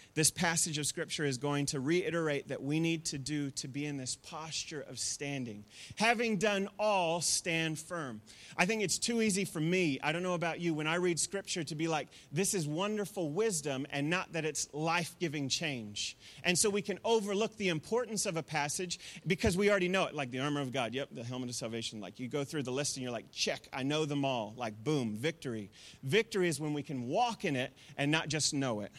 this 0.13 0.31
passage 0.31 0.77
of 0.77 0.85
Scripture 0.85 1.25
is 1.25 1.37
going 1.37 1.65
to 1.67 1.79
reiterate 1.79 2.49
that 2.49 2.61
we 2.61 2.79
need 2.79 3.05
to 3.05 3.17
do 3.17 3.51
to 3.51 3.67
be 3.67 3.85
in 3.85 3.97
this 3.97 4.15
posture 4.15 4.81
of 4.81 4.99
standing. 4.99 5.65
Having 5.95 6.37
done 6.37 6.69
all, 6.79 7.21
stand 7.21 7.79
firm. 7.79 8.21
I 8.57 8.65
think 8.65 8.81
it's 8.81 8.97
too 8.97 9.21
easy 9.21 9.45
for 9.45 9.59
me, 9.59 9.99
I 10.03 10.11
don't 10.11 10.23
know 10.23 10.33
about 10.33 10.59
you, 10.59 10.73
when 10.73 10.87
I 10.87 10.95
read 10.95 11.19
Scripture 11.19 11.63
to 11.63 11.75
be 11.75 11.87
like, 11.87 12.07
this 12.31 12.53
is 12.53 12.67
wonderful 12.67 13.31
wisdom 13.31 13.85
and 13.89 14.09
not 14.09 14.33
that 14.33 14.45
it's 14.45 14.67
life 14.73 15.15
giving 15.19 15.49
change. 15.49 16.17
And 16.43 16.57
so 16.57 16.69
we 16.69 16.81
can 16.81 16.99
overlook 17.03 17.55
the 17.57 17.69
importance 17.69 18.25
of 18.25 18.37
a 18.37 18.43
passage 18.43 18.99
because 19.27 19.57
we 19.57 19.69
already 19.69 19.87
know 19.87 20.05
it, 20.05 20.15
like 20.15 20.31
the 20.31 20.39
armor 20.39 20.61
of 20.61 20.71
God, 20.71 20.93
yep, 20.93 21.09
the 21.11 21.23
helmet 21.23 21.49
of 21.49 21.55
salvation. 21.55 22.01
Like 22.01 22.19
you 22.19 22.27
go 22.27 22.43
through 22.43 22.63
the 22.63 22.71
list 22.71 22.97
and 22.97 23.03
you're 23.03 23.11
like, 23.11 23.31
check, 23.31 23.67
I 23.71 23.83
know 23.83 24.05
them 24.05 24.25
all. 24.25 24.53
Like, 24.57 24.83
boom, 24.83 25.15
victory. 25.15 25.71
Victory 26.03 26.47
is 26.47 26.59
when 26.59 26.73
we 26.73 26.83
can 26.83 27.07
walk 27.07 27.45
in 27.45 27.55
it 27.55 27.73
and 27.97 28.11
not 28.11 28.27
just 28.27 28.53
know 28.53 28.81
it. 28.81 28.91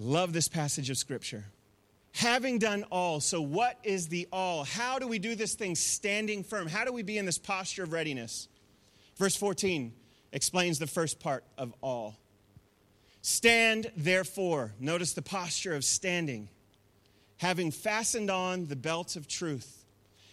Love 0.00 0.32
this 0.32 0.48
passage 0.48 0.88
of 0.88 0.96
Scripture. 0.96 1.44
Having 2.14 2.58
done 2.58 2.84
all, 2.90 3.20
so 3.20 3.42
what 3.42 3.78
is 3.84 4.08
the 4.08 4.26
all? 4.32 4.64
How 4.64 4.98
do 4.98 5.06
we 5.06 5.18
do 5.18 5.34
this 5.34 5.54
thing 5.54 5.74
standing 5.74 6.42
firm? 6.42 6.68
How 6.68 6.86
do 6.86 6.92
we 6.92 7.02
be 7.02 7.18
in 7.18 7.26
this 7.26 7.36
posture 7.36 7.82
of 7.82 7.92
readiness? 7.92 8.48
Verse 9.18 9.36
14 9.36 9.92
explains 10.32 10.78
the 10.78 10.86
first 10.86 11.20
part 11.20 11.44
of 11.58 11.74
all. 11.82 12.16
Stand, 13.20 13.92
therefore. 13.94 14.72
Notice 14.80 15.12
the 15.12 15.20
posture 15.20 15.74
of 15.74 15.84
standing. 15.84 16.48
Having 17.36 17.72
fastened 17.72 18.30
on 18.30 18.68
the 18.68 18.76
belt 18.76 19.16
of 19.16 19.28
truth, 19.28 19.84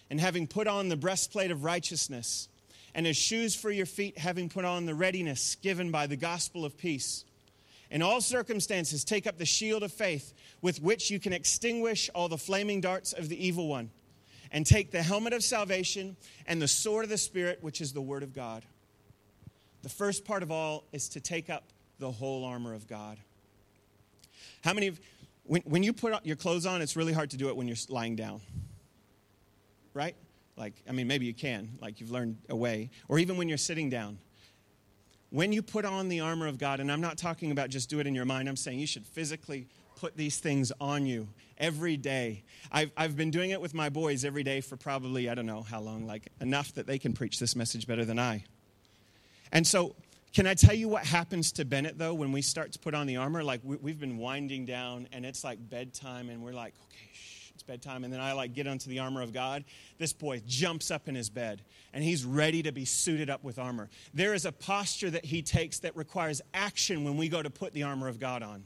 and 0.10 0.22
having 0.22 0.48
put 0.48 0.68
on 0.68 0.88
the 0.88 0.96
breastplate 0.96 1.52
of 1.52 1.66
righteousness, 1.66 2.48
and 2.96 3.06
as 3.06 3.18
shoes 3.18 3.54
for 3.54 3.70
your 3.70 3.86
feet, 3.86 4.18
having 4.18 4.48
put 4.48 4.64
on 4.64 4.86
the 4.86 4.96
readiness 4.96 5.56
given 5.56 5.92
by 5.92 6.08
the 6.08 6.16
gospel 6.16 6.64
of 6.64 6.78
peace. 6.78 7.26
In 7.90 8.02
all 8.02 8.20
circumstances, 8.20 9.04
take 9.04 9.28
up 9.28 9.38
the 9.38 9.46
shield 9.46 9.84
of 9.84 9.92
faith 9.92 10.34
with 10.62 10.82
which 10.82 11.10
you 11.10 11.20
can 11.20 11.34
extinguish 11.34 12.10
all 12.14 12.28
the 12.28 12.38
flaming 12.38 12.82
darts 12.82 13.14
of 13.14 13.30
the 13.30 13.46
evil 13.46 13.68
one, 13.68 13.90
and 14.52 14.66
take 14.66 14.92
the 14.92 15.04
helmet 15.04 15.34
of 15.34 15.44
salvation 15.44 16.16
and 16.46 16.62
the 16.62 16.68
sword 16.68 17.04
of 17.04 17.10
the 17.10 17.18
Spirit, 17.18 17.60
which 17.62 17.82
is 17.82 17.94
the 17.94 18.02
word 18.02 18.24
of 18.24 18.34
God. 18.34 18.64
The 19.84 19.90
first 19.90 20.26
part 20.26 20.44
of 20.44 20.52
all 20.52 20.84
is 20.92 21.10
to 21.10 21.20
take 21.20 21.50
up 21.50 21.64
the 22.00 22.12
whole 22.12 22.44
armor 22.44 22.74
of 22.74 22.88
God. 22.88 23.18
How 24.64 24.74
many 24.74 24.88
of, 24.88 25.00
when, 25.44 25.62
when 25.64 25.84
you 25.84 25.94
put 25.94 26.26
your 26.26 26.36
clothes 26.36 26.66
on, 26.66 26.82
it's 26.82 26.96
really 26.96 27.14
hard 27.14 27.30
to 27.32 27.38
do 27.38 27.48
it 27.50 27.56
when 27.56 27.68
you're 27.68 27.78
lying 27.90 28.16
down, 28.16 28.42
right? 29.94 30.16
Like, 30.58 30.74
I 30.90 30.92
mean, 30.92 31.08
maybe 31.08 31.26
you 31.26 31.34
can, 31.34 31.78
like 31.82 32.02
you've 32.02 32.12
learned 32.12 32.38
a 32.50 32.56
way, 32.56 32.90
or 33.08 33.20
even 33.20 33.38
when 33.38 33.48
you're 33.48 33.58
sitting 33.58 33.90
down. 33.90 34.18
When 35.30 35.52
you 35.52 35.62
put 35.62 35.86
on 35.86 36.08
the 36.10 36.22
armor 36.22 36.48
of 36.48 36.58
God, 36.58 36.80
and 36.80 36.92
I'm 36.92 37.02
not 37.02 37.18
talking 37.18 37.52
about 37.52 37.70
just 37.70 37.90
do 37.90 38.00
it 38.00 38.08
in 38.08 38.16
your 38.16 38.26
mind, 38.26 38.48
I'm 38.48 38.56
saying 38.56 38.80
you 38.80 38.88
should 38.88 39.06
physically 39.06 39.68
put 39.98 40.16
these 40.16 40.38
things 40.38 40.72
on 40.80 41.06
you 41.06 41.28
every 41.58 41.98
day. 41.98 42.44
I've, 42.72 42.92
I've 42.96 43.18
been 43.18 43.32
doing 43.32 43.50
it 43.50 43.60
with 43.60 43.74
my 43.74 43.90
boys 43.90 44.24
every 44.24 44.44
day 44.44 44.62
for 44.62 44.78
probably, 44.78 45.30
I 45.30 45.36
don't 45.36 45.46
know 45.46 45.64
how 45.64 45.82
long, 45.82 46.06
like 46.06 46.30
enough 46.40 46.74
that 46.76 46.88
they 46.88 47.00
can 47.00 47.14
preach 47.14 47.40
this 47.40 47.56
message 47.56 47.88
better 47.88 48.06
than 48.06 48.20
I. 48.20 48.44
And 49.52 49.66
so 49.66 49.96
can 50.34 50.46
I 50.46 50.54
tell 50.54 50.76
you 50.76 50.88
what 50.88 51.04
happens 51.06 51.52
to 51.54 51.66
Bennett, 51.66 51.98
though, 51.98 52.14
when 52.14 52.32
we 52.32 52.42
start 52.42 52.74
to 52.74 52.80
put 52.80 52.94
on 52.94 53.08
the 53.08 53.18
armor? 53.18 53.44
Like, 53.44 53.62
we, 53.64 53.92
have 53.92 54.00
been 54.00 54.18
winding 54.18 54.66
down, 54.66 55.08
and 55.12 55.26
it's 55.26 55.44
like 55.44 55.58
bedtime, 55.70 56.30
and 56.30 56.44
we're 56.44 56.54
like, 56.54 56.76
okay, 56.84 57.10
shh, 57.14 57.37
bedtime. 57.68 58.04
And 58.04 58.14
then 58.14 58.20
I, 58.20 58.32
like, 58.32 58.54
get 58.54 58.68
onto 58.68 58.90
the 58.90 59.00
armor 59.00 59.22
of 59.22 59.34
God. 59.34 59.64
This 59.98 60.14
boy 60.14 60.42
jumps 60.48 60.90
up 60.90 61.08
in 61.08 61.16
his 61.16 61.30
bed, 61.30 61.62
and 61.94 62.04
he's 62.04 62.26
ready 62.26 62.64
to 62.64 62.72
be 62.72 62.86
suited 62.86 63.30
up 63.30 63.44
with 63.44 63.60
armor. 63.60 63.90
There 64.14 64.34
is 64.34 64.46
a 64.46 64.52
posture 64.52 65.10
that 65.12 65.26
he 65.26 65.42
takes 65.42 65.80
that 65.80 65.96
requires 65.96 66.42
action 66.54 67.04
when 67.04 67.18
we 67.18 67.30
go 67.30 67.44
to 67.44 67.50
put 67.50 67.74
the 67.74 67.84
armor 67.84 68.08
of 68.08 68.20
God 68.20 68.42
on. 68.42 68.64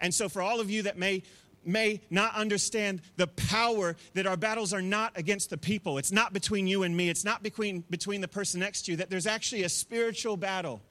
And 0.00 0.14
so, 0.14 0.28
for 0.28 0.42
all 0.42 0.60
of 0.60 0.70
you 0.70 0.82
that 0.82 0.98
may 0.98 1.22
may 1.66 2.00
not 2.10 2.34
understand 2.34 3.00
the 3.16 3.26
power 3.26 3.96
that 4.12 4.26
our 4.26 4.36
battles 4.36 4.74
are 4.74 4.82
not 4.82 5.12
against 5.16 5.48
the 5.48 5.56
people. 5.56 5.96
It's 5.96 6.12
not 6.12 6.34
between 6.34 6.66
you 6.66 6.82
and 6.82 6.94
me. 6.94 7.08
It's 7.08 7.24
not 7.24 7.42
between, 7.42 7.84
between 7.88 8.20
the 8.20 8.28
person 8.28 8.60
next 8.60 8.82
to 8.82 8.90
you. 8.90 8.98
That 8.98 9.08
there's 9.08 9.26
actually 9.26 9.62
a 9.62 9.70
spiritual 9.70 10.36
battle 10.36 10.82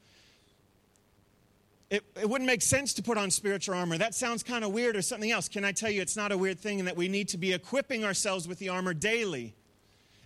it, 1.94 2.04
it 2.20 2.28
wouldn't 2.28 2.48
make 2.48 2.64
sense 2.64 2.92
to 2.96 3.04
put 3.04 3.20
on 3.20 3.30
spiritual 3.30 3.76
armor. 3.76 4.00
That 4.00 4.16
sounds 4.16 4.42
kind 4.42 4.64
of 4.64 4.72
weird 4.72 4.96
or 4.96 5.04
something 5.04 5.30
else. 5.30 5.48
Can 5.48 5.64
I 5.64 5.72
tell 5.72 5.92
you 5.92 6.02
it's 6.02 6.18
not 6.18 6.32
a 6.32 6.38
weird 6.38 6.60
thing 6.60 6.80
and 6.80 6.88
that 6.88 6.98
we 6.98 7.08
need 7.08 7.28
to 7.30 7.38
be 7.38 7.54
equipping 7.54 8.04
ourselves 8.04 8.48
with 8.48 8.58
the 8.58 8.70
armor 8.70 8.96
daily? 8.96 9.54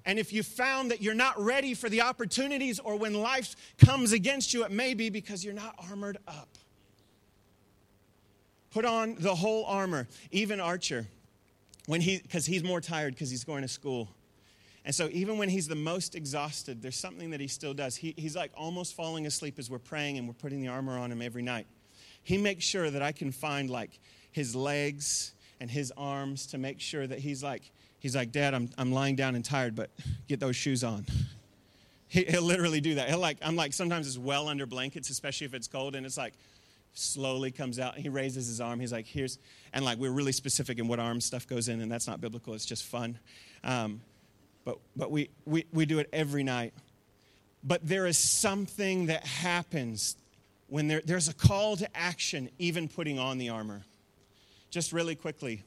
And 0.05 0.17
if 0.17 0.31
you 0.31 0.43
found 0.43 0.91
that 0.91 1.01
you're 1.01 1.13
not 1.13 1.37
ready 1.37 1.73
for 1.73 1.89
the 1.89 1.99
opportunities 1.99 2.79
or 2.79 2.95
when 2.95 3.13
life 3.15 3.53
comes 3.83 4.13
against 4.13 4.53
you, 4.53 4.63
it 4.63 4.71
may 4.71 4.93
be 4.93 5.09
because 5.09 5.43
you're 5.43 5.53
not 5.53 5.75
armored 5.89 6.19
up. 6.25 6.47
Put 8.71 8.85
on 8.85 9.17
the 9.19 9.35
whole 9.35 9.65
armor, 9.65 10.07
even 10.31 10.61
Archer, 10.61 11.05
when 11.85 11.99
he 11.99 12.19
because 12.19 12.45
he's 12.45 12.63
more 12.63 12.79
tired 12.79 13.13
because 13.13 13.29
he's 13.29 13.43
going 13.43 13.63
to 13.63 13.67
school. 13.67 14.07
And 14.87 14.95
so, 14.95 15.09
even 15.11 15.37
when 15.37 15.49
he's 15.49 15.67
the 15.67 15.75
most 15.75 16.15
exhausted, 16.15 16.81
there's 16.81 16.95
something 16.95 17.31
that 17.31 17.41
he 17.41 17.49
still 17.49 17.73
does. 17.73 17.97
He, 17.97 18.13
he's 18.15 18.37
like 18.37 18.53
almost 18.55 18.95
falling 18.95 19.25
asleep 19.25 19.59
as 19.59 19.69
we're 19.69 19.79
praying 19.79 20.17
and 20.17 20.25
we're 20.25 20.33
putting 20.33 20.61
the 20.61 20.69
armor 20.69 20.97
on 20.97 21.11
him 21.11 21.21
every 21.21 21.41
night. 21.41 21.67
He 22.23 22.37
makes 22.37 22.63
sure 22.63 22.89
that 22.89 23.01
I 23.01 23.11
can 23.11 23.33
find 23.33 23.69
like 23.69 23.99
his 24.31 24.55
legs 24.55 25.33
and 25.59 25.69
his 25.69 25.91
arms 25.97 26.45
to 26.47 26.57
make 26.57 26.79
sure 26.79 27.05
that 27.05 27.19
he's 27.19 27.43
like, 27.43 27.69
he's 27.99 28.15
like, 28.15 28.31
Dad, 28.31 28.53
I'm, 28.53 28.69
I'm 28.77 28.93
lying 28.93 29.17
down 29.17 29.35
and 29.35 29.43
tired, 29.43 29.75
but 29.75 29.89
get 30.29 30.39
those 30.39 30.55
shoes 30.55 30.83
on. 30.83 31.05
He, 32.09 32.23
will 32.31 32.43
literally 32.43 32.79
do 32.79 32.95
that. 32.95 33.09
He'll 33.09 33.19
like, 33.19 33.39
I'm 33.41 33.57
like, 33.57 33.73
sometimes 33.73 34.07
it's 34.07 34.17
well 34.17 34.47
under 34.47 34.65
blankets, 34.65 35.09
especially 35.09 35.43
if 35.43 35.53
it's 35.53 35.67
cold, 35.67 35.93
and 35.93 36.05
it's 36.05 36.17
like, 36.17 36.33
slowly 36.93 37.51
comes 37.51 37.79
out. 37.79 37.97
He 37.97 38.07
raises 38.07 38.47
his 38.47 38.61
arm. 38.61 38.79
He's 38.79 38.93
like, 38.93 39.05
here's, 39.05 39.39
and 39.73 39.83
like, 39.83 39.97
we're 39.97 40.11
really 40.11 40.31
specific 40.31 40.79
in 40.79 40.87
what 40.87 40.99
arm 40.99 41.19
stuff 41.19 41.45
goes 41.45 41.67
in, 41.67 41.81
and 41.81 41.91
that's 41.91 42.07
not 42.07 42.21
biblical. 42.21 42.53
It's 42.53 42.65
just 42.65 42.85
fun. 42.85 43.19
Um, 43.65 43.99
but, 44.67 44.79
but 44.97 45.11
we, 45.11 45.29
we, 45.45 45.65
we 45.71 45.85
do 45.85 45.99
it 45.99 46.09
every 46.11 46.43
night. 46.43 46.73
But 47.63 47.87
there 47.87 48.05
is 48.05 48.17
something 48.17 49.05
that 49.05 49.25
happens 49.25 50.17
when 50.67 50.89
there, 50.89 51.01
there's 51.05 51.29
a 51.29 51.33
call 51.33 51.77
to 51.77 51.87
action, 51.95 52.49
even 52.59 52.89
putting 52.89 53.17
on 53.17 53.37
the 53.37 53.47
armor. 53.47 53.83
Just 54.69 54.91
really 54.91 55.15
quickly, 55.15 55.63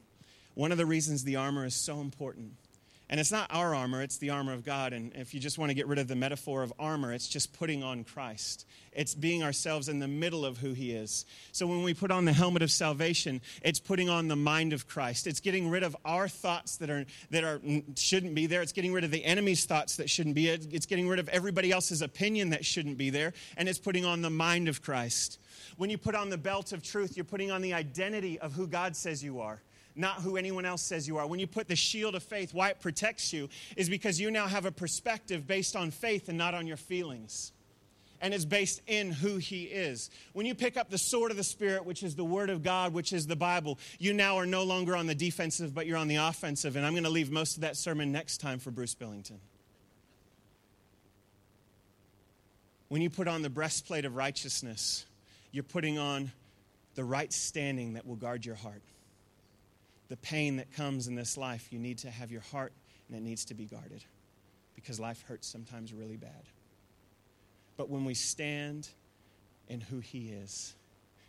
one 0.53 0.71
of 0.71 0.77
the 0.77 0.85
reasons 0.85 1.25
the 1.25 1.37
armor 1.37 1.65
is 1.65 1.75
so 1.75 2.03
important 2.03 2.53
and 3.11 3.19
it's 3.19 3.33
not 3.33 3.49
our 3.51 3.75
armor, 3.75 4.03
it's 4.03 4.19
the 4.19 4.31
armor 4.31 4.53
of 4.53 4.65
God. 4.65 4.93
And 4.93 5.13
if 5.17 5.35
you 5.35 5.41
just 5.41 5.59
want 5.59 5.71
to 5.71 5.75
get 5.75 5.89
rid 5.89 5.99
of 5.99 6.07
the 6.07 6.15
metaphor 6.15 6.63
of 6.63 6.73
armor, 6.79 7.13
it's 7.13 7.27
just 7.27 7.53
putting 7.53 7.83
on 7.83 8.05
Christ. 8.05 8.67
It's 8.93 9.17
being 9.17 9.43
ourselves 9.43 9.89
in 9.89 9.99
the 9.99 10.07
middle 10.07 10.47
of 10.47 10.59
who 10.59 10.75
He 10.75 10.93
is. 10.93 11.27
So 11.51 11.67
when 11.67 11.83
we 11.83 11.93
put 11.93 12.13
on 12.13 12.25
the 12.25 12.33
helmet 12.33 12.63
of 12.63 12.71
salvation, 12.71 13.41
it's 13.63 13.81
putting 13.81 14.09
on 14.09 14.29
the 14.29 14.37
mind 14.37 14.73
of 14.73 14.87
Christ. 14.87 15.27
It's 15.27 15.41
getting 15.41 15.69
rid 15.69 15.83
of 15.83 15.97
our 16.05 16.29
thoughts 16.29 16.77
that 16.77 16.89
are 16.89 17.05
that 17.31 17.43
are 17.43 17.61
shouldn't 17.97 18.37
be 18.37 18.47
there. 18.47 18.63
It's 18.63 18.73
getting 18.73 18.93
rid 18.93 19.03
of 19.03 19.11
the 19.11 19.25
enemy's 19.25 19.65
thoughts 19.65 19.97
that 19.97 20.09
shouldn't 20.09 20.37
be. 20.37 20.49
It's 20.49 20.87
getting 20.87 21.09
rid 21.09 21.19
of 21.19 21.29
everybody 21.31 21.73
else's 21.73 22.03
opinion 22.03 22.51
that 22.51 22.65
shouldn't 22.65 22.97
be 22.97 23.11
there, 23.11 23.33
and 23.57 23.69
it's 23.69 23.81
putting 23.81 24.05
on 24.05 24.23
the 24.23 24.31
mind 24.31 24.69
of 24.69 24.83
Christ. 24.83 25.41
When 25.79 25.91
you 25.91 25.99
put 25.99 26.15
on 26.15 26.31
the 26.31 26.39
belt 26.39 26.73
of 26.73 26.81
truth, 26.81 27.17
you're 27.17 27.25
putting 27.25 27.51
on 27.51 27.61
the 27.61 27.75
identity 27.75 28.39
of 28.39 28.53
who 28.53 28.69
God 28.69 28.95
says 28.95 29.25
you 29.25 29.41
are 29.41 29.61
not 29.95 30.17
who 30.17 30.37
anyone 30.37 30.65
else 30.65 30.83
says 30.83 31.09
you 31.09 31.19
are. 31.19 31.27
When 31.27 31.41
you 31.41 31.47
put 31.47 31.69
the 31.69 31.77
shield 31.77 32.15
of 32.15 32.23
faith, 32.23 32.55
why 32.55 32.71
it 32.71 32.81
protects 32.81 33.33
you 33.33 33.49
is 33.77 33.89
because 33.89 34.21
you 34.21 34.31
now 34.31 34.47
have 34.47 34.67
a 34.67 34.73
perspective 34.73 35.47
based 35.47 35.77
on 35.77 35.91
faith 35.91 36.29
and 36.29 36.39
not 36.39 36.55
on 36.55 36.67
your 36.67 36.77
feelings. 36.77 37.53
And 38.23 38.35
it's 38.35 38.45
based 38.45 38.83
in 38.87 39.13
who 39.13 39.39
he 39.39 39.65
is. 39.65 40.11
When 40.35 40.45
you 40.45 40.55
pick 40.55 40.77
up 40.77 40.91
the 40.91 40.99
sword 40.99 41.31
of 41.31 41.39
the 41.39 41.45
Spirit, 41.45 41.87
which 41.87 42.03
is 42.03 42.15
the 42.15 42.25
Word 42.25 42.51
of 42.51 42.63
God, 42.63 42.93
which 42.93 43.15
is 43.15 43.27
the 43.27 43.37
Bible, 43.37 43.79
you 43.99 44.13
now 44.13 44.37
are 44.37 44.45
no 44.45 44.63
longer 44.63 44.95
on 44.95 45.07
the 45.07 45.15
defensive, 45.15 45.75
but 45.75 45.87
you're 45.87 45.97
on 45.97 46.09
the 46.09 46.17
offensive. 46.17 46.77
And 46.77 46.85
I'm 46.85 46.93
going 46.93 47.05
to 47.05 47.11
leave 47.11 47.31
most 47.31 47.57
of 47.57 47.63
that 47.63 47.79
sermon 47.79 48.13
next 48.13 48.39
time 48.39 48.59
for 48.59 48.71
Bruce 48.71 48.95
Billington. 48.95 49.41
When 52.89 53.01
you 53.01 53.09
put 53.09 53.27
on 53.27 53.41
the 53.41 53.51
breastplate 53.51 54.05
of 54.05 54.17
righteousness, 54.17 55.07
you're 55.51 55.65
putting 55.65 55.99
on 55.99 56.31
the 56.97 57.05
right 57.05 57.33
standing 57.33 57.95
that 57.95 58.07
will 58.07 58.17
guard 58.17 58.45
your 58.45 58.57
heart 58.57 58.83
the 60.11 60.17
pain 60.19 60.57
that 60.57 60.75
comes 60.75 61.07
in 61.07 61.15
this 61.15 61.39
life, 61.39 61.69
you 61.71 61.79
need 61.79 61.99
to 61.99 62.11
have 62.11 62.31
your 62.31 62.43
heart 62.43 62.73
and 63.09 63.17
it 63.17 63.23
needs 63.23 63.47
to 63.47 63.55
be 63.55 63.65
guarded 63.65 64.05
because 64.75 65.01
life 65.01 65.25
hurts 65.27 65.49
sometimes 65.49 65.95
really 65.95 66.17
bad. 66.17 66.43
But 67.77 67.89
when 67.89 68.05
we 68.05 68.15
stand 68.15 68.89
in 69.69 69.81
who 69.81 70.01
He 70.01 70.31
is, 70.31 70.75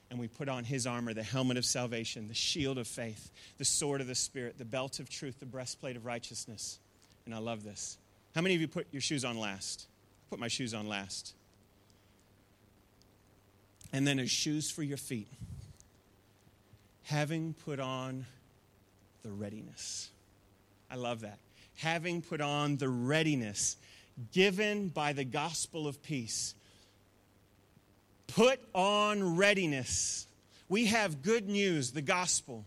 and 0.10 0.20
we 0.20 0.28
put 0.28 0.50
on 0.50 0.66
his 0.66 0.86
armor, 0.86 1.14
the 1.14 1.24
helmet 1.24 1.56
of 1.56 1.64
salvation, 1.64 2.28
the 2.28 2.34
shield 2.34 2.78
of 2.78 2.86
faith, 2.86 3.32
the 3.58 3.64
sword 3.64 4.02
of 4.02 4.08
the 4.08 4.16
Spirit, 4.16 4.58
the 4.58 4.66
belt 4.66 5.00
of 5.00 5.10
truth, 5.10 5.40
the 5.40 5.46
breastplate 5.46 5.96
of 5.96 6.06
righteousness. 6.06 6.80
And 7.26 7.34
I 7.34 7.38
love 7.38 7.64
this. 7.64 7.98
How 8.36 8.42
many 8.42 8.54
of 8.54 8.60
you 8.60 8.68
put 8.68 8.88
your 8.92 9.02
shoes 9.02 9.24
on 9.24 9.40
last? 9.40 9.88
I 9.88 10.30
Put 10.32 10.40
my 10.40 10.50
shoes 10.50 10.74
on 10.74 10.90
last. 10.90 11.34
And 13.94 14.06
then 14.06 14.20
as 14.20 14.30
shoes 14.30 14.70
for 14.70 14.84
your 14.84 14.98
feet, 14.98 15.30
having 17.04 17.54
put 17.54 17.80
on 17.80 18.26
the 19.24 19.32
readiness. 19.32 20.10
I 20.90 20.96
love 20.96 21.22
that. 21.22 21.40
Having 21.78 22.24
put 22.24 22.42
on 22.42 22.78
the 22.78 22.90
readiness 22.90 23.78
given 24.32 24.90
by 24.90 25.14
the 25.14 25.24
gospel 25.24 25.88
of 25.88 26.02
peace. 26.04 26.54
Put 28.28 28.60
on 28.74 29.36
readiness. 29.38 30.28
We 30.70 30.86
have 30.86 31.22
good 31.22 31.48
news, 31.48 31.92
the 31.92 32.02
gospel, 32.02 32.66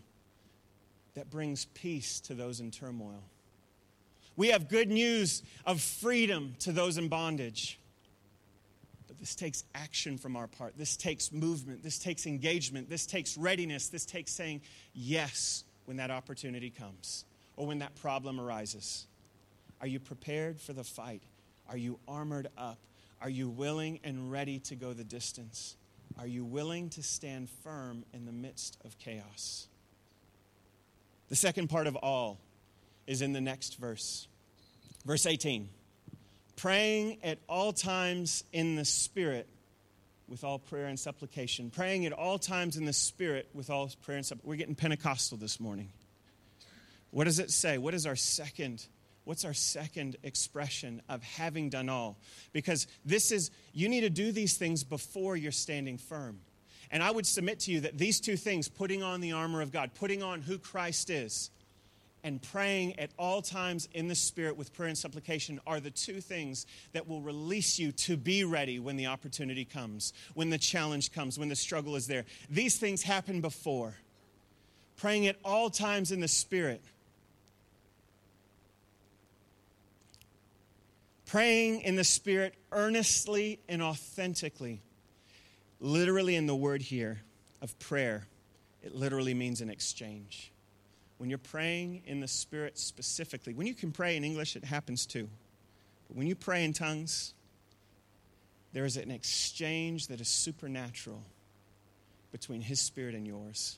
that 1.15 1.29
brings 1.29 1.65
peace 1.65 2.19
to 2.21 2.33
those 2.33 2.59
in 2.59 2.71
turmoil. 2.71 3.23
We 4.35 4.49
have 4.49 4.67
good 4.67 4.89
news 4.89 5.43
of 5.65 5.81
freedom 5.81 6.55
to 6.59 6.71
those 6.71 6.97
in 6.97 7.07
bondage. 7.07 7.79
But 9.07 9.17
this 9.17 9.33
takes 9.33 9.63
action 9.73 10.17
from 10.17 10.35
our 10.35 10.47
part. 10.47 10.77
This 10.77 10.97
takes 10.97 11.31
movement. 11.31 11.83
This 11.83 11.97
takes 11.97 12.25
engagement. 12.25 12.89
This 12.89 13.05
takes 13.05 13.37
readiness. 13.37 13.87
This 13.87 14.05
takes 14.05 14.31
saying 14.33 14.61
yes 14.93 15.63
when 15.85 15.97
that 15.97 16.11
opportunity 16.11 16.69
comes 16.69 17.25
or 17.55 17.67
when 17.67 17.79
that 17.79 17.95
problem 17.95 18.39
arises? 18.39 19.07
Are 19.81 19.87
you 19.87 19.99
prepared 19.99 20.59
for 20.59 20.73
the 20.73 20.83
fight? 20.83 21.21
Are 21.69 21.77
you 21.77 21.99
armored 22.07 22.47
up? 22.57 22.79
Are 23.21 23.29
you 23.29 23.49
willing 23.49 23.99
and 24.03 24.31
ready 24.31 24.59
to 24.59 24.75
go 24.75 24.93
the 24.93 25.03
distance? 25.03 25.75
Are 26.19 26.27
you 26.27 26.45
willing 26.45 26.89
to 26.91 27.03
stand 27.03 27.49
firm 27.63 28.05
in 28.13 28.25
the 28.25 28.31
midst 28.31 28.77
of 28.85 28.97
chaos? 28.99 29.67
The 31.29 31.35
second 31.35 31.69
part 31.69 31.87
of 31.87 31.95
all 31.95 32.39
is 33.07 33.21
in 33.21 33.33
the 33.33 33.41
next 33.41 33.77
verse. 33.77 34.27
Verse 35.05 35.25
18 35.25 35.69
praying 36.55 37.17
at 37.21 37.37
all 37.49 37.73
times 37.73 38.43
in 38.53 38.75
the 38.75 38.85
Spirit 38.85 39.47
with 40.27 40.43
all 40.43 40.59
prayer 40.59 40.87
and 40.87 40.99
supplication. 40.99 41.69
Praying 41.69 42.05
at 42.05 42.13
all 42.13 42.39
times 42.39 42.77
in 42.77 42.85
the 42.85 42.93
Spirit 42.93 43.49
with 43.53 43.69
all 43.69 43.89
prayer 44.03 44.17
and 44.17 44.25
supplication. 44.25 44.49
We're 44.49 44.57
getting 44.57 44.75
Pentecostal 44.75 45.37
this 45.37 45.59
morning. 45.59 45.89
What 47.11 47.25
does 47.25 47.39
it 47.39 47.51
say? 47.51 47.77
What 47.77 47.93
is 47.93 48.05
our 48.05 48.15
second? 48.15 48.85
What's 49.23 49.45
our 49.45 49.53
second 49.53 50.17
expression 50.23 51.01
of 51.09 51.23
having 51.23 51.69
done 51.69 51.89
all? 51.89 52.17
Because 52.53 52.87
this 53.05 53.31
is, 53.31 53.51
you 53.73 53.89
need 53.89 54.01
to 54.01 54.09
do 54.09 54.31
these 54.31 54.57
things 54.57 54.83
before 54.83 55.35
you're 55.35 55.51
standing 55.51 55.97
firm. 55.97 56.39
And 56.91 57.01
I 57.01 57.09
would 57.09 57.25
submit 57.25 57.61
to 57.61 57.71
you 57.71 57.81
that 57.81 57.97
these 57.97 58.19
two 58.19 58.37
things, 58.37 58.69
putting 58.69 59.01
on 59.01 59.21
the 59.21 59.31
armor 59.31 59.61
of 59.61 59.71
God, 59.71 59.91
putting 59.95 60.21
on 60.21 60.41
who 60.41 60.57
Christ 60.57 61.09
is, 61.09 61.49
and 62.25 62.41
praying 62.41 62.97
at 62.97 63.11
all 63.19 63.39
times 63.39 63.87
in 63.93 64.07
the 64.07 64.15
Spirit 64.15 64.57
with 64.57 64.73
prayer 64.73 64.89
and 64.89 64.97
supplication 64.97 65.61
are 65.67 65.79
the 65.79 65.91
two 65.91 66.19
things 66.19 66.65
that 66.91 67.07
will 67.07 67.21
release 67.21 67.77
you 67.77 67.91
to 67.91 68.17
be 68.17 68.43
ready 68.43 68.79
when 68.79 68.97
the 68.97 69.05
opportunity 69.05 69.63
comes, 69.63 70.11
when 70.33 70.49
the 70.49 70.57
challenge 70.57 71.11
comes, 71.11 71.37
when 71.37 71.49
the 71.49 71.55
struggle 71.55 71.95
is 71.95 72.07
there. 72.07 72.25
These 72.49 72.77
things 72.77 73.03
happen 73.03 73.41
before. 73.41 73.93
Praying 74.97 75.27
at 75.27 75.35
all 75.45 75.69
times 75.69 76.11
in 76.11 76.19
the 76.19 76.27
Spirit. 76.27 76.81
Praying 81.27 81.81
in 81.81 81.95
the 81.95 82.03
Spirit 82.03 82.55
earnestly 82.71 83.59
and 83.69 83.83
authentically. 83.83 84.81
Literally, 85.79 86.35
in 86.35 86.47
the 86.47 86.55
word 86.55 86.81
here 86.81 87.21
of 87.61 87.77
prayer, 87.77 88.25
it 88.81 88.95
literally 88.95 89.35
means 89.35 89.61
an 89.61 89.69
exchange 89.69 90.51
when 91.17 91.29
you're 91.29 91.39
praying 91.39 92.01
in 92.05 92.19
the 92.19 92.27
Spirit 92.27 92.77
specifically, 92.77 93.53
when 93.53 93.67
you 93.67 93.73
can 93.73 93.91
pray 93.91 94.17
in 94.17 94.23
English, 94.23 94.55
it 94.55 94.63
happens 94.63 95.05
too. 95.05 95.29
But 96.07 96.17
when 96.17 96.27
you 96.27 96.35
pray 96.35 96.63
in 96.63 96.73
tongues, 96.73 97.33
there 98.73 98.85
is 98.85 98.97
an 98.97 99.11
exchange 99.11 100.07
that 100.07 100.19
is 100.19 100.27
supernatural 100.27 101.23
between 102.31 102.61
His 102.61 102.79
Spirit 102.79 103.15
and 103.15 103.25
yours. 103.25 103.77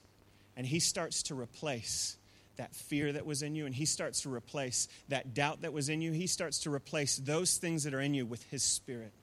And 0.55 0.65
He 0.65 0.79
starts 0.79 1.21
to 1.23 1.35
replace 1.35 2.17
that 2.57 2.75
fear 2.75 3.13
that 3.13 3.23
was 3.23 3.43
in 3.43 3.55
you, 3.55 3.67
and 3.67 3.75
He 3.75 3.85
starts 3.85 4.21
to 4.21 4.33
replace 4.33 4.87
that 5.09 5.35
doubt 5.35 5.61
that 5.61 5.71
was 5.71 5.89
in 5.89 6.01
you. 6.01 6.11
He 6.11 6.25
starts 6.25 6.59
to 6.59 6.73
replace 6.73 7.17
those 7.17 7.57
things 7.57 7.83
that 7.83 7.93
are 7.93 8.01
in 8.01 8.15
you 8.15 8.25
with 8.25 8.43
His 8.49 8.63
Spirit. 8.63 9.13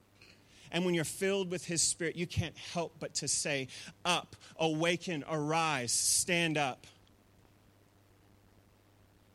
And 0.70 0.84
when 0.84 0.94
you're 0.94 1.04
filled 1.04 1.50
with 1.50 1.64
His 1.64 1.82
Spirit, 1.82 2.14
you 2.14 2.28
can't 2.28 2.56
help 2.56 2.94
but 3.00 3.14
to 3.16 3.28
say, 3.28 3.66
Up, 4.04 4.36
awaken, 4.56 5.24
arise, 5.28 5.90
stand 5.90 6.56
up. 6.56 6.86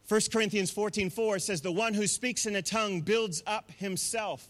1 0.09 0.21
Corinthians 0.33 0.71
14 0.71 1.11
4 1.11 1.39
says, 1.39 1.61
The 1.61 1.71
one 1.71 1.93
who 1.93 2.07
speaks 2.07 2.47
in 2.47 2.55
a 2.55 2.63
tongue 2.63 3.01
builds 3.01 3.43
up 3.45 3.71
himself. 3.77 4.47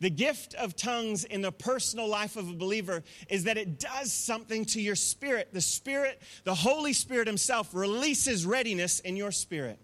The 0.00 0.10
gift 0.10 0.54
of 0.54 0.76
tongues 0.76 1.24
in 1.24 1.42
the 1.42 1.52
personal 1.52 2.08
life 2.08 2.36
of 2.36 2.48
a 2.48 2.52
believer 2.52 3.02
is 3.30 3.44
that 3.44 3.56
it 3.56 3.78
does 3.78 4.12
something 4.12 4.64
to 4.66 4.80
your 4.80 4.96
spirit. 4.96 5.48
The 5.52 5.60
Spirit, 5.60 6.20
the 6.44 6.54
Holy 6.54 6.92
Spirit 6.92 7.26
Himself, 7.26 7.70
releases 7.72 8.44
readiness 8.44 9.00
in 9.00 9.16
your 9.16 9.32
spirit. 9.32 9.78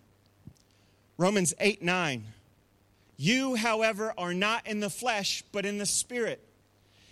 Romans 1.16 1.54
8 1.58 1.82
9. 1.82 2.24
You, 3.16 3.54
however, 3.54 4.12
are 4.18 4.34
not 4.34 4.66
in 4.66 4.80
the 4.80 4.90
flesh, 4.90 5.42
but 5.52 5.64
in 5.64 5.78
the 5.78 5.86
Spirit 5.86 6.47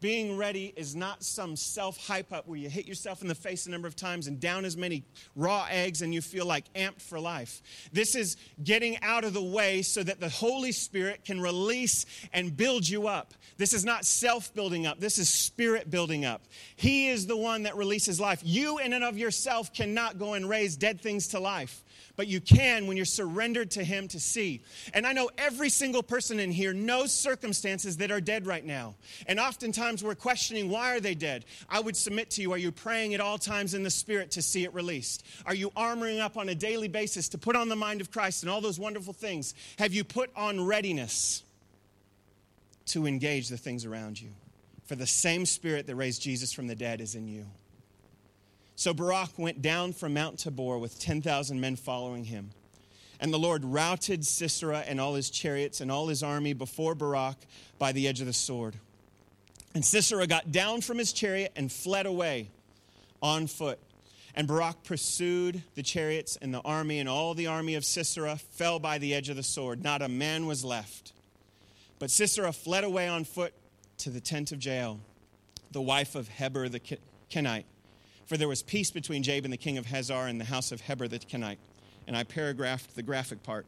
Being 0.00 0.36
ready 0.36 0.74
is 0.76 0.94
not 0.94 1.24
some 1.24 1.56
self 1.56 1.96
hype 2.06 2.32
up 2.32 2.46
where 2.46 2.58
you 2.58 2.68
hit 2.68 2.86
yourself 2.86 3.22
in 3.22 3.28
the 3.28 3.34
face 3.34 3.66
a 3.66 3.70
number 3.70 3.88
of 3.88 3.96
times 3.96 4.26
and 4.26 4.38
down 4.38 4.64
as 4.64 4.76
many 4.76 5.04
raw 5.34 5.66
eggs 5.70 6.02
and 6.02 6.12
you 6.12 6.20
feel 6.20 6.44
like 6.44 6.72
amped 6.74 7.00
for 7.00 7.18
life. 7.18 7.62
This 7.92 8.14
is 8.14 8.36
getting 8.62 9.00
out 9.02 9.24
of 9.24 9.32
the 9.32 9.42
way 9.42 9.80
so 9.80 10.02
that 10.02 10.20
the 10.20 10.28
Holy 10.28 10.72
Spirit 10.72 11.24
can 11.24 11.40
release 11.40 12.04
and 12.34 12.54
build 12.54 12.86
you 12.86 13.08
up. 13.08 13.32
This 13.56 13.72
is 13.72 13.84
not 13.86 14.04
self 14.04 14.52
building 14.54 14.86
up, 14.86 15.00
this 15.00 15.18
is 15.18 15.30
spirit 15.30 15.90
building 15.90 16.26
up. 16.26 16.42
He 16.76 17.08
is 17.08 17.26
the 17.26 17.36
one 17.36 17.62
that 17.62 17.74
releases 17.76 18.20
life. 18.20 18.42
You, 18.44 18.78
in 18.78 18.92
and 18.92 19.02
of 19.02 19.16
yourself, 19.16 19.72
cannot 19.72 20.18
go 20.18 20.34
and 20.34 20.48
raise 20.48 20.76
dead 20.76 21.00
things 21.00 21.28
to 21.28 21.40
life 21.40 21.82
but 22.16 22.26
you 22.26 22.40
can 22.40 22.86
when 22.86 22.96
you're 22.96 23.06
surrendered 23.06 23.70
to 23.72 23.84
Him 23.84 24.08
to 24.08 24.20
see. 24.20 24.62
And 24.94 25.06
I 25.06 25.12
know 25.12 25.30
every 25.38 25.68
single 25.68 26.02
person 26.02 26.40
in 26.40 26.50
here 26.50 26.72
knows 26.72 27.12
circumstances 27.12 27.98
that 27.98 28.10
are 28.10 28.20
dead 28.20 28.46
right 28.46 28.64
now. 28.64 28.94
And 29.26 29.38
oftentimes 29.38 30.02
we're 30.02 30.14
questioning 30.14 30.70
why 30.70 30.94
are 30.96 31.00
they 31.00 31.14
dead? 31.14 31.44
I 31.68 31.80
would 31.80 31.96
submit 31.96 32.30
to 32.30 32.42
you 32.42 32.52
are 32.52 32.58
you 32.58 32.72
praying 32.72 33.14
at 33.14 33.20
all 33.20 33.38
times 33.38 33.74
in 33.74 33.82
the 33.82 33.90
Spirit 33.90 34.32
to 34.32 34.42
see 34.42 34.64
it 34.64 34.74
released? 34.74 35.24
Are 35.44 35.54
you 35.54 35.70
armoring 35.70 36.20
up 36.20 36.36
on 36.36 36.48
a 36.48 36.54
daily 36.54 36.88
basis 36.88 37.28
to 37.30 37.38
put 37.38 37.56
on 37.56 37.68
the 37.68 37.76
mind 37.76 38.00
of 38.00 38.10
Christ 38.10 38.42
and 38.42 38.50
all 38.50 38.60
those 38.60 38.78
wonderful 38.78 39.12
things? 39.12 39.54
Have 39.78 39.92
you 39.92 40.04
put 40.04 40.30
on 40.34 40.64
readiness 40.64 41.42
to 42.86 43.06
engage 43.06 43.48
the 43.48 43.56
things 43.56 43.84
around 43.84 44.20
you? 44.20 44.30
For 44.86 44.94
the 44.94 45.06
same 45.06 45.46
Spirit 45.46 45.86
that 45.88 45.96
raised 45.96 46.22
Jesus 46.22 46.52
from 46.52 46.68
the 46.68 46.76
dead 46.76 47.00
is 47.00 47.14
in 47.14 47.26
you. 47.26 47.46
So 48.76 48.92
Barak 48.92 49.38
went 49.38 49.62
down 49.62 49.94
from 49.94 50.12
Mount 50.12 50.38
Tabor 50.38 50.76
with 50.76 51.00
10,000 51.00 51.58
men 51.58 51.76
following 51.76 52.24
him. 52.24 52.50
And 53.18 53.32
the 53.32 53.38
Lord 53.38 53.64
routed 53.64 54.26
Sisera 54.26 54.80
and 54.80 55.00
all 55.00 55.14
his 55.14 55.30
chariots 55.30 55.80
and 55.80 55.90
all 55.90 56.08
his 56.08 56.22
army 56.22 56.52
before 56.52 56.94
Barak 56.94 57.38
by 57.78 57.92
the 57.92 58.06
edge 58.06 58.20
of 58.20 58.26
the 58.26 58.34
sword. 58.34 58.76
And 59.74 59.82
Sisera 59.82 60.26
got 60.26 60.52
down 60.52 60.82
from 60.82 60.98
his 60.98 61.14
chariot 61.14 61.52
and 61.56 61.72
fled 61.72 62.04
away 62.04 62.50
on 63.22 63.46
foot. 63.46 63.78
And 64.34 64.46
Barak 64.46 64.84
pursued 64.84 65.62
the 65.74 65.82
chariots 65.82 66.36
and 66.42 66.52
the 66.52 66.60
army, 66.60 66.98
and 66.98 67.08
all 67.08 67.32
the 67.32 67.46
army 67.46 67.74
of 67.74 67.86
Sisera 67.86 68.36
fell 68.36 68.78
by 68.78 68.98
the 68.98 69.14
edge 69.14 69.30
of 69.30 69.36
the 69.36 69.42
sword. 69.42 69.82
Not 69.82 70.02
a 70.02 70.08
man 70.08 70.44
was 70.44 70.62
left. 70.62 71.14
But 71.98 72.10
Sisera 72.10 72.52
fled 72.52 72.84
away 72.84 73.08
on 73.08 73.24
foot 73.24 73.54
to 73.98 74.10
the 74.10 74.20
tent 74.20 74.52
of 74.52 74.62
Jael, 74.62 75.00
the 75.72 75.80
wife 75.80 76.14
of 76.14 76.28
Heber 76.28 76.68
the 76.68 76.80
Kenite 77.30 77.64
for 78.26 78.36
there 78.36 78.48
was 78.48 78.62
peace 78.62 78.90
between 78.90 79.22
Jabin 79.22 79.50
the 79.50 79.56
king 79.56 79.78
of 79.78 79.86
Hazor 79.86 80.26
and 80.26 80.40
the 80.40 80.44
house 80.44 80.72
of 80.72 80.80
Heber 80.82 81.08
the 81.08 81.18
Kenite. 81.18 81.58
And 82.06 82.16
I 82.16 82.24
paragraphed 82.24 82.94
the 82.94 83.02
graphic 83.02 83.42
part. 83.42 83.66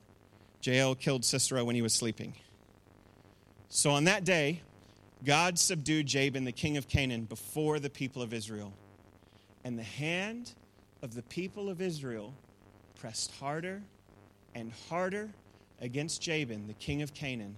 Jael 0.63 0.95
killed 0.95 1.25
Sisera 1.25 1.65
when 1.65 1.77
he 1.77 1.83
was 1.83 1.95
sleeping. 1.95 2.35
So 3.69 3.91
on 3.91 4.05
that 4.05 4.25
day, 4.25 4.63
God 5.25 5.59
subdued 5.59 6.07
Jabin 6.07 6.45
the 6.45 6.53
king 6.53 6.77
of 6.77 6.89
Canaan 6.89 7.25
before 7.25 7.79
the 7.79 7.91
people 7.91 8.23
of 8.23 8.33
Israel. 8.33 8.73
And 9.65 9.79
the 9.79 9.83
hand 9.83 10.53
of 11.03 11.15
the 11.15 11.23
people 11.23 11.69
of 11.69 11.81
Israel 11.81 12.35
pressed 12.97 13.33
harder 13.37 13.83
and 14.55 14.73
harder 14.89 15.31
against 15.81 16.21
Jabin 16.23 16.67
the 16.67 16.75
king 16.75 17.03
of 17.03 17.15
Canaan 17.15 17.57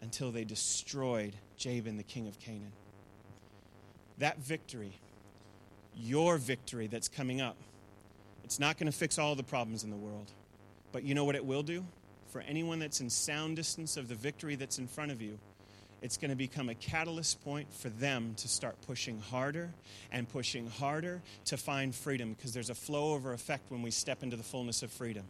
until 0.00 0.32
they 0.32 0.44
destroyed 0.44 1.34
Jabin 1.56 1.96
the 1.96 2.02
king 2.02 2.26
of 2.26 2.38
Canaan. 2.40 2.72
That 4.18 4.38
victory 4.38 4.98
your 5.96 6.38
victory 6.38 6.86
that's 6.86 7.08
coming 7.08 7.40
up. 7.40 7.56
It's 8.44 8.58
not 8.58 8.78
going 8.78 8.90
to 8.90 8.96
fix 8.96 9.18
all 9.18 9.34
the 9.34 9.42
problems 9.42 9.84
in 9.84 9.90
the 9.90 9.96
world. 9.96 10.30
But 10.92 11.04
you 11.04 11.14
know 11.14 11.24
what 11.24 11.36
it 11.36 11.44
will 11.44 11.62
do? 11.62 11.84
For 12.28 12.40
anyone 12.40 12.78
that's 12.78 13.00
in 13.00 13.10
sound 13.10 13.56
distance 13.56 13.96
of 13.96 14.08
the 14.08 14.14
victory 14.14 14.54
that's 14.54 14.78
in 14.78 14.86
front 14.86 15.10
of 15.10 15.20
you, 15.20 15.38
it's 16.02 16.16
going 16.16 16.30
to 16.30 16.36
become 16.36 16.68
a 16.68 16.74
catalyst 16.74 17.42
point 17.44 17.72
for 17.72 17.88
them 17.88 18.34
to 18.38 18.48
start 18.48 18.76
pushing 18.86 19.20
harder 19.20 19.70
and 20.10 20.28
pushing 20.28 20.66
harder 20.66 21.22
to 21.46 21.56
find 21.56 21.94
freedom 21.94 22.32
because 22.32 22.52
there's 22.52 22.70
a 22.70 22.74
flow 22.74 23.14
over 23.14 23.32
effect 23.32 23.70
when 23.70 23.82
we 23.82 23.90
step 23.90 24.22
into 24.22 24.36
the 24.36 24.42
fullness 24.42 24.82
of 24.82 24.90
freedom 24.90 25.24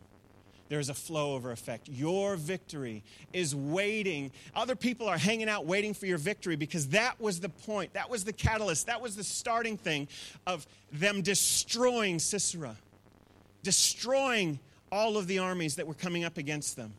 there's 0.73 0.89
a 0.89 0.95
flow 0.95 1.35
over 1.35 1.53
effect. 1.53 1.87
Your 1.89 2.37
victory 2.37 3.03
is 3.35 3.55
waiting. 3.55 4.31
Other 4.57 4.75
people 4.75 5.07
are 5.07 5.19
hanging 5.19 5.49
out 5.49 5.67
waiting 5.67 5.93
for 5.93 6.07
your 6.07 6.17
victory 6.17 6.57
because 6.57 6.89
that 6.89 7.21
was 7.21 7.41
the 7.41 7.51
point. 7.51 7.93
That 7.93 8.09
was 8.09 8.25
the 8.25 8.33
catalyst. 8.33 8.87
That 8.87 9.03
was 9.03 9.15
the 9.15 9.25
starting 9.25 9.77
thing 9.77 10.09
of 10.47 10.67
them 10.91 11.21
destroying 11.21 12.19
Sisera, 12.19 12.75
destroying 13.63 14.59
all 14.91 15.19
of 15.19 15.27
the 15.27 15.41
armies 15.41 15.77
that 15.77 15.87
were 15.87 15.95
coming 15.95 16.25
up 16.25 16.39
against 16.39 16.77
them. 16.77 16.95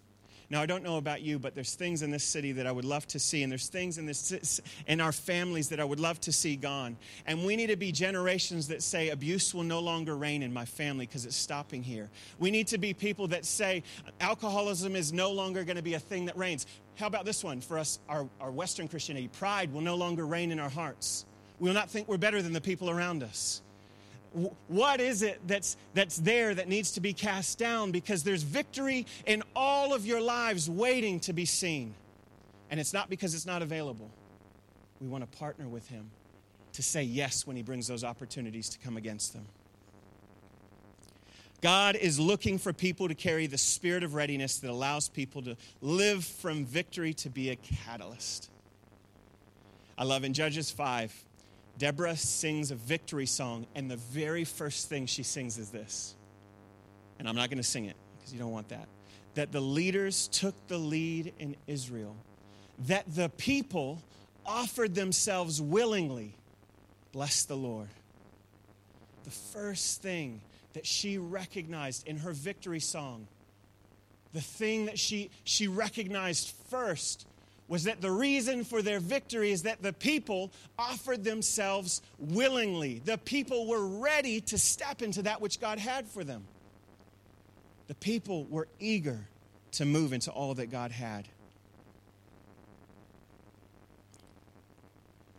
Now, 0.53 0.61
I 0.61 0.67
don't 0.67 0.83
know 0.83 0.97
about 0.97 1.23
you, 1.23 1.39
but 1.39 1.55
there's 1.55 1.73
things 1.73 2.03
in 2.03 2.11
this 2.11 2.23
city 2.23 2.51
that 2.51 2.67
I 2.67 2.71
would 2.71 2.85
love 2.85 3.07
to 3.07 3.17
see, 3.17 3.41
and 3.41 3.51
there's 3.51 3.69
things 3.69 3.97
in, 3.97 4.05
this, 4.05 4.61
in 4.85 5.01
our 5.01 5.11
families 5.11 5.69
that 5.69 5.79
I 5.79 5.83
would 5.83 5.99
love 5.99 6.21
to 6.21 6.31
see 6.31 6.55
gone. 6.55 6.95
And 7.25 7.43
we 7.43 7.55
need 7.55 7.71
to 7.71 7.75
be 7.75 7.91
generations 7.91 8.67
that 8.67 8.83
say, 8.83 9.09
abuse 9.09 9.55
will 9.55 9.63
no 9.63 9.79
longer 9.79 10.15
reign 10.15 10.43
in 10.43 10.53
my 10.53 10.65
family 10.65 11.07
because 11.07 11.25
it's 11.25 11.35
stopping 11.35 11.81
here. 11.81 12.07
We 12.37 12.51
need 12.51 12.67
to 12.67 12.77
be 12.77 12.93
people 12.93 13.27
that 13.29 13.45
say, 13.45 13.81
alcoholism 14.21 14.95
is 14.95 15.11
no 15.11 15.31
longer 15.31 15.63
going 15.63 15.77
to 15.77 15.81
be 15.81 15.95
a 15.95 15.99
thing 15.99 16.25
that 16.25 16.37
reigns. 16.37 16.67
How 16.97 17.07
about 17.07 17.25
this 17.25 17.43
one 17.43 17.59
for 17.59 17.79
us, 17.79 17.97
our, 18.07 18.29
our 18.39 18.51
Western 18.51 18.87
Christianity? 18.87 19.29
Pride 19.29 19.73
will 19.73 19.81
no 19.81 19.95
longer 19.95 20.27
reign 20.27 20.51
in 20.51 20.59
our 20.59 20.69
hearts. 20.69 21.25
We 21.57 21.67
will 21.67 21.73
not 21.73 21.89
think 21.89 22.07
we're 22.07 22.17
better 22.17 22.43
than 22.43 22.53
the 22.53 22.61
people 22.61 22.91
around 22.91 23.23
us 23.23 23.63
what 24.67 24.99
is 24.99 25.21
it 25.21 25.39
that's, 25.47 25.77
that's 25.93 26.17
there 26.17 26.55
that 26.55 26.67
needs 26.67 26.91
to 26.93 27.01
be 27.01 27.13
cast 27.13 27.57
down? 27.57 27.91
Because 27.91 28.23
there's 28.23 28.43
victory 28.43 29.05
in 29.25 29.43
all 29.55 29.93
of 29.93 30.05
your 30.05 30.21
lives 30.21 30.69
waiting 30.69 31.19
to 31.21 31.33
be 31.33 31.45
seen. 31.45 31.93
And 32.69 32.79
it's 32.79 32.93
not 32.93 33.09
because 33.09 33.35
it's 33.35 33.45
not 33.45 33.61
available. 33.61 34.09
We 34.99 35.07
want 35.07 35.29
to 35.29 35.37
partner 35.37 35.67
with 35.67 35.87
Him 35.87 36.09
to 36.73 36.81
say 36.81 37.03
yes 37.03 37.45
when 37.45 37.55
He 37.55 37.61
brings 37.61 37.87
those 37.87 38.03
opportunities 38.03 38.69
to 38.69 38.79
come 38.79 38.97
against 38.97 39.33
them. 39.33 39.45
God 41.61 41.95
is 41.95 42.19
looking 42.19 42.57
for 42.57 42.73
people 42.73 43.07
to 43.07 43.15
carry 43.15 43.47
the 43.47 43.57
spirit 43.57 44.03
of 44.03 44.15
readiness 44.15 44.57
that 44.59 44.69
allows 44.69 45.07
people 45.07 45.41
to 45.43 45.55
live 45.81 46.25
from 46.25 46.65
victory 46.65 47.13
to 47.13 47.29
be 47.29 47.51
a 47.51 47.55
catalyst. 47.55 48.49
I 49.97 50.03
love 50.03 50.23
in 50.23 50.33
Judges 50.33 50.71
5, 50.71 51.13
Deborah 51.77 52.15
sings 52.15 52.71
a 52.71 52.75
victory 52.75 53.25
song, 53.25 53.65
and 53.75 53.89
the 53.89 53.97
very 53.97 54.43
first 54.43 54.89
thing 54.89 55.05
she 55.05 55.23
sings 55.23 55.57
is 55.57 55.69
this. 55.69 56.15
And 57.19 57.27
I'm 57.27 57.35
not 57.35 57.49
going 57.49 57.57
to 57.57 57.63
sing 57.63 57.85
it 57.85 57.95
because 58.17 58.33
you 58.33 58.39
don't 58.39 58.51
want 58.51 58.69
that. 58.69 58.87
That 59.35 59.51
the 59.51 59.61
leaders 59.61 60.27
took 60.27 60.55
the 60.67 60.77
lead 60.77 61.33
in 61.39 61.55
Israel, 61.67 62.15
that 62.87 63.05
the 63.15 63.29
people 63.29 64.01
offered 64.45 64.93
themselves 64.93 65.61
willingly. 65.61 66.35
Bless 67.11 67.45
the 67.45 67.55
Lord. 67.55 67.89
The 69.23 69.31
first 69.31 70.01
thing 70.01 70.41
that 70.73 70.85
she 70.85 71.17
recognized 71.17 72.07
in 72.07 72.17
her 72.17 72.33
victory 72.33 72.79
song, 72.79 73.27
the 74.33 74.41
thing 74.41 74.85
that 74.85 74.99
she, 74.99 75.29
she 75.43 75.67
recognized 75.67 76.53
first 76.69 77.27
was 77.67 77.85
that 77.85 78.01
the 78.01 78.11
reason 78.11 78.63
for 78.63 78.81
their 78.81 78.99
victory 78.99 79.51
is 79.51 79.63
that 79.63 79.81
the 79.81 79.93
people 79.93 80.51
offered 80.77 81.23
themselves 81.23 82.01
willingly. 82.19 83.01
The 83.03 83.17
people 83.17 83.67
were 83.67 83.85
ready 83.85 84.41
to 84.41 84.57
step 84.57 85.01
into 85.01 85.23
that 85.23 85.41
which 85.41 85.59
God 85.59 85.79
had 85.79 86.07
for 86.07 86.23
them. 86.23 86.45
The 87.87 87.95
people 87.95 88.45
were 88.45 88.67
eager 88.79 89.27
to 89.73 89.85
move 89.85 90.13
into 90.13 90.31
all 90.31 90.53
that 90.55 90.71
God 90.71 90.91
had. 90.91 91.27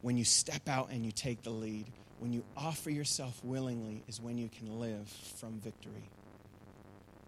When 0.03 0.17
you 0.19 0.25
step 0.25 0.69
out 0.69 0.91
and 0.91 1.05
you 1.05 1.13
take 1.13 1.43
the 1.43 1.51
lead, 1.51 1.87
when 2.19 2.33
you 2.33 2.45
offer 2.57 2.91
yourself 2.91 3.41
willingly, 3.43 4.03
is 4.09 4.21
when 4.21 4.39
you 4.39 4.49
can 4.49 4.81
live 4.81 5.09
from 5.37 5.61
victory. 5.61 6.11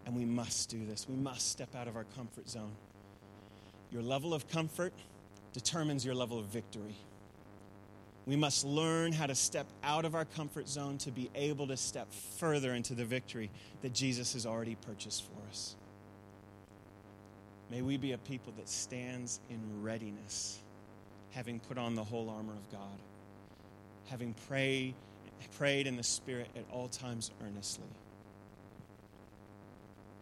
And 0.05 0.15
we 0.15 0.25
must 0.25 0.69
do 0.69 0.85
this. 0.85 1.07
We 1.09 1.15
must 1.15 1.51
step 1.51 1.75
out 1.75 1.87
of 1.87 1.95
our 1.95 2.05
comfort 2.15 2.49
zone. 2.49 2.71
Your 3.91 4.01
level 4.01 4.33
of 4.33 4.47
comfort 4.49 4.93
determines 5.53 6.05
your 6.05 6.15
level 6.15 6.39
of 6.39 6.45
victory. 6.45 6.95
We 8.25 8.35
must 8.35 8.65
learn 8.65 9.13
how 9.13 9.25
to 9.27 9.35
step 9.35 9.67
out 9.83 10.03
of 10.03 10.13
our 10.13 10.25
comfort 10.25 10.67
zone 10.67 10.97
to 10.99 11.11
be 11.11 11.29
able 11.33 11.67
to 11.67 11.77
step 11.77 12.11
further 12.37 12.73
into 12.73 12.93
the 12.93 13.05
victory 13.05 13.49
that 13.81 13.93
Jesus 13.93 14.33
has 14.33 14.45
already 14.45 14.75
purchased 14.75 15.23
for 15.23 15.49
us. 15.49 15.75
May 17.71 17.81
we 17.81 17.95
be 17.97 18.11
a 18.11 18.17
people 18.17 18.53
that 18.57 18.67
stands 18.67 19.39
in 19.49 19.59
readiness, 19.81 20.59
having 21.31 21.59
put 21.59 21.77
on 21.77 21.95
the 21.95 22.03
whole 22.03 22.29
armor 22.29 22.53
of 22.53 22.69
God, 22.71 22.99
having 24.07 24.35
pray, 24.47 24.93
prayed 25.57 25.87
in 25.87 25.95
the 25.95 26.03
Spirit 26.03 26.49
at 26.55 26.65
all 26.71 26.89
times 26.89 27.31
earnestly. 27.45 27.87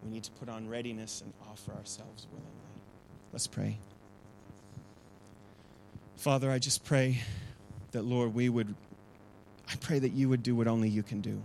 We 0.04 0.10
need 0.10 0.24
to 0.24 0.30
put 0.32 0.48
on 0.48 0.68
readiness 0.68 1.22
and 1.22 1.32
offer 1.50 1.72
ourselves 1.72 2.28
willingly. 2.30 2.55
Let's 3.32 3.46
pray. 3.46 3.78
Father, 6.16 6.50
I 6.50 6.58
just 6.58 6.84
pray 6.84 7.18
that, 7.92 8.02
Lord, 8.02 8.34
we 8.34 8.48
would, 8.48 8.74
I 9.70 9.76
pray 9.76 9.98
that 9.98 10.12
you 10.12 10.28
would 10.28 10.42
do 10.42 10.54
what 10.56 10.66
only 10.66 10.88
you 10.88 11.02
can 11.02 11.20
do. 11.20 11.42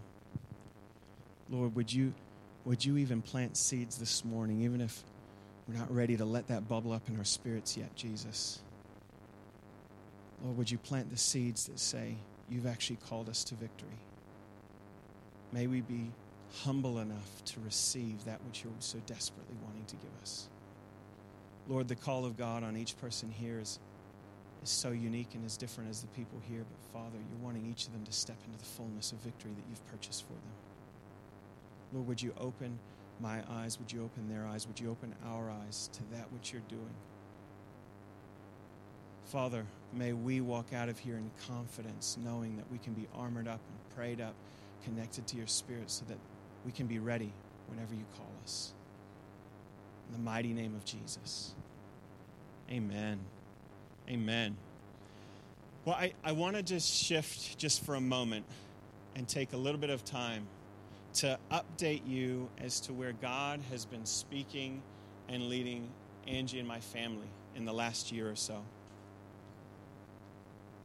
Lord, 1.49 1.75
would 1.75 1.91
you, 1.91 2.13
would 2.65 2.83
you 2.83 2.97
even 2.97 3.21
plant 3.21 3.57
seeds 3.57 3.97
this 3.97 4.23
morning, 4.23 4.61
even 4.61 4.79
if 4.81 5.03
we're 5.67 5.75
not 5.75 5.93
ready 5.93 6.17
to 6.17 6.25
let 6.25 6.47
that 6.47 6.67
bubble 6.67 6.93
up 6.93 7.07
in 7.09 7.17
our 7.17 7.25
spirits 7.25 7.75
yet, 7.75 7.93
Jesus? 7.95 8.59
Lord, 10.43 10.57
would 10.57 10.71
you 10.71 10.77
plant 10.77 11.11
the 11.11 11.17
seeds 11.17 11.65
that 11.67 11.79
say, 11.79 12.15
You've 12.49 12.67
actually 12.67 12.97
called 12.97 13.29
us 13.29 13.45
to 13.45 13.55
victory? 13.55 13.87
May 15.53 15.67
we 15.67 15.79
be 15.79 16.11
humble 16.63 16.99
enough 16.99 17.43
to 17.45 17.61
receive 17.61 18.25
that 18.25 18.43
which 18.45 18.63
you're 18.63 18.73
so 18.79 18.99
desperately 19.05 19.55
wanting 19.63 19.85
to 19.85 19.95
give 19.95 20.11
us. 20.21 20.49
Lord, 21.67 21.87
the 21.87 21.95
call 21.95 22.25
of 22.25 22.37
God 22.37 22.63
on 22.63 22.75
each 22.75 22.99
person 22.99 23.31
here 23.31 23.59
is, 23.59 23.79
is 24.63 24.69
so 24.69 24.91
unique 24.91 25.29
and 25.33 25.45
as 25.45 25.57
different 25.57 25.89
as 25.89 26.01
the 26.01 26.07
people 26.07 26.39
here. 26.49 26.63
But 26.69 26.99
Father, 26.99 27.17
you're 27.17 27.45
wanting 27.45 27.65
each 27.69 27.85
of 27.85 27.93
them 27.93 28.03
to 28.03 28.11
step 28.11 28.37
into 28.45 28.57
the 28.57 28.65
fullness 28.65 29.11
of 29.11 29.19
victory 29.19 29.51
that 29.51 29.63
you've 29.69 29.85
purchased 29.87 30.23
for 30.23 30.33
them. 30.33 30.41
Lord, 31.93 32.07
would 32.07 32.21
you 32.21 32.33
open 32.39 32.79
my 33.19 33.41
eyes? 33.49 33.77
Would 33.79 33.91
you 33.91 34.03
open 34.03 34.29
their 34.29 34.45
eyes? 34.45 34.67
Would 34.67 34.79
you 34.79 34.89
open 34.89 35.13
our 35.27 35.49
eyes 35.49 35.89
to 35.93 35.99
that 36.15 36.31
which 36.31 36.51
you're 36.51 36.61
doing? 36.67 36.95
Father, 39.25 39.65
may 39.93 40.11
we 40.11 40.41
walk 40.41 40.73
out 40.73 40.89
of 40.89 40.99
here 40.99 41.15
in 41.15 41.31
confidence, 41.47 42.17
knowing 42.21 42.57
that 42.57 42.69
we 42.71 42.77
can 42.79 42.93
be 42.93 43.07
armored 43.15 43.47
up 43.47 43.61
and 43.69 43.95
prayed 43.95 44.19
up, 44.19 44.33
connected 44.83 45.25
to 45.27 45.37
your 45.37 45.47
Spirit, 45.47 45.89
so 45.89 46.03
that 46.09 46.17
we 46.65 46.71
can 46.71 46.87
be 46.87 46.99
ready 46.99 47.31
whenever 47.67 47.93
you 47.93 48.03
call 48.17 48.27
us. 48.43 48.73
In 50.11 50.17
the 50.17 50.23
mighty 50.23 50.51
name 50.51 50.75
of 50.75 50.83
Jesus. 50.83 51.53
Amen. 52.69 53.17
Amen. 54.09 54.57
Well, 55.85 55.95
I, 55.95 56.11
I 56.21 56.33
want 56.33 56.57
to 56.57 56.63
just 56.63 56.93
shift 56.93 57.57
just 57.57 57.85
for 57.85 57.95
a 57.95 58.01
moment 58.01 58.45
and 59.15 59.25
take 59.25 59.53
a 59.53 59.57
little 59.57 59.79
bit 59.79 59.89
of 59.89 60.03
time 60.03 60.47
to 61.13 61.39
update 61.49 62.01
you 62.05 62.49
as 62.59 62.81
to 62.81 62.93
where 62.93 63.13
God 63.13 63.61
has 63.69 63.85
been 63.85 64.05
speaking 64.05 64.81
and 65.29 65.47
leading 65.47 65.87
Angie 66.27 66.59
and 66.59 66.67
my 66.67 66.81
family 66.81 67.27
in 67.55 67.63
the 67.63 67.73
last 67.73 68.11
year 68.11 68.29
or 68.29 68.35
so. 68.35 68.61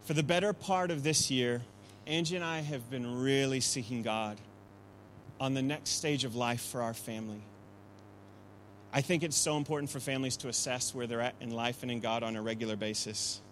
For 0.02 0.14
the 0.14 0.22
better 0.22 0.52
part 0.52 0.92
of 0.92 1.02
this 1.02 1.32
year, 1.32 1.62
Angie 2.06 2.36
and 2.36 2.44
I 2.44 2.60
have 2.60 2.88
been 2.90 3.20
really 3.20 3.58
seeking 3.58 4.02
God 4.02 4.38
on 5.40 5.54
the 5.54 5.62
next 5.62 5.90
stage 5.90 6.24
of 6.24 6.36
life 6.36 6.62
for 6.62 6.80
our 6.80 6.94
family. 6.94 7.42
I 8.96 9.02
think 9.02 9.22
it's 9.22 9.36
so 9.36 9.58
important 9.58 9.90
for 9.90 10.00
families 10.00 10.38
to 10.38 10.48
assess 10.48 10.94
where 10.94 11.06
they're 11.06 11.20
at 11.20 11.34
in 11.42 11.50
life 11.50 11.82
and 11.82 11.92
in 11.92 12.00
God 12.00 12.22
on 12.22 12.34
a 12.34 12.40
regular 12.40 12.76
basis. 12.76 13.42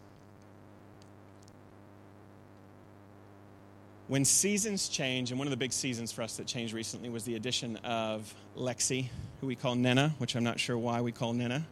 When 4.09 4.24
seasons 4.24 4.88
change, 4.88 5.30
and 5.30 5.38
one 5.38 5.46
of 5.46 5.50
the 5.50 5.59
big 5.59 5.74
seasons 5.74 6.12
for 6.12 6.22
us 6.22 6.38
that 6.38 6.46
changed 6.46 6.72
recently 6.72 7.11
was 7.11 7.24
the 7.24 7.35
addition 7.35 7.76
of 7.85 8.35
Lexi, 8.57 9.09
who 9.42 9.46
we 9.46 9.54
call 9.54 9.74
Nena, 9.74 10.14
which 10.16 10.35
I'm 10.35 10.44
not 10.44 10.59
sure 10.59 10.78
why 10.78 11.02
we 11.02 11.12
call 11.12 11.35
Nena. 11.35 11.66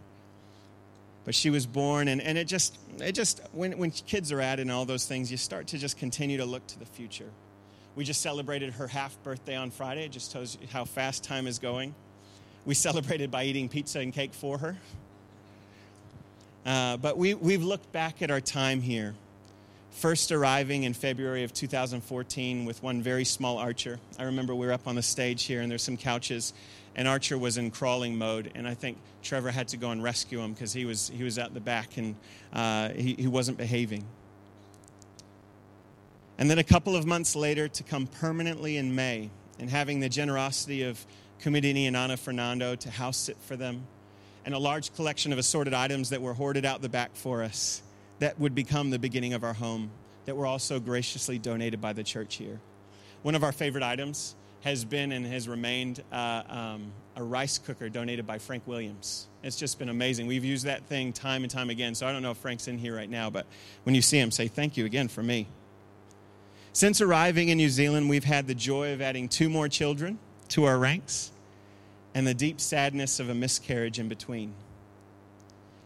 But 1.24 1.34
she 1.34 1.48
was 1.48 1.64
born, 1.64 2.08
and, 2.08 2.20
and 2.20 2.36
it 2.36 2.48
just, 2.48 2.76
it 2.98 3.12
just 3.12 3.40
when, 3.52 3.78
when 3.78 3.90
kids 3.90 4.32
are 4.32 4.40
added 4.42 4.62
and 4.62 4.70
all 4.70 4.84
those 4.84 5.06
things, 5.06 5.30
you 5.30 5.38
start 5.38 5.68
to 5.68 5.78
just 5.78 5.96
continue 5.96 6.36
to 6.36 6.44
look 6.44 6.66
to 6.66 6.78
the 6.78 6.84
future. 6.84 7.30
We 7.96 8.04
just 8.04 8.20
celebrated 8.20 8.74
her 8.74 8.86
half 8.86 9.16
birthday 9.22 9.56
on 9.56 9.70
Friday. 9.70 10.04
It 10.04 10.12
just 10.12 10.30
tells 10.30 10.58
you 10.60 10.68
how 10.70 10.84
fast 10.84 11.24
time 11.24 11.46
is 11.46 11.58
going. 11.58 11.94
We 12.64 12.74
celebrated 12.74 13.30
by 13.30 13.44
eating 13.44 13.68
pizza 13.68 13.98
and 13.98 14.12
cake 14.12 14.34
for 14.34 14.58
her. 14.58 14.76
Uh, 16.64 16.96
but 16.96 17.18
we, 17.18 17.34
we've 17.34 17.64
looked 17.64 17.90
back 17.90 18.22
at 18.22 18.30
our 18.30 18.40
time 18.40 18.80
here. 18.80 19.14
First 19.90 20.30
arriving 20.30 20.84
in 20.84 20.94
February 20.94 21.42
of 21.42 21.52
2014 21.52 22.64
with 22.64 22.80
one 22.82 23.02
very 23.02 23.24
small 23.24 23.58
Archer. 23.58 23.98
I 24.16 24.24
remember 24.24 24.54
we 24.54 24.66
were 24.66 24.72
up 24.72 24.86
on 24.86 24.94
the 24.94 25.02
stage 25.02 25.44
here 25.44 25.60
and 25.60 25.70
there's 25.70 25.82
some 25.82 25.96
couches, 25.96 26.52
and 26.94 27.08
Archer 27.08 27.36
was 27.36 27.58
in 27.58 27.70
crawling 27.72 28.16
mode, 28.16 28.52
and 28.54 28.68
I 28.68 28.74
think 28.74 28.96
Trevor 29.22 29.50
had 29.50 29.68
to 29.68 29.76
go 29.76 29.90
and 29.90 30.02
rescue 30.02 30.40
him 30.40 30.52
because 30.52 30.72
he 30.72 30.84
was, 30.84 31.10
he 31.12 31.24
was 31.24 31.38
at 31.38 31.54
the 31.54 31.60
back 31.60 31.96
and 31.96 32.14
uh, 32.52 32.90
he, 32.90 33.14
he 33.14 33.26
wasn't 33.26 33.58
behaving. 33.58 34.04
And 36.38 36.48
then 36.48 36.58
a 36.58 36.64
couple 36.64 36.94
of 36.94 37.06
months 37.06 37.34
later, 37.34 37.68
to 37.68 37.82
come 37.82 38.06
permanently 38.06 38.76
in 38.76 38.94
May 38.94 39.30
and 39.58 39.68
having 39.68 40.00
the 40.00 40.08
generosity 40.08 40.82
of 40.82 41.04
Comedini 41.42 41.86
and 41.86 41.96
Ana 41.96 42.16
Fernando 42.16 42.76
to 42.76 42.90
house 42.90 43.16
sit 43.16 43.36
for 43.42 43.56
them, 43.56 43.86
and 44.44 44.54
a 44.54 44.58
large 44.58 44.94
collection 44.94 45.32
of 45.32 45.38
assorted 45.38 45.74
items 45.74 46.10
that 46.10 46.22
were 46.22 46.34
hoarded 46.34 46.64
out 46.64 46.82
the 46.82 46.88
back 46.88 47.14
for 47.14 47.42
us 47.42 47.82
that 48.20 48.38
would 48.38 48.54
become 48.54 48.90
the 48.90 48.98
beginning 48.98 49.34
of 49.34 49.42
our 49.42 49.52
home, 49.52 49.90
that 50.26 50.36
were 50.36 50.46
also 50.46 50.78
graciously 50.78 51.38
donated 51.38 51.80
by 51.80 51.92
the 51.92 52.04
church 52.04 52.36
here. 52.36 52.60
One 53.22 53.34
of 53.34 53.42
our 53.42 53.52
favorite 53.52 53.82
items 53.82 54.36
has 54.62 54.84
been 54.84 55.10
and 55.10 55.26
has 55.26 55.48
remained 55.48 56.02
uh, 56.12 56.42
um, 56.48 56.92
a 57.16 57.22
rice 57.22 57.58
cooker 57.58 57.88
donated 57.88 58.24
by 58.24 58.38
Frank 58.38 58.64
Williams. 58.66 59.26
It's 59.42 59.56
just 59.56 59.80
been 59.80 59.88
amazing. 59.88 60.28
We've 60.28 60.44
used 60.44 60.66
that 60.66 60.84
thing 60.84 61.12
time 61.12 61.42
and 61.42 61.50
time 61.50 61.68
again, 61.68 61.96
so 61.96 62.06
I 62.06 62.12
don't 62.12 62.22
know 62.22 62.30
if 62.30 62.36
Frank's 62.36 62.68
in 62.68 62.78
here 62.78 62.94
right 62.94 63.10
now, 63.10 63.28
but 63.28 63.46
when 63.82 63.96
you 63.96 64.02
see 64.02 64.18
him, 64.18 64.30
say 64.30 64.46
thank 64.46 64.76
you 64.76 64.84
again 64.84 65.08
for 65.08 65.22
me. 65.22 65.48
Since 66.72 67.00
arriving 67.00 67.48
in 67.48 67.58
New 67.58 67.68
Zealand, 67.68 68.08
we've 68.08 68.24
had 68.24 68.46
the 68.46 68.54
joy 68.54 68.92
of 68.92 69.02
adding 69.02 69.28
two 69.28 69.48
more 69.48 69.68
children 69.68 70.18
to 70.52 70.64
our 70.64 70.78
ranks 70.78 71.30
and 72.14 72.26
the 72.26 72.34
deep 72.34 72.60
sadness 72.60 73.18
of 73.18 73.30
a 73.30 73.34
miscarriage 73.34 73.98
in 73.98 74.08
between. 74.08 74.52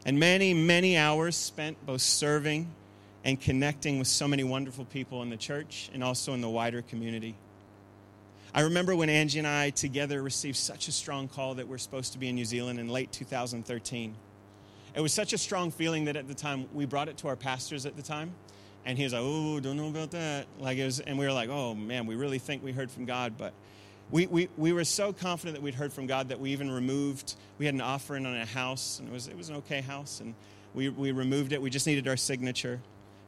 And 0.05 0.19
many, 0.19 0.55
many 0.55 0.97
hours 0.97 1.37
spent 1.37 1.85
both 1.87 2.01
serving 2.01 2.69
and 3.25 3.41
connecting 3.41 3.99
with 3.99 4.09
so 4.09 4.27
many 4.27 4.43
wonderful 4.43 4.85
people 4.85 5.23
in 5.23 5.31
the 5.31 5.37
church 5.37 5.89
and 5.95 6.03
also 6.03 6.35
in 6.35 6.41
the 6.41 6.49
wider 6.49 6.83
community. 6.83 7.37
I 8.53 8.63
remember 8.63 8.97
when 8.97 9.09
Angie 9.09 9.39
and 9.39 9.47
I 9.47 9.71
together 9.71 10.21
received 10.21 10.57
such 10.57 10.89
a 10.89 10.93
strong 10.93 11.29
call 11.29 11.55
that 11.55 11.69
we're 11.69 11.79
supposed 11.79 12.13
to 12.15 12.19
be 12.19 12.29
in 12.29 12.35
New 12.35 12.45
Zealand 12.45 12.81
in 12.81 12.89
late 12.89 13.13
2013. 13.13 14.15
It 14.97 15.01
was 15.01 15.13
such 15.13 15.33
a 15.33 15.39
strong 15.39 15.71
feeling 15.71 16.07
that 16.07 16.17
at 16.17 16.27
the 16.27 16.35
time 16.35 16.67
we 16.73 16.87
brought 16.87 17.09
it 17.09 17.19
to 17.19 17.29
our 17.29 17.37
pastors 17.37 17.87
at 17.87 17.97
the 17.97 18.03
time, 18.03 18.33
and 18.85 18.97
he 18.97 19.05
was 19.05 19.13
like, 19.13 19.23
"Oh, 19.23 19.61
don't 19.61 19.77
know 19.77 19.89
about 19.89 20.13
that." 20.13 20.47
Like 20.59 20.79
it 20.79 20.87
was, 20.87 21.01
and 21.01 21.19
we 21.19 21.27
were 21.27 21.33
like, 21.33 21.51
"Oh 21.51 21.75
man, 21.75 22.07
we 22.07 22.15
really 22.15 22.39
think 22.39 22.65
we 22.65 22.73
heard 22.73 22.91
from 22.91 23.05
God," 23.05 23.35
but 23.37 23.53
we, 24.11 24.27
we, 24.27 24.49
we 24.57 24.73
were 24.73 24.85
so 24.85 25.13
confident 25.13 25.57
that 25.57 25.63
we'd 25.63 25.75
heard 25.75 25.93
from 25.93 26.07
God 26.07 26.29
that 26.29 26.39
we 26.39 26.51
even 26.53 26.71
removed, 26.71 27.35
we 27.59 27.67
had 27.67 27.75
an 27.75 27.81
offering 27.81 28.25
on 28.25 28.37
a 28.37 28.47
house, 28.47 29.01
and 29.01 29.09
it 29.09 29.13
was, 29.13 29.27
it 29.27 29.37
was 29.37 29.49
an 29.49 29.57
okay 29.57 29.81
house, 29.81 30.21
and 30.21 30.35
we, 30.75 30.89
we 30.89 31.11
removed 31.11 31.53
it. 31.53 31.61
We 31.61 31.71
just 31.71 31.87
needed 31.87 32.07
our 32.07 32.17
signature, 32.17 32.81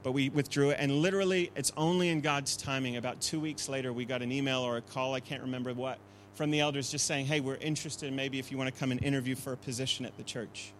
but 0.03 0.12
we 0.12 0.29
withdrew 0.29 0.70
it. 0.70 0.76
And 0.79 0.93
literally, 0.93 1.51
it's 1.57 1.72
only 1.76 2.11
in 2.11 2.20
God's 2.20 2.57
timing. 2.57 2.97
About 2.97 3.20
two 3.20 3.41
weeks 3.41 3.68
later, 3.68 3.93
we 3.93 4.05
got 4.05 4.22
an 4.22 4.31
email 4.31 4.61
or 4.61 4.76
a 4.76 4.83
call, 4.83 5.14
I 5.14 5.20
can't 5.20 5.43
remember 5.43 5.74
what, 5.74 5.99
from 6.35 6.53
the 6.53 6.61
elders 6.61 6.91
just 6.91 7.07
saying, 7.07 7.26
hey, 7.26 7.41
we're 7.41 7.57
interested, 7.57 8.12
maybe 8.12 8.39
if 8.39 8.53
you 8.53 8.59
want 8.59 8.72
to 8.72 8.79
come 8.79 8.93
and 8.93 9.03
interview 9.03 9.35
for 9.35 9.53
a 9.53 9.57
position 9.57 10.07
at 10.07 10.16
the 10.16 10.22
church. 10.22 10.72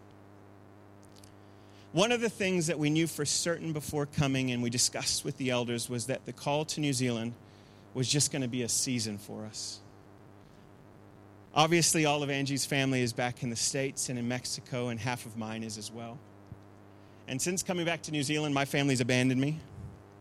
One 1.90 2.12
of 2.12 2.20
the 2.20 2.28
things 2.28 2.66
that 2.66 2.78
we 2.78 2.90
knew 2.90 3.07
for 3.07 3.24
certain 3.24 3.72
before 3.72 4.07
coming 4.07 4.51
and 4.53 4.62
we 4.62 4.70
discussed 4.70 5.24
with 5.24 5.38
the 5.38 5.51
elders 5.51 5.88
was 5.88 6.07
that 6.07 6.26
the 6.26 6.34
call 6.34 6.66
to 6.66 6.80
New 6.80 6.92
Zealand 6.92 7.32
was 7.94 8.09
just 8.09 8.30
going 8.30 8.42
to 8.42 8.49
be 8.49 8.62
a 8.62 8.68
season 8.68 9.18
for 9.18 9.44
us. 9.46 9.80
Obviously, 11.59 12.04
all 12.04 12.22
of 12.22 12.30
Angie's 12.30 12.64
family 12.64 13.02
is 13.02 13.12
back 13.12 13.42
in 13.42 13.50
the 13.50 13.56
States 13.56 14.11
and 14.11 14.16
in 14.16 14.28
Mexico, 14.28 14.90
and 14.90 15.00
half 15.00 15.26
of 15.26 15.36
mine 15.36 15.64
is 15.64 15.76
as 15.76 15.90
well. 15.90 16.16
And 17.26 17.42
since 17.42 17.64
coming 17.64 17.84
back 17.84 18.02
to 18.02 18.12
New 18.12 18.22
Zealand, 18.22 18.54
my 18.54 18.64
family's 18.64 19.00
abandoned 19.00 19.40
me. 19.40 19.59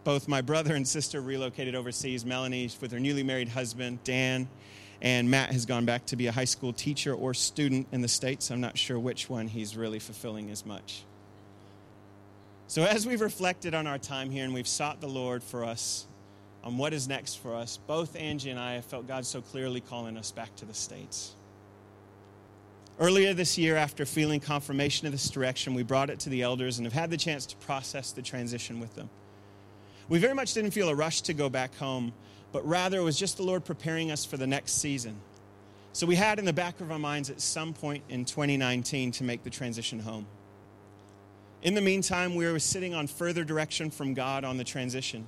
Both 0.04 0.28
my 0.28 0.42
brother 0.42 0.74
and 0.74 0.88
sister 0.88 1.22
relocated 1.22 1.76
overseas. 1.76 2.26
Melanie 2.26 2.72
with 2.82 2.92
her 2.92 3.00
newly 3.00 3.22
married 3.22 3.50
husband, 3.50 4.00
Dan, 4.04 4.50
and 5.00 5.30
Matt 5.30 5.52
has 5.52 5.68
gone 5.68 5.86
back 5.86 6.08
to 6.08 6.16
be 6.16 6.26
a 6.26 6.32
high 6.32 6.44
school 6.44 6.74
teacher 6.74 7.14
or 7.14 7.36
student 7.36 7.88
in 7.92 8.02
the 8.02 8.08
States. 8.08 8.50
I'm 8.50 8.60
not 8.60 8.76
sure 8.76 8.98
which 8.98 9.30
one 9.30 9.48
he's 9.48 9.78
really 9.78 10.00
fulfilling 10.00 10.50
as 10.50 10.66
much. 10.66 11.04
So, 12.66 12.82
as 12.82 13.06
we've 13.06 13.22
reflected 13.22 13.76
on 13.76 13.86
our 13.86 14.00
time 14.00 14.32
here 14.32 14.44
and 14.44 14.56
we've 14.56 14.68
sought 14.68 15.02
the 15.02 15.08
Lord 15.08 15.44
for 15.44 15.64
us 15.66 16.08
on 16.64 16.78
what 16.78 16.94
is 16.94 17.08
next 17.08 17.36
for 17.36 17.56
us, 17.56 17.78
both 17.88 18.16
Angie 18.16 18.50
and 18.50 18.60
I 18.60 18.74
have 18.74 18.86
felt 18.86 19.08
God 19.08 19.26
so 19.26 19.42
clearly 19.42 19.82
calling 19.82 20.18
us 20.18 20.32
back 20.32 20.56
to 20.58 20.66
the 20.66 20.74
States. 20.74 21.34
Earlier 23.00 23.34
this 23.34 23.58
year, 23.58 23.76
after 23.76 24.06
feeling 24.06 24.40
confirmation 24.40 25.06
of 25.06 25.14
this 25.14 25.30
direction, 25.30 25.76
we 25.76 25.84
brought 25.84 26.10
it 26.10 26.20
to 26.22 26.30
the 26.30 26.42
elders 26.42 26.80
and 26.80 26.86
have 26.86 26.94
had 26.94 27.12
the 27.12 27.18
chance 27.18 27.46
to 27.48 27.56
process 27.58 28.12
the 28.12 28.24
transition 28.24 28.80
with 28.80 28.96
them. 28.96 29.10
We 30.10 30.20
very 30.20 30.34
much 30.34 30.54
didn't 30.54 30.72
feel 30.72 30.90
a 30.90 30.96
rush 30.96 31.22
to 31.22 31.34
go 31.34 31.48
back 31.48 31.76
home, 31.76 32.14
but 32.52 32.68
rather 32.68 32.98
it 32.98 33.04
was 33.04 33.20
just 33.20 33.38
the 33.38 33.44
Lord 33.44 33.66
preparing 33.66 34.10
us 34.10 34.26
for 34.26 34.38
the 34.38 34.48
next 34.48 34.82
season. 34.82 35.20
So 35.94 36.08
we 36.08 36.16
had 36.16 36.40
in 36.40 36.46
the 36.46 36.54
back 36.54 36.80
of 36.80 36.92
our 36.92 37.00
minds 37.00 37.30
at 37.30 37.42
some 37.42 37.74
point 37.74 38.04
in 38.10 38.26
2019 38.26 39.12
to 39.14 39.24
make 39.24 39.44
the 39.44 39.50
transition 39.50 40.00
home. 40.00 40.26
In 41.62 41.74
the 41.74 41.82
meantime, 41.82 42.36
we 42.36 42.46
were 42.46 42.60
sitting 42.60 42.94
on 42.94 43.08
further 43.08 43.44
direction 43.44 43.90
from 43.90 44.14
God 44.14 44.44
on 44.44 44.58
the 44.58 44.64
transition. 44.64 45.26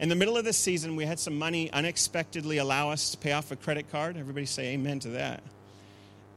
In 0.00 0.08
the 0.08 0.14
middle 0.14 0.36
of 0.36 0.44
this 0.44 0.56
season, 0.56 0.94
we 0.94 1.04
had 1.04 1.18
some 1.18 1.36
money 1.36 1.72
unexpectedly 1.72 2.58
allow 2.58 2.90
us 2.90 3.10
to 3.10 3.18
pay 3.18 3.32
off 3.32 3.50
a 3.50 3.56
credit 3.56 3.90
card. 3.90 4.16
Everybody 4.16 4.46
say 4.46 4.68
amen 4.74 5.00
to 5.00 5.08
that. 5.10 5.42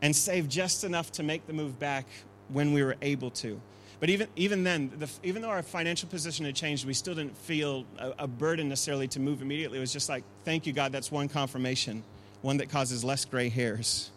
And 0.01 0.15
save 0.15 0.49
just 0.49 0.83
enough 0.83 1.11
to 1.13 1.23
make 1.23 1.45
the 1.45 1.53
move 1.53 1.79
back 1.79 2.07
when 2.49 2.73
we 2.73 2.81
were 2.81 2.95
able 3.03 3.29
to. 3.31 3.61
But 3.99 4.09
even, 4.09 4.27
even 4.35 4.63
then, 4.63 4.91
the, 4.97 5.07
even 5.21 5.43
though 5.43 5.49
our 5.49 5.61
financial 5.61 6.09
position 6.09 6.43
had 6.43 6.55
changed, 6.55 6.87
we 6.87 6.95
still 6.95 7.13
didn't 7.13 7.37
feel 7.37 7.85
a, 7.99 8.13
a 8.19 8.27
burden 8.27 8.67
necessarily 8.67 9.07
to 9.09 9.19
move 9.19 9.43
immediately. 9.43 9.77
It 9.77 9.81
was 9.81 9.93
just 9.93 10.09
like, 10.09 10.23
thank 10.43 10.65
you, 10.65 10.73
God, 10.73 10.91
that's 10.91 11.11
one 11.11 11.29
confirmation, 11.29 12.03
one 12.41 12.57
that 12.57 12.69
causes 12.69 13.03
less 13.03 13.25
gray 13.25 13.49
hairs. 13.49 14.09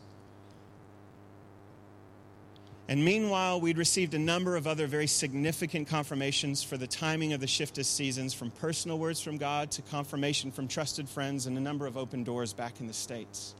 And 2.89 3.03
meanwhile, 3.03 3.61
we'd 3.61 3.79
received 3.79 4.13
a 4.13 4.19
number 4.19 4.57
of 4.57 4.67
other 4.67 4.87
very 4.87 5.07
significant 5.07 5.89
confirmations 5.89 6.63
for 6.63 6.77
the 6.77 6.87
timing 6.87 7.33
of 7.33 7.41
the 7.41 7.47
shift 7.47 7.79
of 7.79 7.87
seasons, 7.87 8.35
from 8.35 8.51
personal 8.51 8.99
words 8.99 9.21
from 9.21 9.39
God 9.39 9.71
to 9.73 9.83
confirmation 9.83 10.53
from 10.53 10.69
trusted 10.69 11.09
friends, 11.09 11.47
and 11.47 11.57
a 11.57 11.63
number 11.63 11.87
of 11.87 11.97
open 11.97 12.25
doors 12.25 12.53
back 12.53 12.81
in 12.81 12.87
the 12.87 12.93
States. 12.93 13.55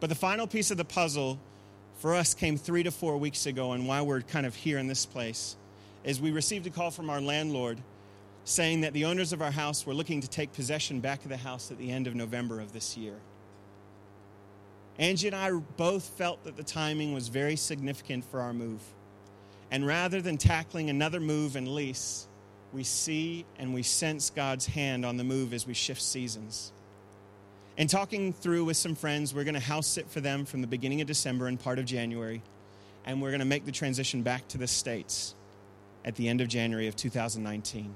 But 0.00 0.08
the 0.08 0.16
final 0.16 0.48
piece 0.48 0.72
of 0.72 0.76
the 0.76 0.84
puzzle 0.84 1.38
for 1.98 2.14
us 2.14 2.34
came 2.34 2.56
three 2.56 2.82
to 2.82 2.90
four 2.90 3.16
weeks 3.18 3.46
ago, 3.46 3.72
and 3.72 3.86
why 3.86 4.02
we're 4.02 4.22
kind 4.22 4.46
of 4.46 4.56
here 4.56 4.78
in 4.78 4.88
this 4.88 5.06
place 5.06 5.56
is 6.02 6.20
we 6.20 6.32
received 6.32 6.66
a 6.66 6.70
call 6.70 6.90
from 6.90 7.10
our 7.10 7.20
landlord 7.20 7.78
saying 8.44 8.82
that 8.82 8.92
the 8.92 9.04
owners 9.04 9.32
of 9.32 9.40
our 9.40 9.52
house 9.52 9.86
were 9.86 9.94
looking 9.94 10.20
to 10.20 10.28
take 10.28 10.52
possession 10.52 11.00
back 11.00 11.22
of 11.22 11.30
the 11.30 11.36
house 11.36 11.70
at 11.70 11.78
the 11.78 11.90
end 11.90 12.06
of 12.06 12.14
November 12.14 12.60
of 12.60 12.72
this 12.72 12.96
year. 12.96 13.14
Angie 14.98 15.26
and 15.26 15.36
I 15.36 15.50
both 15.50 16.04
felt 16.04 16.44
that 16.44 16.56
the 16.56 16.62
timing 16.62 17.14
was 17.14 17.28
very 17.28 17.56
significant 17.56 18.24
for 18.24 18.40
our 18.40 18.52
move. 18.52 18.80
And 19.70 19.86
rather 19.86 20.20
than 20.20 20.36
tackling 20.36 20.88
another 20.88 21.18
move 21.18 21.56
and 21.56 21.66
lease, 21.66 22.28
we 22.72 22.84
see 22.84 23.44
and 23.58 23.74
we 23.74 23.82
sense 23.82 24.30
God's 24.30 24.66
hand 24.66 25.04
on 25.04 25.16
the 25.16 25.24
move 25.24 25.52
as 25.52 25.66
we 25.66 25.74
shift 25.74 26.02
seasons. 26.02 26.72
And 27.76 27.90
talking 27.90 28.32
through 28.32 28.64
with 28.66 28.76
some 28.76 28.94
friends, 28.94 29.34
we're 29.34 29.44
going 29.44 29.54
to 29.54 29.60
house 29.60 29.88
sit 29.88 30.08
for 30.08 30.20
them 30.20 30.44
from 30.44 30.60
the 30.60 30.66
beginning 30.66 31.00
of 31.00 31.08
December 31.08 31.48
and 31.48 31.58
part 31.58 31.78
of 31.78 31.86
January. 31.86 32.40
And 33.04 33.20
we're 33.20 33.30
going 33.30 33.40
to 33.40 33.46
make 33.46 33.64
the 33.64 33.72
transition 33.72 34.22
back 34.22 34.46
to 34.48 34.58
the 34.58 34.68
States 34.68 35.34
at 36.04 36.14
the 36.14 36.28
end 36.28 36.40
of 36.40 36.48
January 36.48 36.86
of 36.86 36.94
2019. 36.94 37.94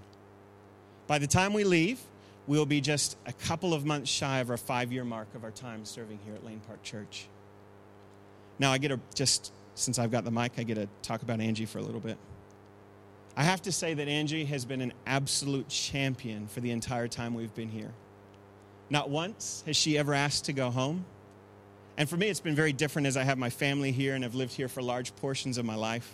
By 1.06 1.18
the 1.18 1.26
time 1.26 1.52
we 1.52 1.64
leave, 1.64 2.00
we'll 2.48 2.66
be 2.66 2.80
just 2.80 3.16
a 3.26 3.32
couple 3.32 3.74
of 3.74 3.84
months 3.84 4.10
shy 4.10 4.38
of 4.38 4.50
our 4.50 4.56
five 4.56 4.90
year 4.90 5.04
mark 5.04 5.28
of 5.36 5.44
our 5.44 5.50
time 5.52 5.84
serving 5.84 6.18
here 6.24 6.34
at 6.34 6.44
Lane 6.44 6.60
Park 6.66 6.82
Church. 6.82 7.28
Now, 8.58 8.72
I 8.72 8.78
get 8.78 8.88
to 8.88 8.98
just, 9.14 9.52
since 9.76 10.00
I've 10.00 10.10
got 10.10 10.24
the 10.24 10.32
mic, 10.32 10.52
I 10.58 10.64
get 10.64 10.74
to 10.74 10.88
talk 11.02 11.22
about 11.22 11.40
Angie 11.40 11.66
for 11.66 11.78
a 11.78 11.82
little 11.82 12.00
bit. 12.00 12.16
I 13.36 13.44
have 13.44 13.62
to 13.62 13.72
say 13.72 13.94
that 13.94 14.08
Angie 14.08 14.46
has 14.46 14.64
been 14.64 14.80
an 14.80 14.92
absolute 15.06 15.68
champion 15.68 16.48
for 16.48 16.60
the 16.60 16.72
entire 16.72 17.06
time 17.06 17.34
we've 17.34 17.54
been 17.54 17.68
here. 17.68 17.92
Not 18.90 19.10
once 19.10 19.62
has 19.66 19.76
she 19.76 19.96
ever 19.96 20.12
asked 20.12 20.46
to 20.46 20.52
go 20.52 20.70
home. 20.70 21.04
And 21.96 22.08
for 22.08 22.16
me, 22.16 22.28
it's 22.28 22.40
been 22.40 22.54
very 22.54 22.72
different 22.72 23.06
as 23.06 23.16
I 23.16 23.24
have 23.24 23.38
my 23.38 23.50
family 23.50 23.92
here 23.92 24.14
and 24.14 24.24
have 24.24 24.34
lived 24.34 24.54
here 24.54 24.68
for 24.68 24.82
large 24.82 25.14
portions 25.16 25.58
of 25.58 25.64
my 25.64 25.74
life. 25.74 26.10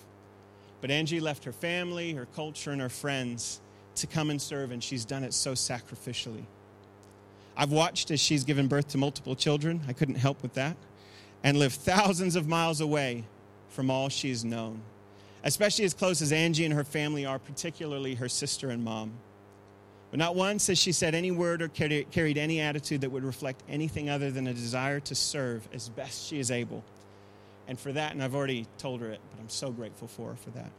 But 0.80 0.91
Angie 0.91 1.20
left 1.20 1.45
her 1.45 1.53
family, 1.53 2.12
her 2.14 2.26
culture, 2.35 2.72
and 2.72 2.80
her 2.80 2.89
friends 2.89 3.61
to 3.97 4.07
come 4.07 4.30
and 4.30 4.40
serve, 4.40 4.70
and 4.70 4.82
she's 4.82 5.05
done 5.05 5.24
it 5.24 5.34
so 5.34 5.53
sacrificially. 5.53 6.45
I've 7.57 7.72
watched 7.72 8.11
as 8.11 8.20
she's 8.20 8.45
given 8.45 8.66
birth 8.66 8.88
to 8.88 8.99
multiple 8.99 9.36
children. 9.36 9.80
I 9.86 9.92
couldn't 9.92 10.16
help 10.16 10.42
with 10.42 10.55
that. 10.55 10.76
And 11.42 11.59
lived 11.59 11.76
thousands 11.76 12.36
of 12.36 12.49
miles 12.49 12.80
away 12.80 13.24
from 13.68 13.90
all 13.90 14.09
she's 14.09 14.45
known, 14.45 14.80
especially 15.45 15.84
as 15.84 15.95
close 15.95 16.22
as 16.22 16.32
Angie 16.32 16.64
and 16.64 16.74
her 16.74 16.84
family 16.84 17.26
are, 17.26 17.38
particularly 17.38 18.14
her 18.14 18.28
sister 18.28 18.70
and 18.70 18.82
mom. 18.82 19.12
But 20.11 20.18
not 20.18 20.36
once 20.36 20.68
has 20.68 20.78
she 20.78 20.92
said 20.92 21.14
any 21.14 21.32
word 21.32 21.61
or 21.61 21.68
carried 21.68 22.38
any 22.38 22.61
attitude 22.61 23.01
that 23.01 23.11
would 23.11 23.24
reflect 23.24 23.62
anything 23.68 24.09
other 24.09 24.30
than 24.30 24.47
a 24.47 24.55
desire 24.55 25.01
to 25.01 25.14
serve 25.14 25.68
as 25.74 25.88
best 25.88 26.28
she 26.28 26.38
is 26.38 26.51
able. 26.51 26.84
And 27.66 27.78
for 27.78 27.92
that, 27.92 28.12
and 28.12 28.22
I've 28.22 28.34
already 28.34 28.66
told 28.78 29.01
her 29.01 29.11
it, 29.11 29.20
but 29.30 29.40
I'm 29.40 29.49
so 29.49 29.70
grateful 29.70 30.07
for 30.07 30.30
her 30.30 30.36
for 30.36 30.51
that. 30.51 30.70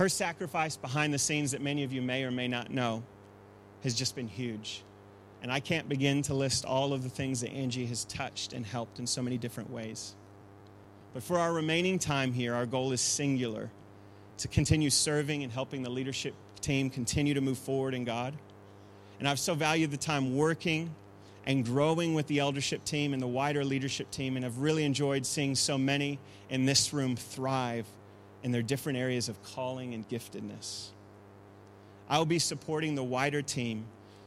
Her 0.00 0.08
sacrifice 0.08 0.78
behind 0.78 1.12
the 1.12 1.18
scenes 1.18 1.50
that 1.50 1.60
many 1.60 1.84
of 1.84 1.92
you 1.92 2.00
may 2.00 2.24
or 2.24 2.30
may 2.30 2.48
not 2.48 2.70
know 2.70 3.02
has 3.82 3.92
just 3.92 4.16
been 4.16 4.28
huge. 4.28 4.82
And 5.42 5.52
I 5.52 5.60
can't 5.60 5.90
begin 5.90 6.22
to 6.22 6.32
list 6.32 6.64
all 6.64 6.94
of 6.94 7.02
the 7.02 7.10
things 7.10 7.42
that 7.42 7.50
Angie 7.50 7.84
has 7.84 8.06
touched 8.06 8.54
and 8.54 8.64
helped 8.64 8.98
in 8.98 9.06
so 9.06 9.20
many 9.20 9.36
different 9.36 9.70
ways. 9.70 10.14
But 11.12 11.22
for 11.22 11.38
our 11.38 11.52
remaining 11.52 11.98
time 11.98 12.32
here, 12.32 12.54
our 12.54 12.64
goal 12.64 12.92
is 12.92 13.02
singular 13.02 13.70
to 14.38 14.48
continue 14.48 14.88
serving 14.88 15.42
and 15.42 15.52
helping 15.52 15.82
the 15.82 15.90
leadership 15.90 16.32
team 16.62 16.88
continue 16.88 17.34
to 17.34 17.42
move 17.42 17.58
forward 17.58 17.92
in 17.92 18.04
God. 18.04 18.32
And 19.18 19.28
I've 19.28 19.38
so 19.38 19.52
valued 19.52 19.90
the 19.90 19.98
time 19.98 20.34
working 20.34 20.94
and 21.44 21.62
growing 21.62 22.14
with 22.14 22.26
the 22.26 22.38
eldership 22.38 22.86
team 22.86 23.12
and 23.12 23.20
the 23.20 23.28
wider 23.28 23.66
leadership 23.66 24.10
team, 24.10 24.36
and 24.36 24.44
have 24.46 24.60
really 24.60 24.84
enjoyed 24.84 25.26
seeing 25.26 25.54
so 25.54 25.76
many 25.76 26.18
in 26.48 26.64
this 26.64 26.94
room 26.94 27.16
thrive 27.16 27.84
in 28.42 28.52
their 28.52 28.62
different 28.62 28.98
areas 28.98 29.28
of 29.28 29.42
calling 29.42 29.94
and 29.94 30.08
giftedness. 30.08 30.88
I 32.08 32.18
will 32.18 32.26
be 32.26 32.38
supporting 32.38 32.94
the 32.94 33.04
wider 33.04 33.42
team 33.42 33.84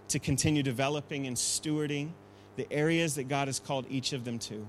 to 0.10 0.20
continue 0.20 0.64
developing 0.64 1.28
and 1.28 1.36
stewarding 1.36 2.12
the 2.56 2.72
areas 2.72 3.16
that 3.16 3.28
God 3.28 3.48
has 3.48 3.60
called 3.60 3.86
each 3.90 4.14
of 4.14 4.24
them 4.24 4.40
to. 4.40 4.66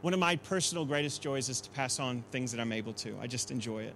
One 0.00 0.14
of 0.14 0.20
my 0.20 0.36
personal 0.36 0.84
greatest 0.84 1.22
joys 1.22 1.48
is 1.48 1.60
to 1.62 1.70
pass 1.70 2.00
on 2.00 2.24
things 2.30 2.52
that 2.52 2.60
I'm 2.60 2.72
able 2.72 2.92
to. 2.94 3.16
I 3.20 3.26
just 3.26 3.50
enjoy 3.50 3.84
it. 3.84 3.94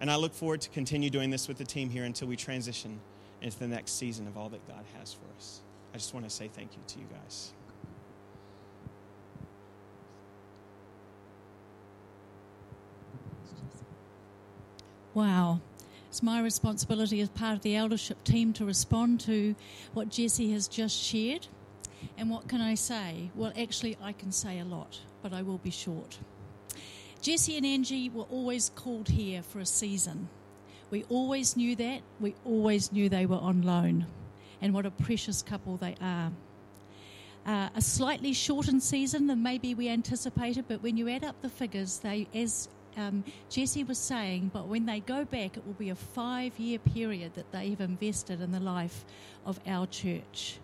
And 0.00 0.10
I 0.10 0.16
look 0.16 0.32
forward 0.32 0.60
to 0.62 0.70
continue 0.70 1.10
doing 1.10 1.30
this 1.30 1.48
with 1.48 1.58
the 1.58 1.64
team 1.64 1.90
here 1.90 2.04
until 2.04 2.28
we 2.28 2.36
transition 2.36 3.00
into 3.42 3.58
the 3.58 3.68
next 3.68 3.92
season 3.92 4.26
of 4.26 4.36
all 4.36 4.48
that 4.50 4.66
God 4.68 4.84
has 4.98 5.12
for 5.12 5.26
us. 5.36 5.60
I 5.92 5.96
just 5.96 6.14
want 6.14 6.28
to 6.28 6.30
say 6.30 6.48
thank 6.48 6.72
you 6.72 6.82
to 6.86 6.98
you 6.98 7.06
guys. 7.10 7.52
Wow. 15.14 15.60
It's 16.08 16.22
my 16.22 16.40
responsibility 16.40 17.20
as 17.20 17.28
part 17.28 17.54
of 17.54 17.62
the 17.62 17.76
eldership 17.76 18.22
team 18.24 18.52
to 18.54 18.64
respond 18.64 19.20
to 19.20 19.54
what 19.92 20.08
Jesse 20.08 20.50
has 20.52 20.68
just 20.68 20.96
shared. 20.96 21.46
And 22.16 22.30
what 22.30 22.48
can 22.48 22.60
I 22.60 22.74
say? 22.74 23.30
Well, 23.34 23.52
actually, 23.58 23.96
I 24.02 24.12
can 24.12 24.32
say 24.32 24.60
a 24.60 24.64
lot, 24.64 25.00
but 25.22 25.32
I 25.32 25.42
will 25.42 25.58
be 25.58 25.70
short. 25.70 26.18
Jesse 27.20 27.56
and 27.56 27.66
Angie 27.66 28.08
were 28.08 28.24
always 28.24 28.70
called 28.70 29.08
here 29.08 29.42
for 29.42 29.58
a 29.58 29.66
season. 29.66 30.28
We 30.90 31.04
always 31.04 31.56
knew 31.56 31.76
that. 31.76 32.00
We 32.20 32.34
always 32.44 32.92
knew 32.92 33.08
they 33.08 33.26
were 33.26 33.36
on 33.36 33.62
loan. 33.62 34.06
And 34.62 34.72
what 34.72 34.86
a 34.86 34.90
precious 34.90 35.42
couple 35.42 35.76
they 35.76 35.94
are. 36.00 36.32
Uh, 37.44 37.68
a 37.74 37.80
slightly 37.80 38.32
shortened 38.32 38.82
season 38.82 39.26
than 39.26 39.42
maybe 39.42 39.74
we 39.74 39.88
anticipated, 39.88 40.66
but 40.68 40.82
when 40.82 40.96
you 40.96 41.08
add 41.08 41.24
up 41.24 41.40
the 41.40 41.48
figures, 41.48 41.98
they, 41.98 42.28
as 42.34 42.68
um, 42.98 43.24
Jesse 43.48 43.84
was 43.84 43.98
saying, 43.98 44.50
but 44.52 44.66
when 44.66 44.86
they 44.86 45.00
go 45.00 45.24
back, 45.24 45.56
it 45.56 45.66
will 45.66 45.74
be 45.74 45.90
a 45.90 45.94
five 45.94 46.58
year 46.58 46.78
period 46.78 47.34
that 47.34 47.50
they 47.52 47.70
have 47.70 47.80
invested 47.80 48.40
in 48.40 48.52
the 48.52 48.60
life 48.60 49.04
of 49.46 49.60
our 49.66 49.86
church. 49.86 50.58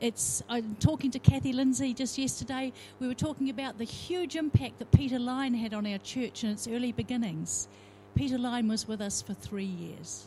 It's, 0.00 0.42
I'm 0.48 0.76
talking 0.76 1.10
to 1.12 1.18
Kathy 1.18 1.52
Lindsay 1.52 1.94
just 1.94 2.18
yesterday. 2.18 2.72
We 3.00 3.08
were 3.08 3.14
talking 3.14 3.48
about 3.48 3.78
the 3.78 3.84
huge 3.84 4.36
impact 4.36 4.78
that 4.78 4.92
Peter 4.92 5.18
Line 5.18 5.54
had 5.54 5.72
on 5.72 5.86
our 5.86 5.98
church 5.98 6.44
in 6.44 6.50
its 6.50 6.68
early 6.68 6.92
beginnings. 6.92 7.66
Peter 8.14 8.36
Line 8.36 8.68
was 8.68 8.86
with 8.86 9.00
us 9.00 9.22
for 9.22 9.32
three 9.32 9.64
years. 9.64 10.26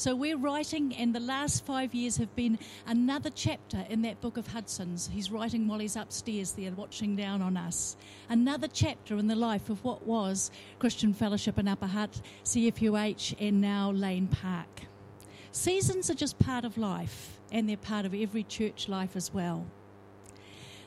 So 0.00 0.14
we're 0.14 0.38
writing, 0.38 0.96
and 0.96 1.14
the 1.14 1.20
last 1.20 1.66
five 1.66 1.94
years 1.94 2.16
have 2.16 2.34
been 2.34 2.58
another 2.86 3.28
chapter 3.28 3.84
in 3.90 4.00
that 4.00 4.22
book 4.22 4.38
of 4.38 4.46
Hudson's. 4.46 5.10
He's 5.12 5.30
writing 5.30 5.68
while 5.68 5.78
he's 5.78 5.94
upstairs 5.94 6.52
there, 6.52 6.72
watching 6.72 7.16
down 7.16 7.42
on 7.42 7.58
us. 7.58 7.98
Another 8.30 8.66
chapter 8.66 9.18
in 9.18 9.26
the 9.26 9.36
life 9.36 9.68
of 9.68 9.84
what 9.84 10.06
was 10.06 10.50
Christian 10.78 11.12
Fellowship 11.12 11.58
in 11.58 11.68
Upper 11.68 11.86
Hutt, 11.86 12.22
CFUH, 12.44 13.36
and 13.46 13.60
now 13.60 13.90
Lane 13.90 14.28
Park. 14.28 14.84
Seasons 15.52 16.08
are 16.08 16.14
just 16.14 16.38
part 16.38 16.64
of 16.64 16.78
life, 16.78 17.38
and 17.52 17.68
they're 17.68 17.76
part 17.76 18.06
of 18.06 18.14
every 18.14 18.44
church 18.44 18.88
life 18.88 19.16
as 19.16 19.34
well. 19.34 19.66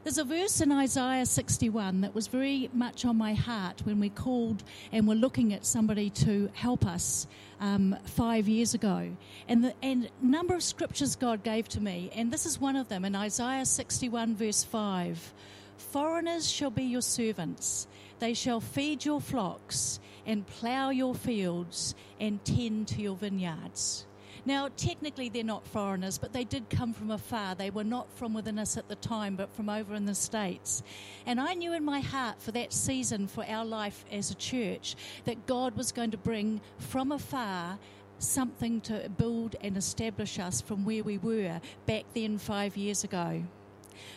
There's 0.03 0.17
a 0.17 0.25
verse 0.25 0.59
in 0.59 0.69
Isaiah 0.69 1.25
61 1.25 2.01
that 2.01 2.13
was 2.13 2.27
very 2.27 2.69
much 2.73 3.05
on 3.05 3.15
my 3.15 3.35
heart 3.35 3.83
when 3.85 4.01
we 4.01 4.09
called 4.09 4.61
and 4.91 5.07
were 5.07 5.15
looking 5.15 5.53
at 5.53 5.65
somebody 5.65 6.09
to 6.09 6.49
help 6.53 6.85
us 6.85 7.25
um, 7.63 7.95
five 8.03 8.49
years 8.49 8.73
ago. 8.73 9.09
And 9.47 9.63
the 9.63 9.73
and 9.81 10.09
number 10.21 10.53
of 10.53 10.61
scriptures 10.61 11.15
God 11.15 11.43
gave 11.43 11.69
to 11.69 11.81
me, 11.81 12.11
and 12.13 12.29
this 12.29 12.45
is 12.45 12.59
one 12.59 12.75
of 12.75 12.89
them 12.89 13.05
in 13.05 13.15
Isaiah 13.15 13.65
61, 13.65 14.35
verse 14.35 14.65
5. 14.65 15.33
Foreigners 15.77 16.51
shall 16.51 16.69
be 16.69 16.83
your 16.83 17.01
servants, 17.01 17.87
they 18.19 18.33
shall 18.33 18.59
feed 18.59 19.05
your 19.05 19.21
flocks 19.21 19.99
and 20.25 20.45
plough 20.45 20.89
your 20.89 21.15
fields 21.15 21.95
and 22.19 22.43
tend 22.43 22.89
to 22.89 23.01
your 23.01 23.15
vineyards. 23.15 24.05
Now, 24.45 24.69
technically, 24.75 25.29
they're 25.29 25.43
not 25.43 25.65
foreigners, 25.65 26.17
but 26.17 26.33
they 26.33 26.43
did 26.43 26.69
come 26.69 26.93
from 26.93 27.11
afar. 27.11 27.55
They 27.55 27.69
were 27.69 27.83
not 27.83 28.11
from 28.11 28.33
within 28.33 28.59
us 28.59 28.75
at 28.77 28.89
the 28.89 28.95
time, 28.95 29.35
but 29.35 29.53
from 29.53 29.69
over 29.69 29.95
in 29.95 30.05
the 30.05 30.15
States. 30.15 30.83
And 31.25 31.39
I 31.39 31.53
knew 31.53 31.73
in 31.73 31.85
my 31.85 32.01
heart 32.01 32.41
for 32.41 32.51
that 32.51 32.73
season, 32.73 33.27
for 33.27 33.45
our 33.45 33.63
life 33.63 34.03
as 34.11 34.31
a 34.31 34.35
church, 34.35 34.95
that 35.25 35.45
God 35.47 35.77
was 35.77 35.91
going 35.91 36.11
to 36.11 36.17
bring 36.17 36.59
from 36.77 37.11
afar 37.11 37.79
something 38.19 38.81
to 38.81 39.09
build 39.17 39.55
and 39.61 39.77
establish 39.77 40.39
us 40.39 40.61
from 40.61 40.83
where 40.83 41.03
we 41.03 41.17
were 41.17 41.61
back 41.85 42.03
then 42.13 42.37
five 42.37 42.75
years 42.75 43.03
ago. 43.03 43.43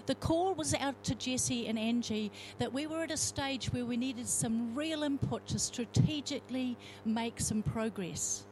The 0.07 0.14
call 0.14 0.55
was 0.55 0.74
out 0.74 1.03
to 1.05 1.14
Jesse 1.14 1.66
and 1.66 1.79
Angie 1.79 2.33
that 2.59 2.72
we 2.72 2.87
were 2.87 3.03
at 3.03 3.11
a 3.11 3.16
stage 3.16 3.72
where 3.72 3.85
we 3.85 3.97
needed 3.97 4.27
some 4.27 4.74
real 4.74 5.03
input 5.03 5.47
to 5.49 5.59
strategically 5.59 6.77
make 7.05 7.41
some 7.41 7.62
progress. 7.62 8.45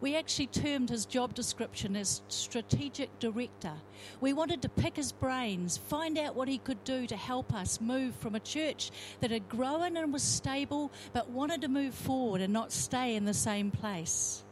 We 0.00 0.16
actually 0.16 0.46
termed 0.46 0.90
his 0.90 1.06
job 1.06 1.34
description 1.34 1.96
as 1.96 2.22
strategic 2.28 3.18
director. 3.18 3.72
We 4.20 4.32
wanted 4.32 4.62
to 4.62 4.68
pick 4.68 4.94
his 4.94 5.10
brains, 5.10 5.76
find 5.76 6.16
out 6.16 6.36
what 6.36 6.46
he 6.46 6.58
could 6.58 6.84
do 6.84 7.06
to 7.08 7.16
help 7.16 7.52
us 7.52 7.80
move 7.80 8.14
from 8.14 8.36
a 8.36 8.40
church 8.40 8.92
that 9.20 9.32
had 9.32 9.48
grown 9.48 9.96
and 9.96 10.12
was 10.12 10.22
stable, 10.22 10.92
but 11.12 11.30
wanted 11.30 11.62
to 11.62 11.68
move 11.68 11.94
forward 11.94 12.40
and 12.40 12.52
not 12.52 12.70
stay 12.70 13.16
in 13.16 13.24
the 13.24 13.34
same 13.34 13.72
place. 13.72 14.44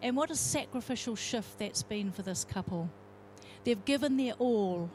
And 0.00 0.16
what 0.16 0.30
a 0.30 0.36
sacrificial 0.36 1.16
shift 1.16 1.58
that's 1.58 1.82
been 1.82 2.10
for 2.10 2.22
this 2.22 2.44
couple. 2.44 2.88
They've 3.64 3.84
given 3.84 4.16
their 4.16 4.34
all, 4.34 4.90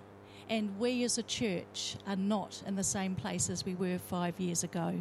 and 0.50 0.80
we 0.80 1.04
as 1.04 1.20
a 1.20 1.24
church 1.24 1.98
are 2.08 2.16
not 2.16 2.64
in 2.66 2.76
the 2.76 2.84
same 2.84 3.14
place 3.14 3.50
as 3.50 3.64
we 3.64 3.76
were 3.76 4.00
five 4.00 4.40
years 4.40 4.64
ago. 4.64 4.96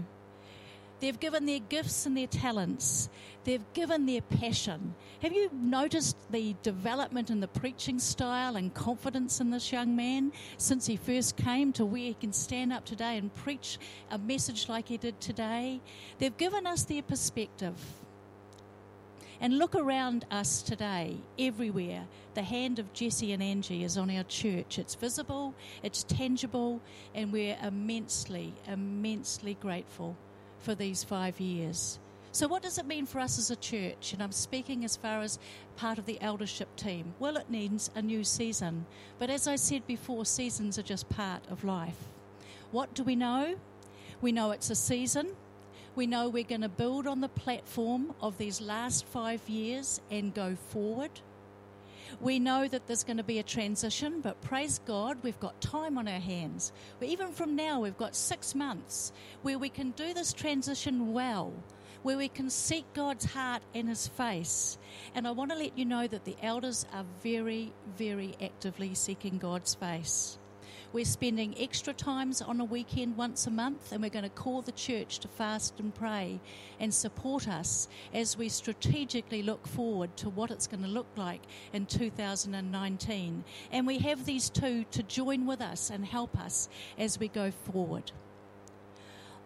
They've 1.02 1.18
given 1.18 1.46
their 1.46 1.58
gifts 1.58 2.06
and 2.06 2.16
their 2.16 2.28
talents. 2.28 3.08
They've 3.42 3.72
given 3.72 4.06
their 4.06 4.20
passion. 4.20 4.94
Have 5.20 5.32
you 5.32 5.50
noticed 5.52 6.16
the 6.30 6.54
development 6.62 7.28
in 7.28 7.40
the 7.40 7.48
preaching 7.48 7.98
style 7.98 8.54
and 8.54 8.72
confidence 8.72 9.40
in 9.40 9.50
this 9.50 9.72
young 9.72 9.96
man 9.96 10.30
since 10.58 10.86
he 10.86 10.94
first 10.94 11.36
came 11.36 11.72
to 11.72 11.84
where 11.84 12.02
he 12.02 12.14
can 12.14 12.32
stand 12.32 12.72
up 12.72 12.84
today 12.84 13.18
and 13.18 13.34
preach 13.34 13.78
a 14.12 14.18
message 14.18 14.68
like 14.68 14.86
he 14.86 14.96
did 14.96 15.20
today? 15.20 15.80
They've 16.20 16.36
given 16.36 16.68
us 16.68 16.84
their 16.84 17.02
perspective. 17.02 17.74
And 19.40 19.58
look 19.58 19.74
around 19.74 20.24
us 20.30 20.62
today, 20.62 21.16
everywhere. 21.36 22.06
The 22.34 22.42
hand 22.42 22.78
of 22.78 22.92
Jesse 22.92 23.32
and 23.32 23.42
Angie 23.42 23.82
is 23.82 23.98
on 23.98 24.08
our 24.08 24.22
church. 24.22 24.78
It's 24.78 24.94
visible, 24.94 25.56
it's 25.82 26.04
tangible, 26.04 26.80
and 27.12 27.32
we're 27.32 27.58
immensely, 27.60 28.54
immensely 28.68 29.54
grateful 29.54 30.16
for 30.62 30.74
these 30.74 31.04
five 31.04 31.38
years. 31.40 31.98
So, 32.34 32.48
what 32.48 32.62
does 32.62 32.78
it 32.78 32.86
mean 32.86 33.04
for 33.04 33.18
us 33.18 33.38
as 33.38 33.50
a 33.50 33.56
church? 33.56 34.14
And 34.14 34.22
I'm 34.22 34.32
speaking 34.32 34.86
as 34.86 34.96
far 34.96 35.20
as 35.20 35.38
part 35.76 35.98
of 35.98 36.06
the 36.06 36.18
eldership 36.22 36.74
team. 36.76 37.12
Well, 37.18 37.36
it 37.36 37.50
means 37.50 37.90
a 37.94 38.00
new 38.00 38.24
season. 38.24 38.86
But 39.18 39.28
as 39.28 39.46
I 39.46 39.56
said 39.56 39.86
before, 39.86 40.24
seasons 40.24 40.78
are 40.78 40.82
just 40.82 41.10
part 41.10 41.42
of 41.50 41.62
life. 41.62 42.08
What 42.70 42.94
do 42.94 43.04
we 43.04 43.16
know? 43.16 43.56
We 44.22 44.32
know 44.32 44.52
it's 44.52 44.70
a 44.70 44.74
season. 44.74 45.32
We 45.94 46.06
know 46.06 46.30
we're 46.30 46.44
going 46.44 46.62
to 46.62 46.70
build 46.70 47.06
on 47.06 47.20
the 47.20 47.28
platform 47.28 48.14
of 48.22 48.38
these 48.38 48.62
last 48.62 49.04
five 49.04 49.46
years 49.46 50.00
and 50.10 50.32
go 50.32 50.56
forward. 50.70 51.10
We 52.20 52.38
know 52.38 52.68
that 52.68 52.86
there's 52.86 53.04
going 53.04 53.16
to 53.16 53.22
be 53.22 53.38
a 53.38 53.42
transition, 53.42 54.20
but 54.20 54.40
praise 54.40 54.80
God, 54.84 55.18
we've 55.22 55.40
got 55.40 55.60
time 55.60 55.98
on 55.98 56.08
our 56.08 56.20
hands. 56.20 56.72
But 56.98 57.08
Even 57.08 57.32
from 57.32 57.56
now, 57.56 57.80
we've 57.80 57.96
got 57.96 58.14
six 58.14 58.54
months 58.54 59.12
where 59.42 59.58
we 59.58 59.68
can 59.68 59.90
do 59.92 60.14
this 60.14 60.32
transition 60.32 61.12
well, 61.12 61.52
where 62.02 62.16
we 62.16 62.28
can 62.28 62.50
seek 62.50 62.84
God's 62.94 63.24
heart 63.24 63.62
and 63.74 63.88
His 63.88 64.08
face. 64.08 64.78
And 65.14 65.26
I 65.26 65.30
want 65.32 65.50
to 65.50 65.56
let 65.56 65.76
you 65.78 65.84
know 65.84 66.06
that 66.06 66.24
the 66.24 66.36
elders 66.42 66.86
are 66.92 67.04
very, 67.22 67.72
very 67.96 68.34
actively 68.40 68.94
seeking 68.94 69.38
God's 69.38 69.74
face. 69.74 70.38
We're 70.92 71.06
spending 71.06 71.54
extra 71.58 71.94
times 71.94 72.42
on 72.42 72.60
a 72.60 72.66
weekend 72.66 73.16
once 73.16 73.46
a 73.46 73.50
month, 73.50 73.92
and 73.92 74.02
we're 74.02 74.10
going 74.10 74.24
to 74.24 74.28
call 74.28 74.60
the 74.60 74.72
church 74.72 75.20
to 75.20 75.28
fast 75.28 75.80
and 75.80 75.94
pray 75.94 76.38
and 76.78 76.92
support 76.92 77.48
us 77.48 77.88
as 78.12 78.36
we 78.36 78.50
strategically 78.50 79.42
look 79.42 79.66
forward 79.66 80.14
to 80.18 80.28
what 80.28 80.50
it's 80.50 80.66
going 80.66 80.82
to 80.82 80.90
look 80.90 81.06
like 81.16 81.40
in 81.72 81.86
2019. 81.86 83.42
And 83.70 83.86
we 83.86 84.00
have 84.00 84.26
these 84.26 84.50
two 84.50 84.84
to 84.90 85.02
join 85.04 85.46
with 85.46 85.62
us 85.62 85.88
and 85.88 86.04
help 86.04 86.38
us 86.38 86.68
as 86.98 87.18
we 87.18 87.28
go 87.28 87.50
forward. 87.50 88.12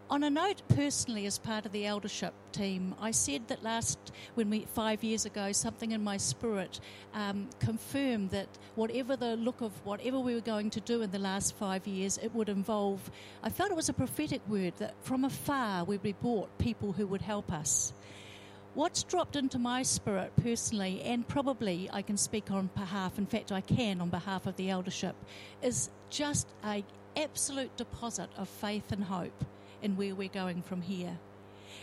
On 0.09 0.23
a 0.23 0.31
note, 0.31 0.63
personally, 0.69 1.27
as 1.27 1.37
part 1.37 1.67
of 1.67 1.73
the 1.73 1.85
eldership 1.85 2.33
team, 2.53 2.95
I 3.01 3.11
said 3.11 3.49
that 3.49 3.65
last, 3.65 3.99
when 4.37 4.49
we 4.49 4.61
five 4.73 5.03
years 5.03 5.27
ago, 5.27 5.51
something 5.51 5.91
in 5.91 6.05
my 6.05 6.17
spirit 6.17 6.79
um, 7.13 7.49
confirmed 7.59 8.31
that 8.31 8.47
whatever 8.77 9.17
the 9.17 9.35
look 9.35 9.63
of 9.63 9.73
whatever 9.85 10.21
we 10.21 10.35
were 10.35 10.41
going 10.41 10.71
to 10.71 10.81
do 10.81 11.03
in 11.03 11.11
the 11.11 11.19
last 11.19 11.57
five 11.57 11.89
years, 11.89 12.19
it 12.19 12.33
would 12.37 12.49
involve. 12.49 13.11
I 13.43 13.51
felt 13.51 13.73
it 13.73 13.77
was 13.77 13.89
a 13.89 13.93
prophetic 13.93 14.43
word 14.49 14.75
that 14.79 14.95
from 15.03 15.25
afar 15.25 15.83
we 15.83 15.97
would 15.97 16.05
be 16.05 16.13
brought 16.13 16.57
people 16.59 16.93
who 16.93 17.09
would 17.09 17.23
help 17.23 17.53
us. 17.53 17.93
What's 18.75 19.03
dropped 19.03 19.35
into 19.35 19.59
my 19.59 19.83
spirit 19.83 20.31
personally, 20.41 21.03
and 21.03 21.27
probably 21.27 21.91
I 21.93 22.03
can 22.03 22.17
speak 22.17 22.53
on 22.53 22.71
behalf, 22.77 23.19
in 23.19 23.27
fact, 23.27 23.51
I 23.51 23.61
can 23.61 24.01
on 24.01 24.11
behalf 24.11 24.47
of 24.47 24.55
the 24.55 24.71
eldership, 24.71 25.17
is 25.63 25.91
just 26.11 26.47
a 26.65 26.85
absolute 27.17 27.77
deposit 27.77 28.31
of 28.37 28.49
faith 28.49 28.93
and 28.93 29.03
hope 29.03 29.45
and 29.83 29.97
where 29.97 30.15
we're 30.15 30.29
going 30.29 30.63
from 30.63 30.83
here. 30.83 31.19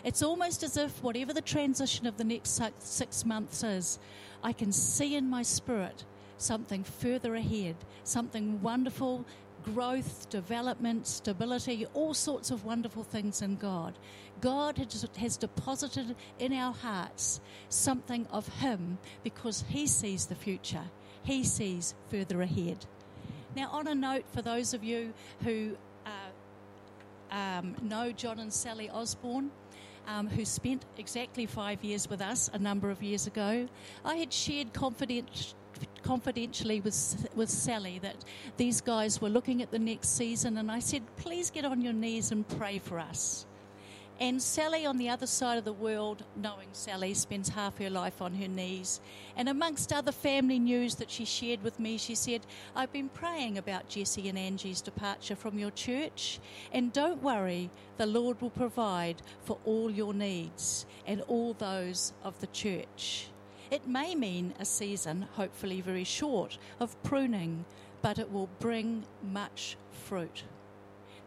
It's 0.04 0.22
almost 0.22 0.64
as 0.64 0.76
if 0.76 1.02
whatever 1.02 1.34
the 1.34 1.42
transition 1.42 2.08
of 2.08 2.18
the 2.18 2.24
next 2.24 2.62
six 2.80 3.26
months 3.26 3.64
is, 3.64 4.00
I 4.44 4.52
can 4.52 4.72
see 4.72 5.16
in 5.16 5.30
my 5.30 5.44
spirit 5.44 6.04
something 6.38 6.84
further 6.84 7.36
ahead, 7.36 7.76
something 8.04 8.62
wonderful, 8.62 9.26
growth, 9.64 10.30
development, 10.30 11.08
stability, 11.08 11.86
all 11.94 12.14
sorts 12.14 12.52
of 12.52 12.66
wonderful 12.66 13.04
things 13.04 13.42
in 13.42 13.56
God. 13.56 13.98
God 14.42 14.78
has 15.18 15.38
deposited 15.38 16.16
in 16.40 16.52
our 16.52 16.74
hearts 16.74 17.40
something 17.70 18.28
of 18.30 18.46
Him 18.56 18.98
because 19.24 19.64
He 19.70 19.88
sees 19.88 20.26
the 20.26 20.36
future, 20.36 20.84
He 21.24 21.46
sees 21.46 21.94
further 22.10 22.42
ahead. 22.42 22.86
Now, 23.56 23.70
on 23.72 23.88
a 23.88 23.96
note, 23.96 24.26
for 24.34 24.42
those 24.42 24.74
of 24.74 24.84
you 24.84 25.14
who 25.44 25.78
um, 27.34 27.76
know 27.82 28.14
John 28.14 28.40
and 28.40 28.54
Sally 28.54 28.90
Osborne. 28.90 29.52
Um, 30.06 30.28
who 30.28 30.44
spent 30.44 30.84
exactly 30.98 31.46
five 31.46 31.82
years 31.82 32.10
with 32.10 32.20
us 32.20 32.50
a 32.52 32.60
number 32.60 32.90
of 32.90 33.02
years 33.02 33.26
ago. 33.26 33.70
I 34.04 34.18
had 34.18 34.34
shared 34.34 34.74
confident, 34.74 35.54
confidentially 36.04 36.82
with, 36.82 37.30
with 37.36 37.50
Sally 37.50 38.00
that 38.00 38.26
these 38.58 38.82
guys 38.82 39.22
were 39.22 39.30
looking 39.30 39.62
at 39.62 39.72
the 39.72 39.80
next 39.80 40.10
season, 40.10 40.58
and 40.58 40.70
I 40.70 40.80
said, 40.80 41.04
please 41.16 41.50
get 41.50 41.64
on 41.64 41.80
your 41.80 41.94
knees 41.94 42.34
and 42.34 42.46
pray 42.46 42.80
for 42.80 43.00
us. 43.00 43.46
And 44.20 44.42
Sally, 44.42 44.86
on 44.86 44.98
the 44.98 45.10
other 45.10 45.26
side 45.26 45.58
of 45.58 45.66
the 45.66 45.74
world, 45.74 46.24
knowing 46.36 46.70
Sally, 46.72 47.14
spends 47.14 47.50
half 47.50 47.78
her 47.80 47.90
life 47.90 48.22
on 48.22 48.34
her 48.36 48.48
knees. 48.48 49.02
And 49.36 49.50
amongst 49.50 49.92
other 49.92 50.12
family 50.12 50.60
news 50.60 50.96
that 50.96 51.10
she 51.10 51.26
shared 51.26 51.64
with 51.64 51.80
me, 51.80 51.98
she 51.98 52.16
said, 52.16 52.46
I've 52.76 52.94
been 52.94 53.10
praying 53.10 53.58
about 53.58 53.90
Jesse 53.90 54.30
and 54.30 54.38
Angie's 54.38 54.82
departure 54.82 55.36
from 55.36 55.58
your 55.58 55.72
church. 55.72 56.40
And 56.72 56.94
don't 56.94 57.24
worry, 57.24 57.70
the 57.98 58.06
Lord 58.06 58.40
will 58.40 58.52
provide 58.52 59.22
for 59.44 59.58
all 59.66 59.90
your 59.90 60.14
needs 60.14 60.86
and 61.06 61.22
all 61.28 61.54
those 61.54 62.14
of 62.24 62.40
the 62.40 62.48
church. 62.48 63.28
It 63.72 63.88
may 63.88 64.14
mean 64.14 64.54
a 64.60 64.66
season, 64.66 65.28
hopefully 65.34 65.82
very 65.82 66.04
short, 66.04 66.60
of 66.80 67.02
pruning, 67.02 67.66
but 68.04 68.20
it 68.20 68.32
will 68.32 68.50
bring 68.60 69.06
much 69.24 69.76
fruit. 69.92 70.44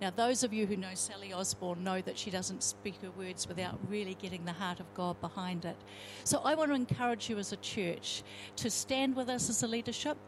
Now, 0.01 0.11
those 0.11 0.43
of 0.43 0.53
you 0.53 0.67
who 0.67 0.77
know 0.77 0.95
Sally 0.95 1.33
Osborne 1.33 1.83
know 1.83 2.03
that 2.03 2.19
she 2.19 2.31
doesn't 2.31 2.63
speak 2.63 3.01
her 3.01 3.11
words 3.13 3.49
without 3.49 3.79
really 3.89 4.15
getting 4.15 4.45
the 4.45 4.53
heart 4.53 4.79
of 4.79 4.93
God 4.95 5.19
behind 5.21 5.65
it. 5.65 5.77
So, 6.25 6.43
I 6.45 6.55
want 6.55 6.71
to 6.71 6.75
encourage 6.75 7.31
you 7.31 7.39
as 7.39 7.53
a 7.53 7.57
church 7.57 8.23
to 8.57 8.69
stand 8.69 9.17
with 9.17 9.31
us 9.31 9.49
as 9.49 9.63
a 9.63 9.67
leadership, 9.67 10.19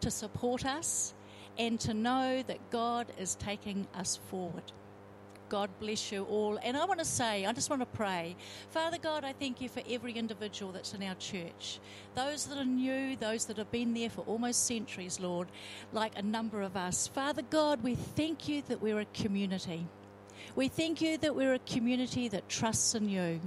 to 0.00 0.10
support 0.10 0.64
us, 0.64 1.14
and 1.58 1.80
to 1.80 1.94
know 1.94 2.42
that 2.46 2.70
God 2.70 3.12
is 3.18 3.34
taking 3.34 3.88
us 3.94 4.20
forward. 4.30 4.72
God 5.48 5.70
bless 5.80 6.10
you 6.10 6.24
all. 6.24 6.58
And 6.62 6.76
I 6.76 6.84
want 6.84 6.98
to 6.98 7.04
say, 7.04 7.46
I 7.46 7.52
just 7.52 7.70
want 7.70 7.82
to 7.82 7.86
pray. 7.86 8.36
Father 8.70 8.98
God, 8.98 9.24
I 9.24 9.32
thank 9.32 9.60
you 9.60 9.68
for 9.68 9.82
every 9.88 10.12
individual 10.12 10.72
that's 10.72 10.94
in 10.94 11.02
our 11.02 11.14
church. 11.16 11.78
Those 12.14 12.46
that 12.46 12.58
are 12.58 12.64
new, 12.64 13.16
those 13.16 13.46
that 13.46 13.56
have 13.58 13.70
been 13.70 13.94
there 13.94 14.10
for 14.10 14.22
almost 14.22 14.66
centuries, 14.66 15.20
Lord, 15.20 15.48
like 15.92 16.18
a 16.18 16.22
number 16.22 16.62
of 16.62 16.76
us. 16.76 17.06
Father 17.06 17.42
God, 17.42 17.82
we 17.82 17.94
thank 17.94 18.48
you 18.48 18.62
that 18.68 18.82
we're 18.82 19.00
a 19.00 19.06
community. 19.06 19.86
We 20.54 20.68
thank 20.68 21.00
you 21.00 21.18
that 21.18 21.34
we're 21.34 21.54
a 21.54 21.60
community 21.60 22.28
that 22.28 22.48
trusts 22.48 22.94
in 22.94 23.08
you. 23.08 23.40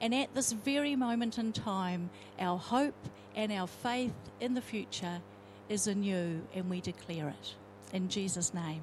And 0.00 0.14
at 0.14 0.34
this 0.34 0.52
very 0.52 0.96
moment 0.96 1.38
in 1.38 1.52
time, 1.52 2.10
our 2.38 2.58
hope 2.58 2.94
and 3.34 3.52
our 3.52 3.66
faith 3.66 4.14
in 4.40 4.54
the 4.54 4.62
future 4.62 5.20
is 5.68 5.86
in 5.86 6.02
you, 6.02 6.46
and 6.54 6.68
we 6.68 6.80
declare 6.80 7.28
it. 7.28 7.54
In 7.92 8.08
Jesus' 8.08 8.52
name, 8.52 8.82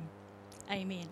amen. 0.72 1.08